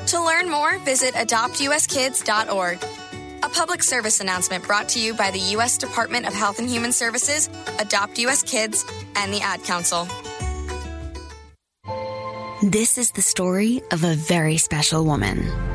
To 0.07 0.23
learn 0.23 0.49
more, 0.49 0.79
visit 0.79 1.13
adoptuskids.org. 1.13 2.83
A 3.43 3.49
public 3.49 3.83
service 3.83 4.21
announcement 4.21 4.65
brought 4.65 4.89
to 4.89 4.99
you 4.99 5.13
by 5.13 5.29
the 5.29 5.39
U.S. 5.39 5.77
Department 5.77 6.25
of 6.25 6.33
Health 6.33 6.57
and 6.57 6.67
Human 6.67 6.91
Services, 6.91 7.47
Adopt 7.79 8.17
U.S. 8.19 8.41
Kids, 8.41 8.83
and 9.15 9.31
the 9.31 9.41
Ad 9.41 9.63
Council. 9.63 10.07
This 12.63 12.97
is 12.97 13.11
the 13.11 13.21
story 13.21 13.83
of 13.91 14.03
a 14.03 14.15
very 14.15 14.57
special 14.57 15.05
woman. 15.05 15.74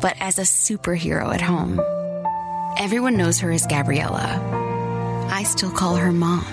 but 0.00 0.16
as 0.20 0.38
a 0.38 0.42
superhero 0.42 1.32
at 1.32 1.40
home. 1.40 1.80
Everyone 2.78 3.16
knows 3.16 3.40
her 3.40 3.50
as 3.50 3.66
Gabriella. 3.66 4.38
I 5.30 5.44
still 5.44 5.70
call 5.70 5.96
her 5.96 6.12
mom. 6.12 6.44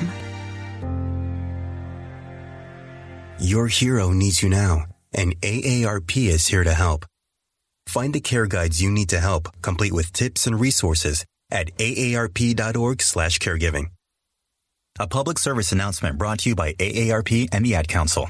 Your 3.39 3.67
hero 3.67 4.11
needs 4.11 4.41
you 4.41 4.47
now, 4.49 4.85
and 5.13 5.35
AARP 5.41 6.29
is 6.29 6.47
here 6.47 6.63
to 6.63 6.73
help. 6.73 7.05
Find 7.87 8.13
the 8.13 8.21
care 8.21 8.47
guides 8.47 8.81
you 8.81 8.89
need 8.89 9.09
to 9.09 9.19
help, 9.19 9.49
complete 9.61 9.93
with 9.93 10.11
tips 10.13 10.47
and 10.47 10.59
resources 10.59 11.23
at 11.51 11.77
aarp.org/caregiving. 11.77 13.89
A 14.97 15.07
public 15.07 15.37
service 15.37 15.73
announcement 15.73 16.17
brought 16.17 16.39
to 16.39 16.49
you 16.49 16.55
by 16.55 16.73
AARP 16.73 17.49
and 17.51 17.65
the 17.65 17.75
Ad 17.75 17.89
Council. 17.89 18.29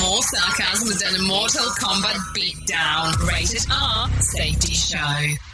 More 0.00 0.22
sarcasm 0.22 0.88
than 0.98 1.20
a 1.20 1.22
Mortal 1.22 1.66
Kombat 1.78 2.16
beatdown. 2.34 3.28
Rated 3.28 3.64
R. 3.70 4.10
Safety 4.20 4.74
Show. 4.74 5.53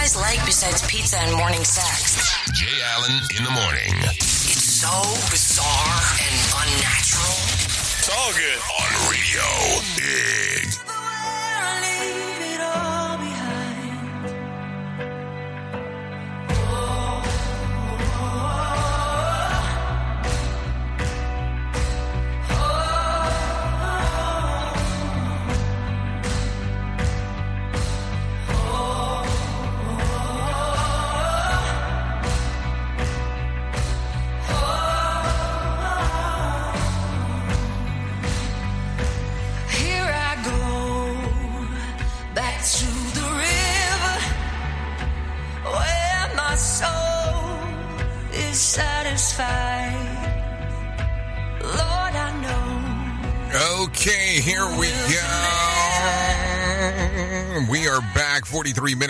What 0.00 0.06
do 0.06 0.14
guys 0.14 0.38
like 0.38 0.46
besides 0.46 0.80
pizza 0.86 1.18
and 1.18 1.36
morning 1.36 1.62
sex? 1.62 2.32
Jay 2.54 2.80
Allen 2.96 3.20
in 3.36 3.44
the 3.44 3.50
morning. 3.50 3.92
It's 4.16 4.64
so 4.80 4.88
bizarre 5.28 6.00
and 6.24 6.36
unnatural. 6.56 7.36
It's 8.00 8.08
all 8.08 8.32
good. 8.32 8.60
On 8.80 9.10
radio. 9.12 9.44
Big. 9.98 10.59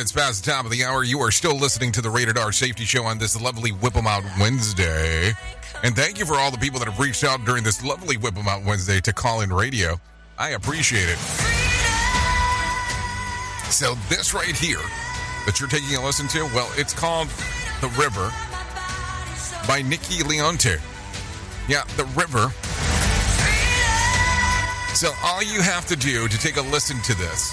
Minutes 0.01 0.13
past 0.13 0.43
the 0.43 0.51
top 0.51 0.65
of 0.65 0.71
the 0.71 0.83
hour. 0.83 1.05
You 1.05 1.21
are 1.21 1.31
still 1.31 1.55
listening 1.55 1.93
to 1.93 2.01
the 2.01 2.09
Rated 2.09 2.39
R 2.39 2.53
Safety 2.53 2.87
Show 2.87 3.05
on 3.05 3.19
this 3.19 3.39
lovely 3.39 3.71
Whip 3.71 3.95
'em 3.95 4.07
Out 4.07 4.25
Wednesday. 4.41 5.35
And 5.83 5.95
thank 5.95 6.19
you 6.19 6.25
for 6.25 6.37
all 6.37 6.51
the 6.51 6.57
people 6.57 6.79
that 6.79 6.89
have 6.89 6.99
reached 6.99 7.23
out 7.23 7.45
during 7.45 7.63
this 7.63 7.83
lovely 7.83 8.17
Whip 8.17 8.35
'em 8.35 8.49
Out 8.49 8.65
Wednesday 8.65 9.03
to 9.03 9.13
call 9.13 9.43
in 9.43 9.53
radio. 9.53 10.01
I 10.39 10.51
appreciate 10.51 11.11
it. 11.11 11.19
So, 13.71 13.95
this 14.09 14.33
right 14.33 14.57
here 14.57 14.81
that 15.45 15.61
you're 15.61 15.69
taking 15.69 15.95
a 15.95 16.03
listen 16.03 16.27
to, 16.29 16.47
well, 16.55 16.71
it's 16.77 16.95
called 16.95 17.29
The 17.83 17.89
River 17.89 18.33
by 19.69 19.83
Nikki 19.83 20.23
Leonti. 20.23 20.81
Yeah, 21.69 21.85
The 21.99 22.07
River. 22.17 22.51
So, 24.95 25.13
all 25.23 25.43
you 25.43 25.61
have 25.61 25.87
to 25.89 25.97
do 25.97 26.27
to 26.27 26.39
take 26.39 26.57
a 26.57 26.63
listen 26.63 27.03
to 27.03 27.15
this, 27.17 27.53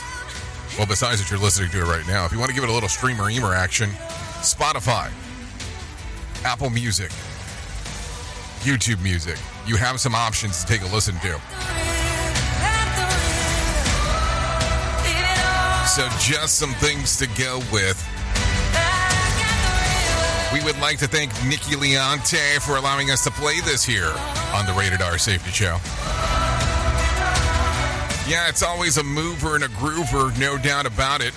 well, 0.77 0.85
besides 0.85 1.19
that 1.19 1.31
you're 1.31 1.39
listening 1.39 1.71
to 1.71 1.81
it 1.81 1.85
right 1.85 2.05
now, 2.07 2.25
if 2.25 2.31
you 2.31 2.37
want 2.37 2.49
to 2.49 2.55
give 2.55 2.63
it 2.63 2.69
a 2.69 2.73
little 2.73 2.89
streamer 2.89 3.29
eamer 3.29 3.53
action, 3.53 3.89
Spotify, 4.41 5.11
Apple 6.45 6.69
Music, 6.69 7.09
YouTube 8.61 9.01
Music, 9.01 9.37
you 9.65 9.75
have 9.75 9.99
some 9.99 10.13
options 10.13 10.63
to 10.63 10.67
take 10.67 10.81
a 10.81 10.93
listen 10.93 11.15
to. 11.15 11.39
So, 15.87 16.07
just 16.19 16.59
some 16.59 16.73
things 16.73 17.17
to 17.17 17.27
go 17.39 17.57
with. 17.73 17.97
We 20.53 20.63
would 20.63 20.79
like 20.79 20.99
to 20.99 21.07
thank 21.07 21.31
Nikki 21.45 21.75
Leonti 21.75 22.61
for 22.61 22.77
allowing 22.77 23.09
us 23.09 23.23
to 23.23 23.31
play 23.31 23.59
this 23.61 23.83
here 23.83 24.13
on 24.53 24.65
the 24.67 24.73
Rated 24.73 25.01
R 25.01 25.17
Safety 25.17 25.49
Show. 25.51 25.77
Yeah, 28.27 28.49
it's 28.49 28.61
always 28.61 28.97
a 28.97 29.03
mover 29.03 29.55
and 29.55 29.63
a 29.63 29.69
groover, 29.69 30.37
no 30.37 30.57
doubt 30.57 30.85
about 30.85 31.21
it. 31.21 31.33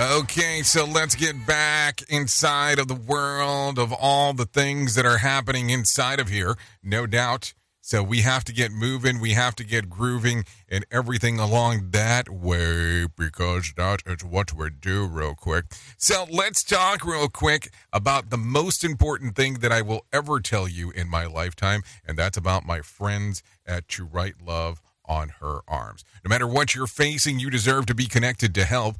Okay, 0.00 0.62
so 0.62 0.84
let's 0.84 1.14
get 1.14 1.46
back 1.46 2.02
inside 2.08 2.78
of 2.78 2.88
the 2.88 2.94
world 2.94 3.78
of 3.78 3.92
all 3.92 4.32
the 4.32 4.46
things 4.46 4.96
that 4.96 5.06
are 5.06 5.18
happening 5.18 5.70
inside 5.70 6.18
of 6.18 6.28
here, 6.28 6.56
no 6.82 7.06
doubt. 7.06 7.52
So 7.88 8.02
we 8.02 8.20
have 8.20 8.44
to 8.44 8.52
get 8.52 8.70
moving, 8.70 9.18
we 9.18 9.30
have 9.30 9.56
to 9.56 9.64
get 9.64 9.88
grooving, 9.88 10.44
and 10.68 10.84
everything 10.90 11.38
along 11.38 11.92
that 11.92 12.28
way 12.28 13.06
because 13.16 13.72
that 13.78 14.02
is 14.04 14.22
what 14.22 14.52
we 14.52 14.68
do, 14.68 15.06
real 15.06 15.34
quick. 15.34 15.64
So 15.96 16.26
let's 16.30 16.62
talk 16.62 17.02
real 17.02 17.30
quick 17.30 17.72
about 17.90 18.28
the 18.28 18.36
most 18.36 18.84
important 18.84 19.36
thing 19.36 19.60
that 19.60 19.72
I 19.72 19.80
will 19.80 20.04
ever 20.12 20.38
tell 20.38 20.68
you 20.68 20.90
in 20.90 21.08
my 21.08 21.24
lifetime, 21.24 21.80
and 22.06 22.18
that's 22.18 22.36
about 22.36 22.66
my 22.66 22.82
friends 22.82 23.42
at 23.64 23.88
To 23.88 24.04
Write 24.04 24.42
Love 24.44 24.82
on 25.06 25.30
Her 25.40 25.60
Arms. 25.66 26.04
No 26.22 26.28
matter 26.28 26.46
what 26.46 26.74
you're 26.74 26.86
facing, 26.86 27.38
you 27.38 27.48
deserve 27.48 27.86
to 27.86 27.94
be 27.94 28.04
connected 28.04 28.54
to 28.56 28.66
help. 28.66 28.96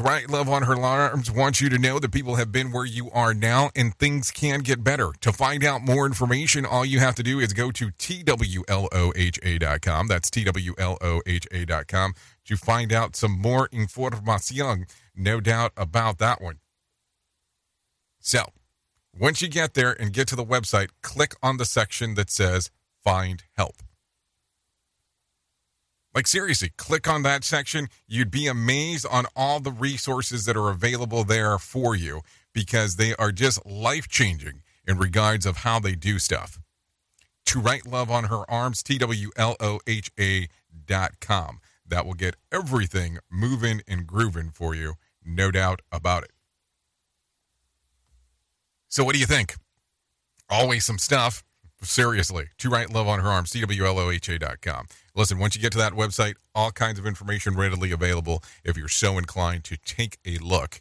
Write 0.00 0.30
Love 0.30 0.48
on 0.48 0.62
Her 0.62 0.80
Arms 0.80 1.30
wants 1.30 1.60
you 1.60 1.68
to 1.68 1.78
know 1.78 1.98
that 1.98 2.10
people 2.10 2.36
have 2.36 2.50
been 2.50 2.72
where 2.72 2.86
you 2.86 3.10
are 3.10 3.34
now 3.34 3.70
and 3.76 3.94
things 3.94 4.30
can 4.30 4.60
get 4.60 4.82
better. 4.82 5.12
To 5.20 5.30
find 5.32 5.62
out 5.62 5.82
more 5.82 6.06
information, 6.06 6.64
all 6.64 6.86
you 6.86 7.00
have 7.00 7.14
to 7.16 7.22
do 7.22 7.38
is 7.38 7.52
go 7.52 7.70
to 7.70 7.90
TWLOHA.com. 7.90 8.46
That's 10.08 10.30
TWLOHA.com 10.30 12.14
to 12.46 12.56
find 12.56 12.92
out 12.92 13.14
some 13.14 13.38
more 13.38 13.68
information, 13.70 14.86
no 15.14 15.40
doubt 15.40 15.72
about 15.76 16.18
that 16.18 16.40
one. 16.40 16.58
So, 18.20 18.44
once 19.16 19.42
you 19.42 19.48
get 19.48 19.74
there 19.74 19.92
and 20.00 20.12
get 20.12 20.28
to 20.28 20.36
the 20.36 20.44
website, 20.44 20.88
click 21.02 21.34
on 21.42 21.58
the 21.58 21.64
section 21.64 22.14
that 22.14 22.30
says 22.30 22.70
Find 23.04 23.44
Help. 23.56 23.76
Like, 26.14 26.26
seriously, 26.26 26.70
click 26.76 27.08
on 27.08 27.22
that 27.22 27.44
section. 27.44 27.88
You'd 28.08 28.30
be 28.30 28.46
amazed 28.48 29.06
on 29.10 29.26
all 29.36 29.60
the 29.60 29.70
resources 29.70 30.44
that 30.44 30.56
are 30.56 30.68
available 30.70 31.22
there 31.22 31.56
for 31.58 31.94
you 31.94 32.22
because 32.52 32.96
they 32.96 33.14
are 33.14 33.30
just 33.30 33.64
life 33.64 34.08
changing 34.08 34.62
in 34.86 34.98
regards 34.98 35.46
of 35.46 35.58
how 35.58 35.78
they 35.78 35.94
do 35.94 36.18
stuff. 36.18 36.58
To 37.46 37.60
Write 37.60 37.86
Love 37.86 38.10
on 38.10 38.24
Her 38.24 38.48
Arms, 38.50 38.82
T 38.82 38.98
W 38.98 39.30
L 39.36 39.56
O 39.60 39.80
H 39.86 40.10
A 40.18 40.48
dot 40.86 41.20
com. 41.20 41.60
That 41.86 42.06
will 42.06 42.14
get 42.14 42.36
everything 42.52 43.18
moving 43.30 43.80
and 43.88 44.06
grooving 44.06 44.50
for 44.50 44.74
you, 44.74 44.94
no 45.24 45.50
doubt 45.50 45.80
about 45.90 46.24
it. 46.24 46.30
So, 48.88 49.04
what 49.04 49.14
do 49.14 49.20
you 49.20 49.26
think? 49.26 49.56
Always 50.48 50.84
some 50.84 50.98
stuff. 50.98 51.42
Seriously, 51.82 52.48
to 52.58 52.68
write 52.68 52.90
love 52.90 53.08
on 53.08 53.20
her 53.20 53.28
arms, 53.28 53.50
TWLOHA.com. 53.52 54.86
Listen, 55.20 55.38
once 55.38 55.54
you 55.54 55.60
get 55.60 55.70
to 55.72 55.76
that 55.76 55.92
website, 55.92 56.36
all 56.54 56.70
kinds 56.70 56.98
of 56.98 57.04
information 57.04 57.54
readily 57.54 57.92
available 57.92 58.42
if 58.64 58.78
you're 58.78 58.88
so 58.88 59.18
inclined 59.18 59.64
to 59.64 59.76
take 59.76 60.16
a 60.24 60.38
look 60.38 60.80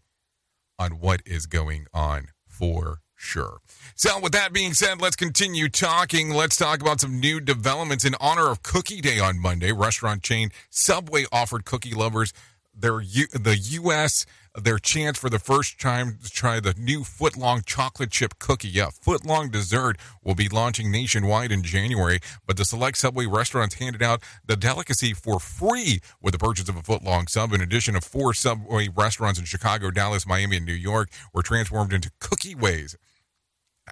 on 0.80 0.92
what 1.02 1.22
is 1.26 1.46
going 1.46 1.88
on 1.94 2.30
for 2.48 3.02
sure. 3.18 3.58
So, 3.96 4.18
with 4.18 4.32
that 4.32 4.54
being 4.54 4.74
said, 4.74 5.02
let's 5.02 5.18
continue 5.18 5.68
talking. 5.68 6.30
Let's 6.30 6.56
talk 6.56 6.80
about 6.80 7.02
some 7.02 7.20
new 7.20 7.42
developments 7.42 8.06
in 8.06 8.16
honor 8.22 8.50
of 8.50 8.64
Cookie 8.64 9.02
Day 9.02 9.20
on 9.20 9.40
Monday. 9.40 9.74
Restaurant 9.74 10.24
chain 10.24 10.52
Subway 10.70 11.26
offered 11.34 11.66
cookie 11.66 11.94
lovers 11.94 12.32
their 12.74 13.02
U- 13.02 13.28
the 13.34 13.58
U.S. 13.58 14.26
their 14.56 14.80
chance 14.80 15.18
for 15.18 15.30
the 15.30 15.39
first 15.39 15.80
time 15.80 16.18
to 16.24 16.30
try 16.30 16.60
the 16.60 16.74
new 16.78 17.02
footlong 17.02 17.66
chocolate 17.66 18.12
chip 18.12 18.39
cookie. 18.39 18.68
Yeah, 18.68 18.89
footlong 18.89 19.52
dessert 19.52 19.97
will 20.24 20.36
be 20.36 20.50
launching 20.50 20.91
nationwide 20.91 21.52
in 21.52 21.64
January, 21.64 22.20
but 22.45 22.58
the 22.58 22.66
select 22.66 22.97
Subway 22.97 23.26
restaurants 23.26 23.76
handed 23.76 24.02
out 24.02 24.22
the 24.45 24.56
delicacy 24.56 25.14
for 25.14 25.39
free 25.39 26.00
with 26.22 26.34
the 26.34 26.39
purchase 26.39 26.70
of 26.70 26.76
a 26.76 26.82
footlong 26.82 27.30
sub. 27.30 27.54
In 27.54 27.62
addition 27.62 27.95
of 27.95 28.04
four 28.04 28.34
Subway 28.34 28.89
restaurants 28.89 29.39
in 29.39 29.45
Chicago, 29.45 29.91
Dallas, 29.91 30.28
Miami, 30.28 30.58
and 30.58 30.66
New 30.66 30.74
York 30.74 31.10
were 31.34 31.43
transformed 31.43 31.93
into 31.93 32.12
cookie 32.20 32.56
ways 32.56 32.97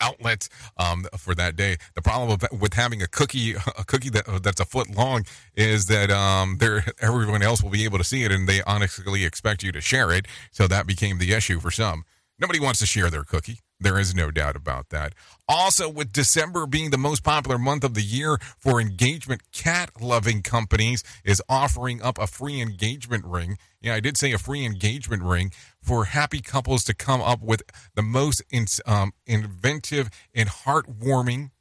outlets 0.02 0.50
um, 0.78 1.06
for 1.18 1.36
that 1.36 1.56
day. 1.56 1.78
The 1.96 2.02
problem 2.02 2.30
with, 2.30 2.62
with 2.62 2.74
having 2.74 3.02
a 3.02 3.08
cookie, 3.08 3.56
a 3.56 3.84
cookie 3.86 4.10
that 4.10 4.44
that's 4.44 4.60
a 4.60 4.66
foot 4.66 4.90
long, 4.96 5.26
is 5.56 5.88
that 5.88 6.12
um, 6.12 6.58
there 6.60 6.84
everyone 7.02 7.42
else 7.42 7.62
will 7.62 7.70
be 7.70 7.84
able 7.84 7.98
to 7.98 8.04
see 8.04 8.24
it, 8.24 8.32
and 8.32 8.48
they 8.48 8.62
honestly 8.64 9.26
expect 9.26 9.64
you 9.64 9.72
to 9.72 9.82
share 9.82 10.12
it. 10.12 10.28
So 10.52 10.68
that 10.68 10.88
became 10.88 11.18
the 11.18 11.34
issue 11.34 11.60
for 11.60 11.72
some. 11.72 12.04
Nobody 12.40 12.60
wants 12.60 12.80
to 12.80 12.86
share 12.86 13.10
their 13.10 13.24
cookie. 13.24 13.60
There 13.80 14.00
is 14.00 14.16
no 14.16 14.32
doubt 14.32 14.56
about 14.56 14.90
that. 14.90 15.14
Also, 15.48 15.88
with 15.88 16.12
December 16.12 16.66
being 16.66 16.90
the 16.90 16.98
most 16.98 17.24
popular 17.24 17.60
month 17.60 17.84
of 17.84 17.94
the 17.94 18.02
year 18.02 18.40
for 18.58 18.82
engagement, 18.82 19.42
cat 19.52 19.92
loving 20.02 20.42
companies 20.42 21.04
is 21.24 21.42
offering 21.48 22.02
up 22.02 22.18
a 22.18 22.26
free 22.26 22.60
engagement 22.60 23.24
ring. 23.26 23.58
Yeah, 23.80 23.94
I 23.94 24.00
did 24.00 24.18
say 24.18 24.32
a 24.32 24.40
free 24.40 24.66
engagement 24.66 25.22
ring 25.22 25.52
for 25.88 26.04
happy 26.04 26.42
couples 26.42 26.84
to 26.84 26.94
come 26.94 27.22
up 27.22 27.42
with 27.42 27.64
the 27.96 28.02
most 28.02 28.44
in, 28.52 28.66
um, 28.86 29.14
inventive 29.26 30.10
and 30.36 30.50
heartwarming 30.50 31.52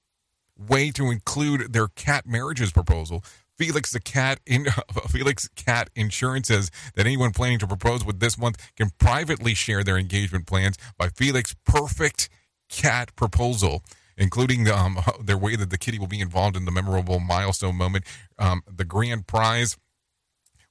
way 0.59 0.91
to 0.91 1.12
include 1.12 1.72
their 1.72 1.87
cat 1.87 2.27
marriages 2.27 2.72
proposal. 2.72 3.22
Felix 3.57 3.93
the 3.93 4.01
cat 4.01 4.41
in 4.45 4.66
Felix 5.09 5.49
Cat 5.55 5.91
Insurance 5.95 6.49
says 6.49 6.70
that 6.97 7.07
anyone 7.07 7.31
planning 7.31 7.61
to 7.61 7.68
propose 7.68 8.05
with 8.05 8.18
this 8.18 8.37
month 8.37 8.72
can 8.77 8.91
privately 8.99 9.55
share 9.55 9.85
their 9.85 9.97
engagement 9.97 10.47
plans 10.47 10.77
by 10.99 11.09
Felix 11.09 11.55
Perfect 11.64 12.29
Cat 12.68 13.14
Proposal, 13.14 13.85
including 14.18 14.68
um, 14.68 14.99
their 15.24 15.39
way 15.39 15.55
that 15.55 15.70
the 15.70 15.79
kitty 15.79 16.01
will 16.01 16.09
be 16.09 16.20
involved 16.20 16.57
in 16.57 16.64
the 16.64 16.72
memorable 16.72 17.20
milestone 17.20 17.77
moment. 17.77 18.05
Um, 18.39 18.62
the 18.66 18.85
grand 18.85 19.29
prize 19.29 19.77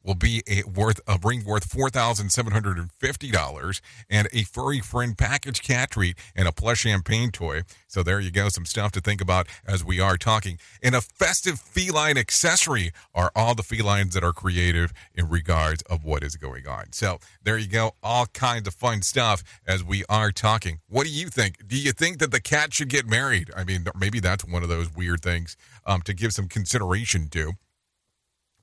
will 0.05 0.15
be 0.15 0.43
a 0.47 0.63
worth 0.63 1.01
a 1.07 1.17
ring 1.23 1.43
worth 1.43 1.65
four 1.65 1.89
thousand 1.89 2.29
seven 2.31 2.53
hundred 2.53 2.77
and 2.77 2.91
fifty 2.91 3.31
dollars 3.31 3.81
and 4.09 4.27
a 4.31 4.43
furry 4.43 4.79
friend 4.79 5.17
package 5.17 5.61
cat 5.61 5.91
treat 5.91 6.17
and 6.35 6.47
a 6.47 6.51
plush 6.51 6.81
champagne 6.81 7.31
toy. 7.31 7.63
So 7.87 8.03
there 8.03 8.19
you 8.19 8.31
go, 8.31 8.49
some 8.49 8.65
stuff 8.65 8.91
to 8.93 9.01
think 9.01 9.21
about 9.21 9.47
as 9.65 9.83
we 9.83 9.99
are 9.99 10.17
talking. 10.17 10.59
And 10.83 10.95
a 10.95 11.01
festive 11.01 11.59
feline 11.59 12.17
accessory 12.17 12.91
are 13.13 13.31
all 13.35 13.55
the 13.55 13.63
felines 13.63 14.13
that 14.13 14.23
are 14.23 14.33
creative 14.33 14.93
in 15.13 15.29
regards 15.29 15.81
of 15.83 16.03
what 16.03 16.23
is 16.23 16.35
going 16.35 16.67
on. 16.67 16.91
So 16.91 17.19
there 17.43 17.57
you 17.57 17.67
go, 17.67 17.93
all 18.03 18.27
kinds 18.27 18.67
of 18.67 18.75
fun 18.75 19.01
stuff 19.01 19.43
as 19.67 19.83
we 19.83 20.03
are 20.09 20.31
talking. 20.31 20.79
What 20.87 21.05
do 21.05 21.11
you 21.11 21.29
think? 21.29 21.67
Do 21.67 21.77
you 21.77 21.91
think 21.91 22.19
that 22.19 22.31
the 22.31 22.41
cat 22.41 22.73
should 22.73 22.89
get 22.89 23.07
married? 23.07 23.49
I 23.55 23.63
mean, 23.63 23.85
maybe 23.97 24.19
that's 24.19 24.45
one 24.45 24.61
of 24.61 24.69
those 24.69 24.93
weird 24.93 25.21
things 25.21 25.57
um, 25.85 26.01
to 26.01 26.13
give 26.13 26.33
some 26.33 26.47
consideration 26.47 27.29
to, 27.29 27.53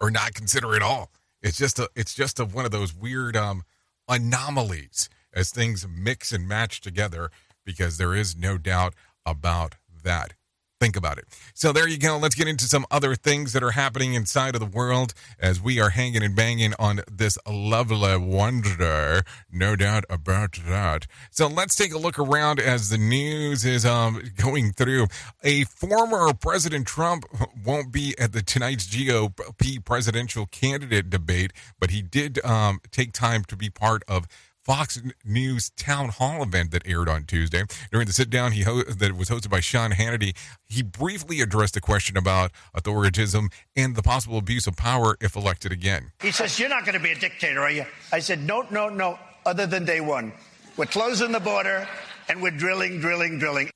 or 0.01 0.11
not 0.11 0.34
consider 0.34 0.74
at 0.76 0.82
all. 0.82 1.11
It's 1.43 1.59
just 1.59 1.78
a 1.78 1.88
it's 1.97 2.14
just 2.14 2.38
a, 2.38 2.45
one 2.45 2.64
of 2.64 2.70
those 2.70 2.95
weird 2.95 3.36
um, 3.36 3.64
anomalies 4.09 5.09
as 5.34 5.51
things 5.51 5.86
mix 5.88 6.32
and 6.32 6.47
match 6.47 6.80
together 6.80 7.30
because 7.64 7.99
there 7.99 8.14
is 8.14 8.36
no 8.36 8.59
doubt 8.59 8.95
about 9.26 9.76
that. 10.05 10.34
Think 10.82 10.96
about 10.96 11.16
it. 11.16 11.26
So 11.54 11.72
there 11.72 11.86
you 11.86 11.96
go. 11.96 12.18
Let's 12.18 12.34
get 12.34 12.48
into 12.48 12.64
some 12.64 12.86
other 12.90 13.14
things 13.14 13.52
that 13.52 13.62
are 13.62 13.70
happening 13.70 14.14
inside 14.14 14.56
of 14.56 14.60
the 14.60 14.66
world 14.66 15.14
as 15.38 15.60
we 15.60 15.80
are 15.80 15.90
hanging 15.90 16.24
and 16.24 16.34
banging 16.34 16.74
on 16.76 17.02
this 17.08 17.38
lovely 17.48 18.16
wonder. 18.16 19.22
No 19.48 19.76
doubt 19.76 20.04
about 20.10 20.58
that. 20.66 21.06
So 21.30 21.46
let's 21.46 21.76
take 21.76 21.94
a 21.94 21.98
look 21.98 22.18
around 22.18 22.58
as 22.58 22.88
the 22.88 22.98
news 22.98 23.64
is 23.64 23.86
um, 23.86 24.20
going 24.36 24.72
through. 24.72 25.06
A 25.44 25.62
former 25.66 26.34
President 26.34 26.88
Trump 26.88 27.26
won't 27.64 27.92
be 27.92 28.16
at 28.18 28.32
the 28.32 28.42
tonight's 28.42 28.88
GOP 28.88 29.84
presidential 29.84 30.46
candidate 30.46 31.10
debate, 31.10 31.52
but 31.78 31.90
he 31.90 32.02
did 32.02 32.44
um, 32.44 32.80
take 32.90 33.12
time 33.12 33.44
to 33.44 33.54
be 33.54 33.70
part 33.70 34.02
of 34.08 34.26
Fox 34.64 35.00
News 35.24 35.70
town 35.76 36.10
hall 36.10 36.42
event 36.42 36.70
that 36.70 36.86
aired 36.86 37.08
on 37.08 37.24
Tuesday. 37.24 37.64
During 37.90 38.06
the 38.06 38.12
sit 38.12 38.30
down 38.30 38.52
he 38.52 38.62
ho- 38.62 38.82
that 38.84 39.16
was 39.16 39.28
hosted 39.28 39.50
by 39.50 39.60
Sean 39.60 39.90
Hannity, 39.90 40.36
he 40.66 40.82
briefly 40.82 41.40
addressed 41.40 41.76
a 41.76 41.80
question 41.80 42.16
about 42.16 42.52
authoritism 42.76 43.52
and 43.74 43.96
the 43.96 44.02
possible 44.02 44.38
abuse 44.38 44.66
of 44.66 44.76
power 44.76 45.16
if 45.20 45.34
elected 45.34 45.72
again. 45.72 46.12
He 46.20 46.30
says, 46.30 46.58
You're 46.58 46.68
not 46.68 46.84
going 46.84 46.96
to 46.96 47.02
be 47.02 47.10
a 47.10 47.18
dictator, 47.18 47.60
are 47.60 47.70
you? 47.70 47.84
I 48.12 48.20
said, 48.20 48.40
No, 48.40 48.64
no, 48.70 48.88
no, 48.88 49.18
other 49.44 49.66
than 49.66 49.84
day 49.84 50.00
one. 50.00 50.32
We're 50.76 50.86
closing 50.86 51.32
the 51.32 51.40
border 51.40 51.86
and 52.28 52.40
we're 52.40 52.50
drilling, 52.52 53.00
drilling, 53.00 53.38
drilling. 53.38 53.68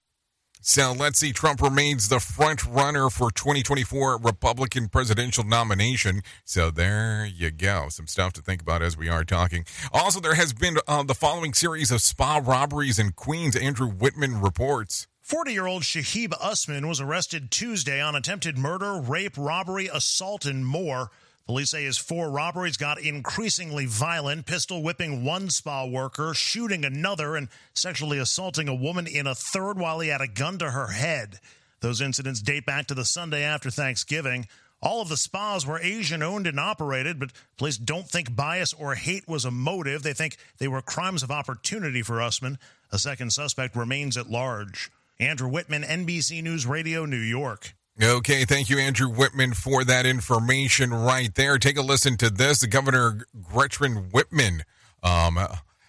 So 0.69 0.91
let's 0.91 1.21
see. 1.21 1.33
Trump 1.33 1.63
remains 1.63 2.09
the 2.09 2.19
front 2.19 2.67
runner 2.67 3.09
for 3.09 3.31
2024 3.31 4.19
Republican 4.19 4.89
presidential 4.89 5.45
nomination. 5.45 6.23
So 6.45 6.73
there 6.73 7.25
you 7.25 7.53
go. 7.53 7.87
Some 7.89 8.09
stuff 8.09 8.33
to 8.33 8.43
think 8.43 8.63
about 8.63 8.83
as 8.83 8.97
we 8.97 9.09
are 9.09 9.23
talking. 9.23 9.65
Also, 9.93 10.19
there 10.19 10.35
has 10.35 10.53
been 10.53 10.79
uh, 10.89 11.05
the 11.05 11.15
following 11.15 11.55
series 11.55 11.93
of 11.93 12.03
spa 12.03 12.41
robberies 12.45 12.99
in 12.99 13.13
Queens. 13.13 13.55
Andrew 13.55 13.87
Whitman 13.87 14.41
reports. 14.41 15.07
40 15.23 15.53
year 15.53 15.67
old 15.67 15.85
Shahib 15.85 16.35
Usman 16.41 16.89
was 16.89 17.01
arrested 17.01 17.53
Tuesday 17.53 18.01
on 18.01 18.17
attempted 18.17 18.59
murder, 18.59 18.97
rape, 18.97 19.39
robbery, 19.39 19.87
assault, 19.87 20.45
and 20.45 20.67
more. 20.67 21.13
Police 21.47 21.71
say 21.71 21.85
his 21.85 21.97
four 21.97 22.29
robberies 22.29 22.77
got 22.77 23.01
increasingly 23.01 23.87
violent, 23.87 24.47
pistol 24.47 24.83
whipping 24.83 25.25
one 25.25 25.49
spa 25.49 25.87
worker, 25.87 26.35
shooting 26.35 26.85
another, 26.85 27.37
and 27.37 27.49
sexually 27.73 28.19
assaulting 28.19 28.69
a 28.69 28.75
woman 28.75 29.07
in 29.07 29.29
a 29.29 29.35
third 29.35 29.79
while 29.79 30.01
he 30.01 30.09
had 30.09 30.21
a 30.21 30.27
gun 30.27 30.59
to 30.59 30.73
her 30.73 30.89
head. 30.89 31.39
Those 31.81 32.01
incidents 32.01 32.43
date 32.43 32.67
back 32.67 32.89
to 32.89 32.95
the 32.95 33.05
Sunday 33.05 33.45
after 33.45 33.71
Thanksgiving. 33.71 34.49
All 34.83 35.01
of 35.01 35.09
the 35.09 35.17
spas 35.17 35.65
were 35.65 35.79
Asian 35.79 36.21
owned 36.21 36.49
and 36.49 36.59
operated, 36.59 37.21
but 37.21 37.33
police 37.57 37.79
don't 37.79 38.09
think 38.09 38.35
bias 38.35 38.73
or 38.73 38.97
hate 38.97 39.29
was 39.29 39.45
a 39.45 39.51
motive. 39.53 40.03
They 40.03 40.13
think 40.13 40.37
they 40.59 40.69
were 40.69 40.83
crimes 40.83 41.23
of 41.23 41.31
opportunity 41.31 42.03
for 42.03 42.21
Usman. 42.21 42.59
A 42.91 42.99
second 42.99 43.33
suspect 43.33 43.77
remains 43.77 44.17
at 44.17 44.29
large. 44.29 44.91
Andrew 45.21 45.49
Whitman, 45.49 45.83
NBC 45.83 46.43
News 46.43 46.67
Radio, 46.67 47.07
New 47.07 47.17
York. 47.17 47.75
Okay, 48.03 48.45
thank 48.45 48.69
you, 48.69 48.79
Andrew 48.79 49.09
Whitman, 49.09 49.55
for 49.55 49.83
that 49.83 50.05
information 50.05 50.93
right 50.93 51.35
there. 51.35 51.57
Take 51.57 51.79
a 51.79 51.83
listen 51.83 52.19
to 52.19 52.29
this. 52.29 52.63
Governor 52.67 53.27
Gretchen 53.43 54.11
Whitmer 54.11 54.63
um, 55.03 55.39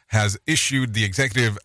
has 0.08 0.38
issued 0.48 0.94
the 0.94 1.04
executive 1.04 1.58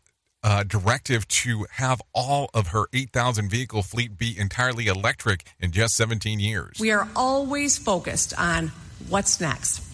uh, 0.43 0.65
directive 0.65 1.29
to 1.29 1.67
have 1.75 2.03
all 2.13 2.51
of 2.55 2.69
her 2.69 2.87
8,000 2.93 3.49
vehicle 3.49 3.85
fleet 3.85 4.19
be 4.19 4.37
entirely 4.37 4.89
electric 4.89 5.45
in 5.61 5.71
just 5.71 5.95
17 5.95 6.41
years. 6.41 6.79
We 6.81 6.91
are 6.91 7.09
always 7.15 7.79
focused 7.79 8.37
on 8.37 8.73
what's 9.09 9.41
next. 9.41 9.92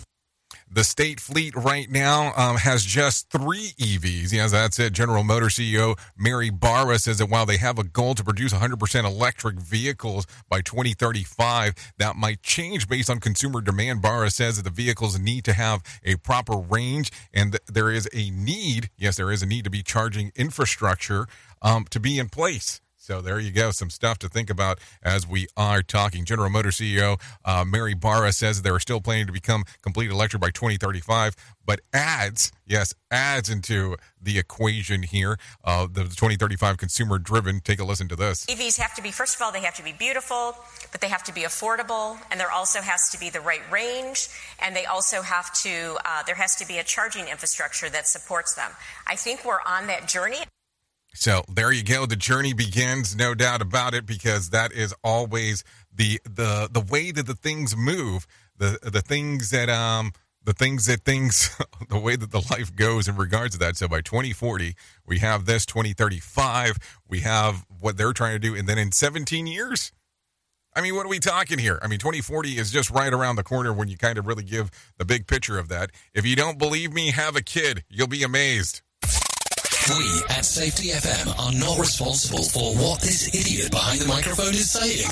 The 0.71 0.85
state 0.85 1.19
fleet 1.19 1.57
right 1.57 1.91
now 1.91 2.33
um, 2.37 2.57
has 2.57 2.85
just 2.85 3.31
three 3.31 3.73
EVs. 3.81 4.33
Yes, 4.33 4.53
that's 4.53 4.79
it. 4.79 4.93
General 4.93 5.25
Motors 5.25 5.57
CEO 5.57 5.99
Mary 6.17 6.51
Barra 6.51 6.99
says 6.99 7.19
that 7.19 7.27
while 7.27 7.47
they 7.47 7.57
have 7.57 7.79
a 7.79 7.85
goal 7.85 8.15
to 8.15 8.23
produce 8.23 8.53
100% 8.53 9.05
electric 9.05 9.59
vehicles 9.59 10.27
by 10.51 10.61
2035, 10.61 11.75
that 11.99 12.17
might 12.17 12.43
change 12.43 12.87
based 12.87 13.09
on 13.09 13.19
consumer 13.19 13.63
demand. 13.63 14.03
Barra 14.03 14.31
says 14.31 14.57
that 14.57 14.65
the 14.65 14.71
vehicles 14.71 15.19
need 15.19 15.45
to 15.45 15.55
have 15.55 15.83
a 16.05 16.17
proper 16.17 16.57
range 16.57 17.11
and 17.33 17.53
th- 17.53 17.63
there 17.67 17.91
is 17.91 18.07
a 18.13 18.31
need, 18.31 18.91
yes, 18.99 19.17
there 19.17 19.33
is 19.33 19.43
a 19.43 19.47
need 19.47 19.65
to 19.65 19.71
be 19.71 19.83
charging 19.83 20.33
infrastructure 20.37 21.27
um, 21.63 21.87
to 21.91 21.99
be 21.99 22.19
in 22.19 22.29
place. 22.29 22.83
So 23.09 23.23
there 23.23 23.41
you 23.41 23.53
go. 23.53 23.71
Some 23.71 23.89
stuff 23.89 24.19
to 24.19 24.29
think 24.29 24.51
about 24.51 24.81
as 25.03 25.27
we 25.27 25.47
are 25.57 25.83
talking. 25.83 26.27
General 26.27 26.51
Motors 26.51 26.77
CEO 26.77 27.19
uh, 27.43 27.65
Mary 27.67 27.95
Barra 27.95 28.33
says 28.33 28.61
they're 28.61 28.79
still 28.79 29.01
planning 29.01 29.27
to 29.27 29.33
become 29.33 29.65
complete 29.81 30.11
electric 30.11 30.43
by 30.43 30.51
2035, 30.51 31.35
but 31.65 31.81
adds, 31.95 32.53
yes, 32.67 32.93
adds 33.11 33.49
into 33.49 33.97
the 34.21 34.39
equation 34.39 35.03
here 35.03 35.39
uh, 35.65 35.87
the 35.91 36.03
2035 36.03 36.77
consumer 36.77 37.19
driven. 37.19 37.61
Take 37.61 37.81
a 37.81 37.85
listen 37.85 38.09
to 38.09 38.17
this. 38.17 38.45
EVs 38.45 38.79
have 38.79 38.95
to 38.97 39.03
be, 39.03 39.11
first 39.11 39.37
of 39.37 39.41
all, 39.41 39.53
they 39.53 39.63
have 39.63 39.77
to 39.77 39.83
be 39.83 39.95
beautiful, 39.95 40.55
but 40.93 41.01
they 41.01 41.09
have 41.09 41.25
to 41.25 41.33
be 41.33 41.45
affordable, 41.45 42.19
and 42.31 42.39
there 42.39 42.53
also 42.53 42.83
has 42.83 43.09
to 43.13 43.19
be 43.19 43.31
the 43.31 43.41
right 43.41 43.63
range, 43.73 44.29
and 44.61 44.77
they 44.77 44.85
also 44.85 45.23
have 45.23 45.51
to, 45.63 45.97
uh, 46.05 46.23
there 46.25 46.35
has 46.35 46.57
to 46.57 46.69
be 46.69 46.77
a 46.77 46.85
charging 46.85 47.27
infrastructure 47.29 47.89
that 47.89 48.07
supports 48.07 48.55
them. 48.55 48.71
I 49.07 49.17
think 49.17 49.47
we're 49.47 49.63
on 49.65 49.87
that 49.87 50.09
journey. 50.09 50.41
So 51.15 51.43
there 51.49 51.73
you 51.73 51.83
go. 51.83 52.07
The 52.07 52.17
journey 52.17 52.53
begins, 52.53 53.17
no 53.17 53.35
doubt 53.35 53.61
about 53.61 53.95
it, 53.95 54.07
because 54.07 54.51
that 54.51 54.73
is 54.73 54.95
always 55.03 55.65
the 55.93 56.21
the 56.25 56.69
the 56.71 56.81
way 56.81 57.11
that 57.11 57.27
the 57.27 57.35
things 57.35 57.77
move, 57.77 58.27
the 58.57 58.79
the 58.83 59.01
things 59.01 59.51
that 59.51 59.69
um 59.69 60.13
the 60.45 60.53
things 60.53 60.87
that 60.87 61.05
things 61.05 61.55
the 61.89 61.99
way 61.99 62.17
that 62.17 62.31
the 62.31 62.47
life 62.51 62.75
goes 62.75 63.09
in 63.09 63.17
regards 63.17 63.55
to 63.55 63.59
that. 63.59 63.77
So 63.77 63.89
by 63.89 64.01
2040, 64.01 64.75
we 65.07 65.19
have 65.19 65.45
this 65.45 65.67
2035, 65.67 66.79
we 67.09 67.21
have 67.21 67.67
what 67.81 67.97
they're 67.97 68.13
trying 68.13 68.35
to 68.35 68.39
do, 68.39 68.55
and 68.55 68.69
then 68.69 68.79
in 68.79 68.93
17 68.93 69.47
years. 69.47 69.93
I 70.77 70.81
mean, 70.81 70.95
what 70.95 71.07
are 71.07 71.09
we 71.09 71.19
talking 71.19 71.59
here? 71.59 71.81
I 71.83 71.89
mean, 71.89 71.99
2040 71.99 72.57
is 72.57 72.71
just 72.71 72.91
right 72.91 73.13
around 73.13 73.35
the 73.35 73.43
corner 73.43 73.73
when 73.73 73.89
you 73.89 73.97
kind 73.97 74.17
of 74.17 74.27
really 74.27 74.45
give 74.45 74.71
the 74.97 75.05
big 75.05 75.27
picture 75.27 75.59
of 75.59 75.69
that. 75.71 75.91
If 76.15 76.25
you 76.25 76.37
don't 76.37 76.57
believe 76.57 76.93
me, 76.93 77.11
have 77.11 77.35
a 77.35 77.43
kid. 77.43 77.83
You'll 77.89 78.07
be 78.07 78.23
amazed. 78.23 78.83
We 79.97 80.23
at 80.29 80.45
Safety 80.45 80.89
FM 80.91 81.39
are 81.39 81.53
not 81.53 81.79
responsible 81.79 82.43
for 82.43 82.75
what 82.75 83.01
this 83.01 83.35
idiot 83.35 83.71
behind 83.71 84.01
the 84.01 84.07
microphone 84.07 84.53
is 84.53 84.71
saying. 84.71 85.09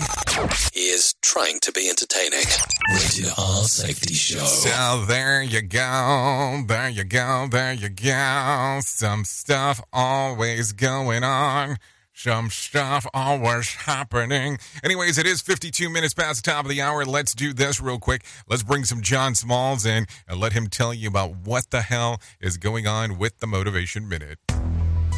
He 0.74 0.88
is 0.88 1.14
trying 1.22 1.60
to 1.60 1.72
be 1.72 1.88
entertaining. 1.88 2.44
Rated 2.92 3.32
R 3.38 3.62
Safety 3.62 4.12
Show. 4.12 4.44
So 4.44 5.04
there 5.06 5.42
you 5.42 5.62
go, 5.62 6.62
there 6.66 6.90
you 6.90 7.04
go, 7.04 7.48
there 7.50 7.72
you 7.72 7.88
go. 7.88 8.80
Some 8.82 9.24
stuff 9.24 9.80
always 9.94 10.72
going 10.72 11.24
on. 11.24 11.78
Some 12.18 12.48
stuff 12.48 13.06
always 13.12 13.68
happening. 13.74 14.56
Anyways, 14.82 15.18
it 15.18 15.26
is 15.26 15.42
52 15.42 15.90
minutes 15.90 16.14
past 16.14 16.42
the 16.42 16.50
top 16.50 16.64
of 16.64 16.70
the 16.70 16.80
hour. 16.80 17.04
Let's 17.04 17.34
do 17.34 17.52
this 17.52 17.78
real 17.78 17.98
quick. 17.98 18.24
Let's 18.48 18.62
bring 18.62 18.84
some 18.84 19.02
John 19.02 19.34
Smalls 19.34 19.84
in 19.84 20.06
and 20.26 20.40
let 20.40 20.54
him 20.54 20.68
tell 20.68 20.94
you 20.94 21.08
about 21.08 21.36
what 21.44 21.70
the 21.70 21.82
hell 21.82 22.22
is 22.40 22.56
going 22.56 22.86
on 22.86 23.18
with 23.18 23.40
the 23.40 23.46
Motivation 23.46 24.08
Minute. 24.08 24.38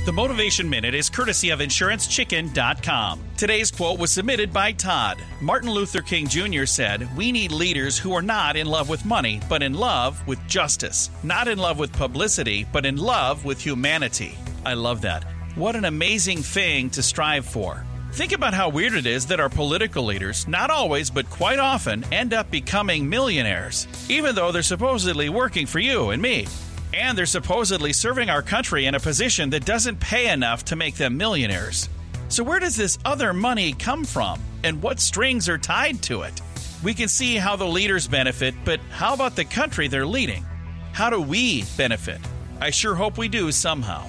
The 0.06 0.12
Motivation 0.12 0.68
Minute 0.68 0.92
is 0.96 1.08
courtesy 1.08 1.50
of 1.50 1.60
InsuranceChicken.com. 1.60 3.20
Today's 3.36 3.70
quote 3.70 4.00
was 4.00 4.10
submitted 4.10 4.52
by 4.52 4.72
Todd. 4.72 5.18
Martin 5.40 5.70
Luther 5.70 6.02
King 6.02 6.26
Jr. 6.26 6.64
said, 6.64 7.08
We 7.16 7.30
need 7.30 7.52
leaders 7.52 7.96
who 7.96 8.12
are 8.12 8.22
not 8.22 8.56
in 8.56 8.66
love 8.66 8.88
with 8.88 9.04
money, 9.04 9.40
but 9.48 9.62
in 9.62 9.74
love 9.74 10.26
with 10.26 10.44
justice. 10.48 11.10
Not 11.22 11.46
in 11.46 11.58
love 11.58 11.78
with 11.78 11.92
publicity, 11.92 12.66
but 12.72 12.84
in 12.84 12.96
love 12.96 13.44
with 13.44 13.64
humanity. 13.64 14.36
I 14.66 14.74
love 14.74 15.00
that. 15.02 15.37
What 15.58 15.74
an 15.74 15.86
amazing 15.86 16.44
thing 16.44 16.88
to 16.90 17.02
strive 17.02 17.44
for. 17.44 17.84
Think 18.12 18.30
about 18.30 18.54
how 18.54 18.68
weird 18.68 18.92
it 18.94 19.06
is 19.06 19.26
that 19.26 19.40
our 19.40 19.48
political 19.48 20.04
leaders, 20.04 20.46
not 20.46 20.70
always, 20.70 21.10
but 21.10 21.28
quite 21.30 21.58
often, 21.58 22.04
end 22.12 22.32
up 22.32 22.48
becoming 22.48 23.08
millionaires, 23.08 23.88
even 24.08 24.36
though 24.36 24.52
they're 24.52 24.62
supposedly 24.62 25.28
working 25.28 25.66
for 25.66 25.80
you 25.80 26.10
and 26.10 26.22
me. 26.22 26.46
And 26.94 27.18
they're 27.18 27.26
supposedly 27.26 27.92
serving 27.92 28.30
our 28.30 28.40
country 28.40 28.86
in 28.86 28.94
a 28.94 29.00
position 29.00 29.50
that 29.50 29.64
doesn't 29.64 29.98
pay 29.98 30.30
enough 30.30 30.64
to 30.66 30.76
make 30.76 30.94
them 30.94 31.16
millionaires. 31.16 31.88
So, 32.28 32.44
where 32.44 32.60
does 32.60 32.76
this 32.76 32.96
other 33.04 33.32
money 33.32 33.72
come 33.72 34.04
from? 34.04 34.40
And 34.62 34.80
what 34.80 35.00
strings 35.00 35.48
are 35.48 35.58
tied 35.58 36.00
to 36.02 36.22
it? 36.22 36.40
We 36.84 36.94
can 36.94 37.08
see 37.08 37.34
how 37.34 37.56
the 37.56 37.66
leaders 37.66 38.06
benefit, 38.06 38.54
but 38.64 38.78
how 38.92 39.12
about 39.12 39.34
the 39.34 39.44
country 39.44 39.88
they're 39.88 40.06
leading? 40.06 40.46
How 40.92 41.10
do 41.10 41.20
we 41.20 41.64
benefit? 41.76 42.20
I 42.60 42.70
sure 42.70 42.94
hope 42.94 43.18
we 43.18 43.26
do 43.26 43.50
somehow. 43.50 44.06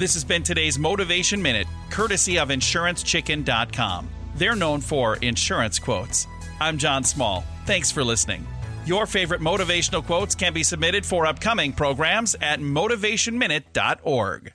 This 0.00 0.14
has 0.14 0.24
been 0.24 0.42
today's 0.42 0.78
Motivation 0.78 1.42
Minute, 1.42 1.66
courtesy 1.90 2.38
of 2.38 2.48
InsuranceChicken.com. 2.48 4.08
They're 4.34 4.56
known 4.56 4.80
for 4.80 5.16
insurance 5.16 5.78
quotes. 5.78 6.26
I'm 6.58 6.78
John 6.78 7.04
Small. 7.04 7.44
Thanks 7.66 7.90
for 7.90 8.02
listening. 8.02 8.46
Your 8.86 9.04
favorite 9.04 9.42
motivational 9.42 10.02
quotes 10.02 10.34
can 10.34 10.54
be 10.54 10.62
submitted 10.62 11.04
for 11.04 11.26
upcoming 11.26 11.74
programs 11.74 12.34
at 12.40 12.60
motivationminute.org. 12.60 14.54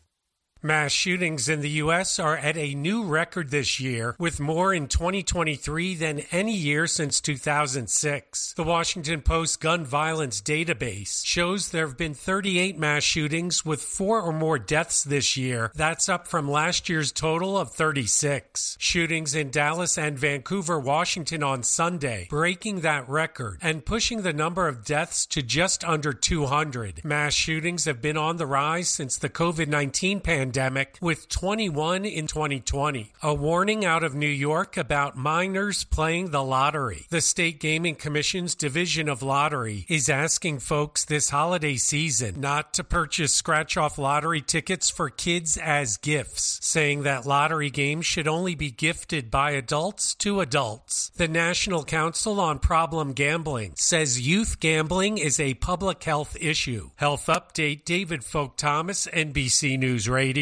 Mass 0.66 0.92
shootings 0.92 1.48
in 1.48 1.62
the 1.62 1.70
U.S. 1.70 2.18
are 2.18 2.36
at 2.36 2.58
a 2.58 2.74
new 2.74 3.04
record 3.04 3.52
this 3.52 3.80
year, 3.80 4.16
with 4.18 4.40
more 4.40 4.74
in 4.74 4.88
2023 4.88 5.94
than 5.94 6.24
any 6.32 6.56
year 6.56 6.88
since 6.88 7.22
2006. 7.22 8.54
The 8.54 8.64
Washington 8.64 9.22
Post 9.22 9.62
Gun 9.62 9.86
Violence 9.86 10.42
Database 10.42 11.24
shows 11.24 11.70
there 11.70 11.86
have 11.86 11.98
been 11.98 12.16
38 12.16 12.80
mass 12.80 13.04
shootings 13.04 13.64
with 13.64 13.80
four 13.80 14.20
or 14.20 14.34
more 14.34 14.58
deaths 14.58 15.04
this 15.04 15.38
year. 15.38 15.72
That's 15.76 16.10
up 16.10 16.28
from 16.28 16.50
last 16.50 16.90
year's 16.90 17.12
total 17.12 17.60
of 17.60 17.72
36. 17.72 18.76
Shootings 18.80 19.36
in 19.36 19.52
Dallas 19.52 20.00
and 20.00 20.18
Vancouver, 20.18 20.80
Washington 20.80 21.44
on 21.44 21.62
Sunday, 21.62 22.26
breaking 22.28 22.82
that 22.82 23.08
record 23.08 23.60
and 23.62 23.86
pushing 23.86 24.24
the 24.24 24.34
number 24.34 24.68
of 24.68 24.84
deaths 24.84 25.28
to 25.28 25.44
just 25.44 25.84
under 25.84 26.12
200. 26.12 27.06
Mass 27.06 27.36
shootings 27.36 27.86
have 27.86 28.02
been 28.02 28.18
on 28.18 28.38
the 28.38 28.48
rise 28.48 28.90
since 28.90 29.16
the 29.16 29.30
COVID 29.30 29.68
19 29.68 30.22
pandemic 30.22 30.55
pandemic, 30.56 30.98
with 31.02 31.28
21 31.28 32.06
in 32.06 32.28
2020. 32.28 33.12
A 33.22 33.34
warning 33.34 33.84
out 33.84 34.04
of 34.04 34.16
New 34.16 34.26
York 34.26 34.78
about 34.78 35.18
minors 35.18 35.84
playing 35.84 36.32
the 36.32 36.44
lottery. 36.44 37.06
The 37.10 37.20
State 37.20 37.60
Gaming 37.60 37.96
Commission's 37.96 38.56
Division 38.56 39.10
of 39.10 39.22
Lottery 39.22 39.86
is 39.90 40.08
asking 40.10 40.60
folks 40.60 41.04
this 41.04 41.30
holiday 41.30 41.76
season 41.76 42.40
not 42.40 42.74
to 42.76 42.86
purchase 42.86 43.34
scratch 43.34 43.76
off 43.76 43.98
lottery 43.98 44.42
tickets 44.42 44.90
for 44.90 45.10
kids 45.10 45.58
as 45.58 45.98
gifts, 45.98 46.60
saying 46.62 47.04
that 47.04 47.26
lottery 47.26 47.70
games 47.70 48.06
should 48.06 48.28
only 48.28 48.56
be 48.56 48.72
gifted 48.72 49.30
by 49.30 49.52
adults 49.52 50.16
to 50.16 50.40
adults. 50.40 51.12
The 51.18 51.28
National 51.28 51.84
Council 51.84 52.40
on 52.40 52.60
Problem 52.60 53.12
Gambling 53.12 53.74
says 53.76 54.26
youth 54.26 54.62
gambling 54.62 55.18
is 55.18 55.38
a 55.38 55.56
public 55.56 56.02
health 56.04 56.38
issue. 56.40 56.92
Health 56.96 57.26
Update 57.26 57.84
David 57.84 58.24
Folk 58.24 58.56
Thomas, 58.56 59.06
NBC 59.08 59.78
News 59.78 60.08
Radio. 60.08 60.35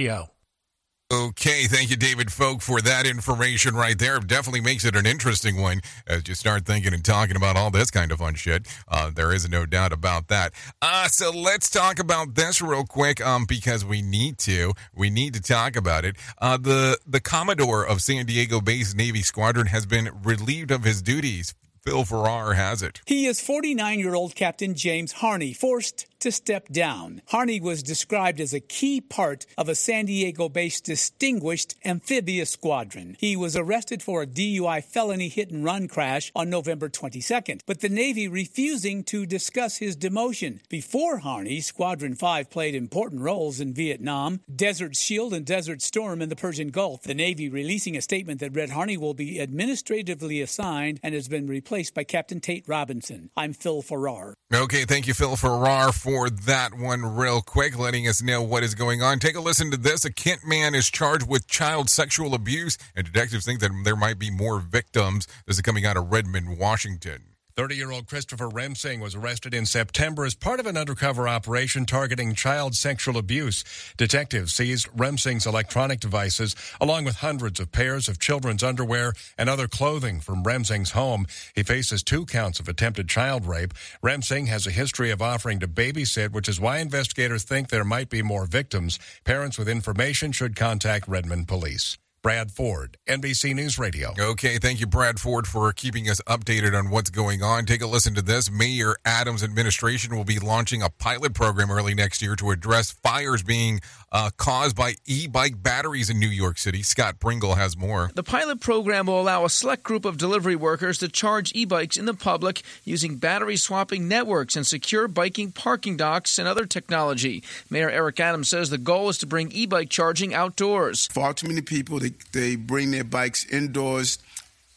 Okay, 1.13 1.65
thank 1.65 1.91
you, 1.91 1.95
David 1.95 2.31
Folk, 2.31 2.61
for 2.63 2.81
that 2.81 3.05
information 3.05 3.75
right 3.75 3.99
there. 3.99 4.19
Definitely 4.19 4.61
makes 4.61 4.83
it 4.83 4.95
an 4.95 5.05
interesting 5.05 5.61
one 5.61 5.81
as 6.07 6.27
you 6.27 6.33
start 6.33 6.65
thinking 6.65 6.91
and 6.91 7.05
talking 7.05 7.35
about 7.35 7.55
all 7.55 7.69
this 7.69 7.91
kind 7.91 8.11
of 8.11 8.17
fun 8.17 8.33
shit. 8.33 8.65
Uh, 8.87 9.11
there 9.13 9.31
is 9.31 9.47
no 9.47 9.67
doubt 9.67 9.93
about 9.93 10.29
that. 10.29 10.53
Uh, 10.81 11.07
so 11.07 11.29
let's 11.29 11.69
talk 11.69 11.99
about 11.99 12.33
this 12.33 12.63
real 12.63 12.83
quick 12.83 13.23
um, 13.23 13.45
because 13.45 13.85
we 13.85 14.01
need 14.01 14.39
to. 14.39 14.73
We 14.95 15.11
need 15.11 15.35
to 15.35 15.41
talk 15.41 15.75
about 15.75 16.03
it. 16.03 16.15
Uh, 16.39 16.57
the, 16.57 16.97
the 17.05 17.19
Commodore 17.19 17.85
of 17.85 18.01
San 18.01 18.25
Diego 18.25 18.59
based 18.59 18.95
Navy 18.95 19.21
Squadron 19.21 19.67
has 19.67 19.85
been 19.85 20.09
relieved 20.23 20.71
of 20.71 20.83
his 20.83 21.03
duties. 21.03 21.53
Phil 21.83 22.05
Farrar 22.05 22.53
has 22.53 22.81
it. 22.81 23.01
He 23.05 23.25
is 23.25 23.41
49 23.41 23.99
year 23.99 24.15
old 24.15 24.35
Captain 24.35 24.73
James 24.73 25.11
Harney, 25.11 25.53
forced 25.53 26.07
to 26.23 26.31
step 26.31 26.69
down. 26.69 27.21
Harney 27.27 27.59
was 27.59 27.83
described 27.83 28.39
as 28.39 28.53
a 28.53 28.61
key 28.61 29.01
part 29.01 29.45
of 29.57 29.67
a 29.67 29.75
San 29.75 30.05
Diego 30.05 30.47
based 30.47 30.85
distinguished 30.85 31.75
amphibious 31.83 32.49
squadron. 32.49 33.17
He 33.19 33.35
was 33.35 33.57
arrested 33.57 34.01
for 34.01 34.21
a 34.21 34.27
DUI 34.27 34.81
felony 34.83 35.27
hit 35.27 35.51
and 35.51 35.65
run 35.65 35.89
crash 35.89 36.31
on 36.33 36.49
November 36.49 36.87
22nd, 36.87 37.59
but 37.65 37.81
the 37.81 37.89
Navy 37.89 38.29
refusing 38.29 39.03
to 39.03 39.25
discuss 39.25 39.77
his 39.77 39.97
demotion. 39.97 40.59
Before 40.69 41.17
Harney, 41.17 41.59
Squadron 41.59 42.15
5 42.15 42.49
played 42.49 42.73
important 42.73 43.21
roles 43.21 43.59
in 43.59 43.73
Vietnam, 43.73 44.39
Desert 44.53 44.95
Shield, 44.95 45.33
and 45.33 45.45
Desert 45.45 45.81
Storm 45.81 46.21
in 46.21 46.29
the 46.29 46.37
Persian 46.37 46.69
Gulf. 46.69 47.03
The 47.03 47.13
Navy 47.13 47.49
releasing 47.49 47.97
a 47.97 48.01
statement 48.01 48.39
that 48.39 48.55
read 48.55 48.69
Harney 48.69 48.95
will 48.95 49.13
be 49.13 49.41
administratively 49.41 50.39
assigned 50.39 51.01
and 51.03 51.13
has 51.13 51.27
been 51.27 51.47
replaced 51.47 51.93
by 51.93 52.05
Captain 52.05 52.39
Tate 52.39 52.65
Robinson. 52.65 53.29
I'm 53.35 53.51
Phil 53.51 53.81
Farrar. 53.81 54.35
Okay, 54.53 54.85
thank 54.85 55.07
you, 55.07 55.13
Phil 55.13 55.35
Farrar, 55.35 55.91
for 55.91 56.12
for 56.13 56.29
that 56.29 56.75
one 56.75 57.15
real 57.15 57.41
quick, 57.41 57.75
letting 57.75 58.07
us 58.07 58.21
know 58.21 58.43
what 58.43 58.61
is 58.61 58.75
going 58.75 59.01
on. 59.01 59.17
Take 59.17 59.35
a 59.35 59.41
listen 59.41 59.71
to 59.71 59.77
this. 59.77 60.05
A 60.05 60.13
Kent 60.13 60.45
man 60.45 60.75
is 60.75 60.91
charged 60.91 61.27
with 61.27 61.47
child 61.47 61.89
sexual 61.89 62.35
abuse, 62.35 62.77
and 62.95 63.11
detectives 63.11 63.45
think 63.45 63.61
that 63.61 63.71
there 63.83 63.95
might 63.95 64.19
be 64.19 64.29
more 64.29 64.59
victims. 64.59 65.25
This 65.47 65.55
is 65.55 65.63
coming 65.63 65.87
out 65.87 65.97
of 65.97 66.11
Redmond, 66.11 66.59
Washington. 66.59 67.32
30 67.55 67.75
year 67.75 67.91
old 67.91 68.07
Christopher 68.07 68.49
Remsing 68.49 68.99
was 68.99 69.13
arrested 69.13 69.53
in 69.53 69.67
September 69.67 70.25
as 70.25 70.33
part 70.33 70.59
of 70.59 70.65
an 70.65 70.75
undercover 70.75 71.27
operation 71.27 71.85
targeting 71.85 72.33
child 72.33 72.73
sexual 72.73 73.15
abuse. 73.15 73.63
Detectives 73.95 74.53
seized 74.53 74.87
Remsing's 74.87 75.45
electronic 75.45 75.99
devices 75.99 76.55
along 76.81 77.03
with 77.03 77.17
hundreds 77.17 77.59
of 77.59 77.71
pairs 77.71 78.09
of 78.09 78.19
children's 78.19 78.63
underwear 78.63 79.13
and 79.37 79.49
other 79.49 79.67
clothing 79.67 80.19
from 80.19 80.43
Remsing's 80.43 80.91
home. 80.91 81.27
He 81.53 81.61
faces 81.61 82.01
two 82.01 82.25
counts 82.25 82.59
of 82.59 82.67
attempted 82.67 83.07
child 83.07 83.45
rape. 83.45 83.73
Remsing 84.01 84.47
has 84.47 84.65
a 84.65 84.71
history 84.71 85.11
of 85.11 85.21
offering 85.21 85.59
to 85.59 85.67
babysit, 85.67 86.31
which 86.31 86.49
is 86.49 86.59
why 86.59 86.79
investigators 86.79 87.43
think 87.43 87.69
there 87.69 87.83
might 87.83 88.09
be 88.09 88.23
more 88.23 88.45
victims. 88.45 88.97
Parents 89.25 89.59
with 89.59 89.69
information 89.69 90.31
should 90.31 90.55
contact 90.55 91.07
Redmond 91.07 91.47
Police. 91.47 91.99
Brad 92.23 92.51
Ford, 92.51 92.95
NBC 93.05 93.53
News 93.53 93.77
Radio. 93.77 94.13
Okay, 94.17 94.57
thank 94.57 94.79
you, 94.79 94.87
Brad 94.87 95.19
Ford, 95.19 95.45
for 95.45 95.73
keeping 95.73 96.07
us 96.07 96.21
updated 96.21 96.73
on 96.73 96.89
what's 96.89 97.09
going 97.09 97.43
on. 97.43 97.65
Take 97.65 97.81
a 97.81 97.85
listen 97.85 98.15
to 98.15 98.21
this. 98.21 98.49
Mayor 98.49 98.95
Adams' 99.03 99.43
administration 99.43 100.15
will 100.15 100.23
be 100.23 100.39
launching 100.39 100.81
a 100.81 100.89
pilot 100.89 101.33
program 101.33 101.69
early 101.69 101.93
next 101.93 102.21
year 102.21 102.37
to 102.37 102.51
address 102.51 102.91
fires 102.91 103.43
being 103.43 103.81
uh, 104.13 104.29
caused 104.37 104.73
by 104.73 104.95
e 105.05 105.27
bike 105.27 105.61
batteries 105.61 106.09
in 106.09 106.17
New 106.17 106.29
York 106.29 106.57
City. 106.57 106.81
Scott 106.81 107.19
Pringle 107.19 107.55
has 107.55 107.75
more. 107.75 108.09
The 108.15 108.23
pilot 108.23 108.61
program 108.61 109.07
will 109.07 109.19
allow 109.19 109.43
a 109.43 109.49
select 109.49 109.83
group 109.83 110.05
of 110.05 110.17
delivery 110.17 110.55
workers 110.55 110.99
to 110.99 111.09
charge 111.09 111.51
e 111.53 111.65
bikes 111.65 111.97
in 111.97 112.05
the 112.05 112.13
public 112.13 112.61
using 112.85 113.17
battery 113.17 113.57
swapping 113.57 114.07
networks 114.07 114.55
and 114.55 114.65
secure 114.65 115.09
biking 115.09 115.51
parking 115.51 115.97
docks 115.97 116.39
and 116.39 116.47
other 116.47 116.65
technology. 116.65 117.43
Mayor 117.69 117.89
Eric 117.89 118.21
Adams 118.21 118.47
says 118.47 118.69
the 118.69 118.77
goal 118.77 119.09
is 119.09 119.17
to 119.17 119.25
bring 119.25 119.51
e 119.51 119.65
bike 119.65 119.89
charging 119.89 120.33
outdoors. 120.33 121.07
Far 121.07 121.33
too 121.33 121.49
many 121.49 121.61
people, 121.61 121.99
they, 121.99 122.12
they 122.31 122.55
bring 122.55 122.91
their 122.91 123.03
bikes 123.03 123.45
indoors 123.45 124.17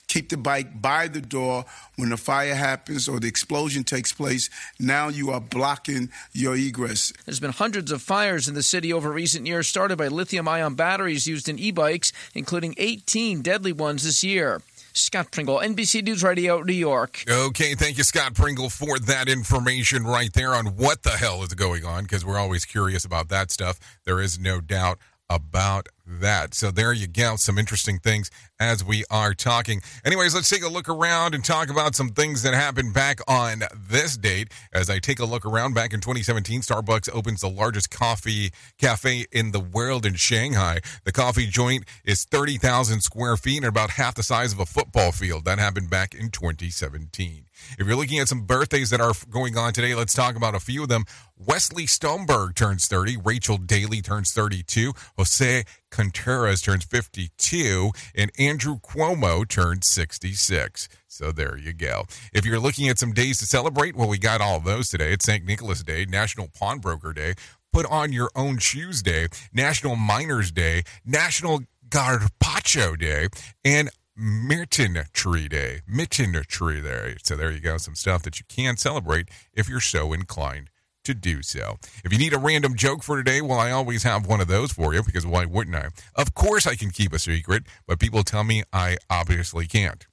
keep 0.09 0.29
the 0.29 0.37
bike 0.37 0.81
by 0.81 1.09
the 1.09 1.21
door 1.21 1.65
when 1.97 2.11
the 2.11 2.17
fire 2.17 2.55
happens 2.55 3.09
or 3.09 3.21
the 3.21 3.29
explosion 3.29 3.85
takes 3.85 4.13
place. 4.13 4.49
Now 4.79 5.09
you 5.09 5.31
are 5.31 5.41
blocking 5.41 6.11
your 6.33 6.57
egress. 6.57 7.13
There's 7.25 7.41
been 7.41 7.53
hundreds 7.53 7.91
of 7.93 8.03
fires 8.03 8.49
in 8.49 8.55
the 8.55 8.63
city 8.63 8.93
over 8.93 9.11
recent 9.11 9.47
years, 9.47 9.69
started 9.69 9.99
by 9.99 10.09
lithium 10.09 10.49
ion 10.49 10.75
batteries 10.75 11.27
used 11.27 11.49
in 11.49 11.59
e 11.59 11.71
bikes, 11.71 12.13
including 12.35 12.75
18 12.79 13.43
deadly 13.43 13.73
ones 13.73 14.05
this 14.05 14.23
year. 14.23 14.63
Scott 14.93 15.31
Pringle, 15.31 15.59
NBC 15.59 16.03
News 16.03 16.23
Radio, 16.23 16.63
New 16.63 16.73
York. 16.73 17.23
Okay, 17.29 17.75
thank 17.75 17.99
you, 17.99 18.05
Scott 18.05 18.35
Pringle, 18.35 18.71
for 18.71 18.99
that 19.01 19.29
information 19.29 20.05
right 20.05 20.33
there 20.33 20.55
on 20.55 20.69
what 20.69 21.03
the 21.03 21.11
hell 21.11 21.43
is 21.43 21.53
going 21.53 21.85
on, 21.85 22.05
because 22.05 22.25
we're 22.25 22.39
always 22.39 22.65
curious 22.65 23.05
about 23.05 23.29
that 23.29 23.51
stuff. 23.51 23.79
There 24.07 24.23
is 24.23 24.39
no 24.39 24.63
doubt 24.63 24.99
about 25.29 25.89
that. 26.07 26.55
So 26.55 26.71
there 26.71 26.93
you 26.93 27.07
go. 27.07 27.37
Some 27.37 27.59
interesting 27.59 27.99
things 27.99 28.31
as 28.59 28.85
we 28.85 29.05
are 29.11 29.35
talking. 29.35 29.83
Anyways, 30.05 30.35
let's 30.35 30.49
take 30.49 30.63
a 30.63 30.69
look 30.69 30.89
around 30.89 31.35
and 31.35 31.45
talk 31.45 31.69
about 31.69 31.95
some 31.95 32.11
things 32.11 32.43
that 32.43 32.55
happened 32.55 32.95
back 32.95 33.21
on 33.29 33.63
this 33.89 34.17
date. 34.17 34.53
As 34.73 34.89
I 34.89 34.99
take 34.99 35.19
a 35.19 35.25
look 35.25 35.45
around 35.45 35.75
back 35.75 35.93
in 35.93 36.01
2017, 36.01 36.61
Starbucks 36.63 37.09
opens 37.13 37.41
the 37.41 37.51
largest 37.51 37.91
coffee 37.91 38.51
cafe 38.79 39.27
in 39.33 39.53
the 39.53 39.61
world 39.61 40.07
in 40.07 40.15
Shanghai. 40.15 40.81
The 41.05 41.13
coffee 41.13 41.47
joint 41.47 41.85
is 42.05 42.25
30,000 42.25 43.01
square 43.01 43.37
feet 43.37 43.59
and 43.59 43.67
about 43.67 43.91
half 43.91 44.15
the 44.15 44.23
size 44.23 44.53
of 44.53 44.61
a 44.61 44.67
football 44.67 45.13
field. 45.13 45.45
That 45.45 45.59
happened 45.59 45.91
back 45.91 46.15
in 46.15 46.31
2017. 46.31 47.47
If 47.79 47.87
you're 47.87 47.97
looking 47.97 48.19
at 48.19 48.29
some 48.29 48.43
birthdays 48.43 48.91
that 48.91 49.01
are 49.01 49.13
going 49.31 49.57
on 49.57 49.73
today, 49.73 49.95
let's 49.95 50.15
talk 50.15 50.37
about 50.37 50.55
a 50.55 50.61
few 50.61 50.83
of 50.83 50.89
them. 50.89 51.05
Wesley 51.39 51.87
Stromberg 51.87 52.55
turns 52.55 52.87
30, 52.87 53.19
Rachel 53.25 53.59
Daly 53.59 54.01
turns 54.01 54.33
32, 54.33 54.93
Jose 55.19 55.65
Contreras 55.91 56.61
turns 56.63 56.85
52, 56.85 57.91
and 58.15 58.31
Andrew 58.39 58.79
Cuomo 58.79 59.49
turns 59.49 59.87
66. 59.87 60.89
So 61.07 61.33
there 61.33 61.57
you 61.57 61.73
go. 61.73 62.05
If 62.33 62.45
you're 62.45 62.61
looking 62.61 62.89
at 62.89 62.99
some 62.99 63.13
days 63.13 63.39
to 63.39 63.47
celebrate, 63.47 63.97
well, 63.97 64.09
we 64.09 64.19
got 64.19 64.41
all 64.41 64.61
those 64.61 64.91
today. 64.91 65.13
It's 65.13 65.25
St. 65.25 65.45
Nicholas 65.45 65.83
Day, 65.83 66.05
National 66.05 66.49
Pawnbroker 66.49 67.13
Day, 67.13 67.35
Put 67.73 67.87
on 67.87 68.13
Your 68.13 68.31
Own 68.35 68.59
Shoes 68.59 69.03
Day, 69.03 69.29
National 69.53 69.97
Miners 69.97 70.51
Day, 70.51 70.83
National 71.05 71.61
Gazpacho 71.89 72.99
Day, 72.99 73.29
and 73.65 73.91
Mitten 74.17 74.99
Tree 75.13 75.47
Day. 75.49 75.83
Mitten 75.87 76.33
Tree 76.49 76.81
Day. 76.81 77.17
So 77.23 77.37
there 77.37 77.51
you 77.51 77.61
go. 77.61 77.77
Some 77.77 77.95
stuff 77.95 78.23
that 78.23 78.39
you 78.39 78.47
can 78.49 78.77
celebrate 78.79 79.29
if 79.53 79.69
you're 79.69 79.81
so 79.81 80.13
inclined 80.15 80.71
to 81.07 81.15
do 81.15 81.43
so. 81.43 81.77
If 82.05 82.13
you 82.13 82.19
need 82.19 82.33
a 82.33 82.39
random 82.39 82.77
joke 82.77 83.03
for 83.03 83.17
today, 83.17 83.41
well, 83.41 83.59
I 83.59 83.71
always 83.71 84.03
have 84.03 84.27
one 84.27 84.41
of 84.41 84.49
those 84.49 84.73
for 84.73 84.95
you 84.95 85.03
because 85.03 85.27
why 85.27 85.45
wouldn't 85.45 85.77
I? 85.77 85.89
Of 86.15 86.35
course, 86.35 86.67
I 86.67 86.75
can 86.75 86.91
keep 86.91 87.13
a 87.13 87.19
secret, 87.19 87.65
but 87.87 87.99
people 87.99 88.23
tell 88.23 88.45
me 88.45 88.63
I 88.73 88.99
obviously 89.09 89.67
can't. 89.67 90.07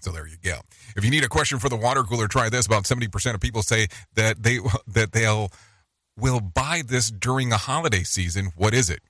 So 0.00 0.10
there 0.10 0.26
you 0.26 0.36
go. 0.42 0.60
If 0.96 1.04
you 1.04 1.10
need 1.10 1.24
a 1.24 1.28
question 1.28 1.58
for 1.58 1.68
the 1.68 1.76
water 1.76 2.02
cooler, 2.02 2.28
try 2.28 2.48
this. 2.48 2.66
About 2.66 2.84
70% 2.84 3.34
of 3.34 3.40
people 3.40 3.62
say 3.62 3.88
that 4.14 4.42
they 4.42 4.58
that 4.86 5.12
they'll 5.12 5.50
will 6.16 6.40
buy 6.40 6.82
this 6.86 7.10
during 7.10 7.52
a 7.52 7.56
holiday 7.56 8.02
season. 8.02 8.52
What 8.56 8.74
is 8.74 8.90
it? 8.90 9.00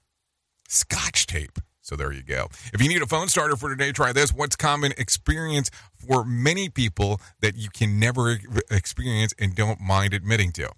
Scotch 0.68 1.26
tape. 1.26 1.58
So 1.82 1.96
there 1.96 2.12
you 2.12 2.22
go. 2.22 2.48
If 2.72 2.80
you 2.80 2.88
need 2.88 3.02
a 3.02 3.06
phone 3.06 3.28
starter 3.28 3.56
for 3.56 3.68
today, 3.68 3.92
try 3.92 4.12
this. 4.12 4.32
What's 4.32 4.56
common 4.56 4.92
experience 4.96 5.70
for 5.92 6.24
many 6.24 6.70
people 6.70 7.20
that 7.40 7.56
you 7.56 7.68
can 7.68 8.00
never 8.00 8.38
experience 8.70 9.34
and 9.38 9.54
don't 9.54 9.80
mind 9.80 10.14
admitting 10.14 10.52
to? 10.52 10.70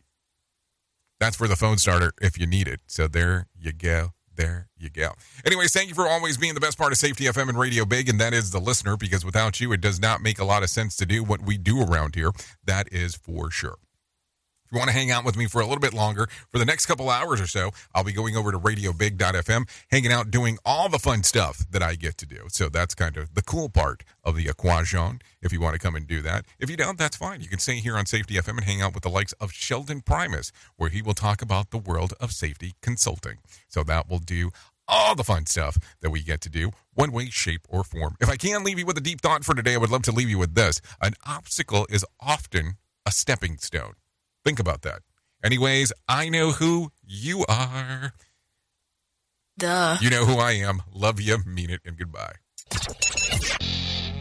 That's 1.18 1.36
for 1.36 1.48
the 1.48 1.56
phone 1.56 1.78
starter 1.78 2.12
if 2.20 2.38
you 2.38 2.46
need 2.46 2.68
it. 2.68 2.80
So 2.86 3.08
there 3.08 3.46
you 3.58 3.72
go. 3.72 4.10
There 4.34 4.68
you 4.76 4.90
go. 4.90 5.12
Anyways, 5.46 5.72
thank 5.72 5.88
you 5.88 5.94
for 5.94 6.06
always 6.06 6.36
being 6.36 6.52
the 6.52 6.60
best 6.60 6.76
part 6.76 6.92
of 6.92 6.98
Safety 6.98 7.24
FM 7.24 7.48
and 7.48 7.58
Radio 7.58 7.86
Big, 7.86 8.08
and 8.08 8.20
that 8.20 8.34
is 8.34 8.50
the 8.50 8.60
listener, 8.60 8.94
because 8.96 9.24
without 9.24 9.60
you, 9.60 9.72
it 9.72 9.80
does 9.80 9.98
not 9.98 10.20
make 10.20 10.38
a 10.38 10.44
lot 10.44 10.62
of 10.62 10.68
sense 10.68 10.94
to 10.96 11.06
do 11.06 11.24
what 11.24 11.40
we 11.40 11.56
do 11.56 11.80
around 11.82 12.14
here. 12.14 12.32
That 12.64 12.92
is 12.92 13.14
for 13.14 13.50
sure. 13.50 13.76
If 14.66 14.72
you 14.72 14.78
want 14.78 14.90
to 14.90 14.96
hang 14.96 15.12
out 15.12 15.24
with 15.24 15.36
me 15.36 15.46
for 15.46 15.60
a 15.60 15.64
little 15.64 15.80
bit 15.80 15.94
longer, 15.94 16.28
for 16.50 16.58
the 16.58 16.64
next 16.64 16.86
couple 16.86 17.08
hours 17.08 17.40
or 17.40 17.46
so, 17.46 17.70
I'll 17.94 18.02
be 18.02 18.12
going 18.12 18.36
over 18.36 18.50
to 18.50 18.58
radiobig.fm, 18.58 19.68
hanging 19.92 20.10
out, 20.10 20.32
doing 20.32 20.58
all 20.64 20.88
the 20.88 20.98
fun 20.98 21.22
stuff 21.22 21.64
that 21.70 21.84
I 21.84 21.94
get 21.94 22.16
to 22.18 22.26
do. 22.26 22.46
So 22.48 22.68
that's 22.68 22.94
kind 22.94 23.16
of 23.16 23.34
the 23.34 23.42
cool 23.42 23.68
part 23.68 24.02
of 24.24 24.34
the 24.34 24.48
equation, 24.48 25.20
if 25.40 25.52
you 25.52 25.60
want 25.60 25.74
to 25.74 25.78
come 25.78 25.94
and 25.94 26.04
do 26.04 26.20
that. 26.22 26.46
If 26.58 26.68
you 26.68 26.76
don't, 26.76 26.98
that's 26.98 27.16
fine. 27.16 27.42
You 27.42 27.48
can 27.48 27.60
stay 27.60 27.76
here 27.76 27.96
on 27.96 28.06
Safety 28.06 28.34
FM 28.34 28.56
and 28.56 28.64
hang 28.64 28.82
out 28.82 28.92
with 28.92 29.04
the 29.04 29.08
likes 29.08 29.32
of 29.34 29.52
Sheldon 29.52 30.00
Primus, 30.00 30.50
where 30.76 30.90
he 30.90 31.00
will 31.00 31.14
talk 31.14 31.42
about 31.42 31.70
the 31.70 31.78
world 31.78 32.14
of 32.20 32.32
safety 32.32 32.74
consulting. 32.82 33.38
So 33.68 33.84
that 33.84 34.10
will 34.10 34.18
do 34.18 34.50
all 34.88 35.14
the 35.14 35.24
fun 35.24 35.46
stuff 35.46 35.78
that 36.00 36.10
we 36.10 36.22
get 36.22 36.40
to 36.40 36.48
do, 36.48 36.72
one 36.94 37.12
way, 37.12 37.26
shape, 37.26 37.66
or 37.68 37.84
form. 37.84 38.16
If 38.20 38.28
I 38.28 38.36
can 38.36 38.64
leave 38.64 38.78
you 38.78 38.86
with 38.86 38.98
a 38.98 39.00
deep 39.00 39.20
thought 39.20 39.44
for 39.44 39.54
today, 39.54 39.74
I 39.74 39.78
would 39.78 39.90
love 39.90 40.02
to 40.02 40.12
leave 40.12 40.30
you 40.30 40.38
with 40.38 40.54
this. 40.54 40.80
An 41.00 41.14
obstacle 41.26 41.86
is 41.90 42.04
often 42.20 42.76
a 43.04 43.10
stepping 43.10 43.58
stone. 43.58 43.94
Think 44.46 44.60
about 44.60 44.82
that. 44.82 45.00
Anyways, 45.44 45.92
I 46.06 46.28
know 46.28 46.52
who 46.52 46.92
you 47.04 47.44
are. 47.48 48.12
Duh. 49.58 49.96
You 50.00 50.08
know 50.08 50.24
who 50.24 50.38
I 50.38 50.52
am. 50.52 50.84
Love 50.94 51.20
you, 51.20 51.38
mean 51.44 51.68
it, 51.68 51.80
and 51.84 51.98
goodbye. 51.98 52.36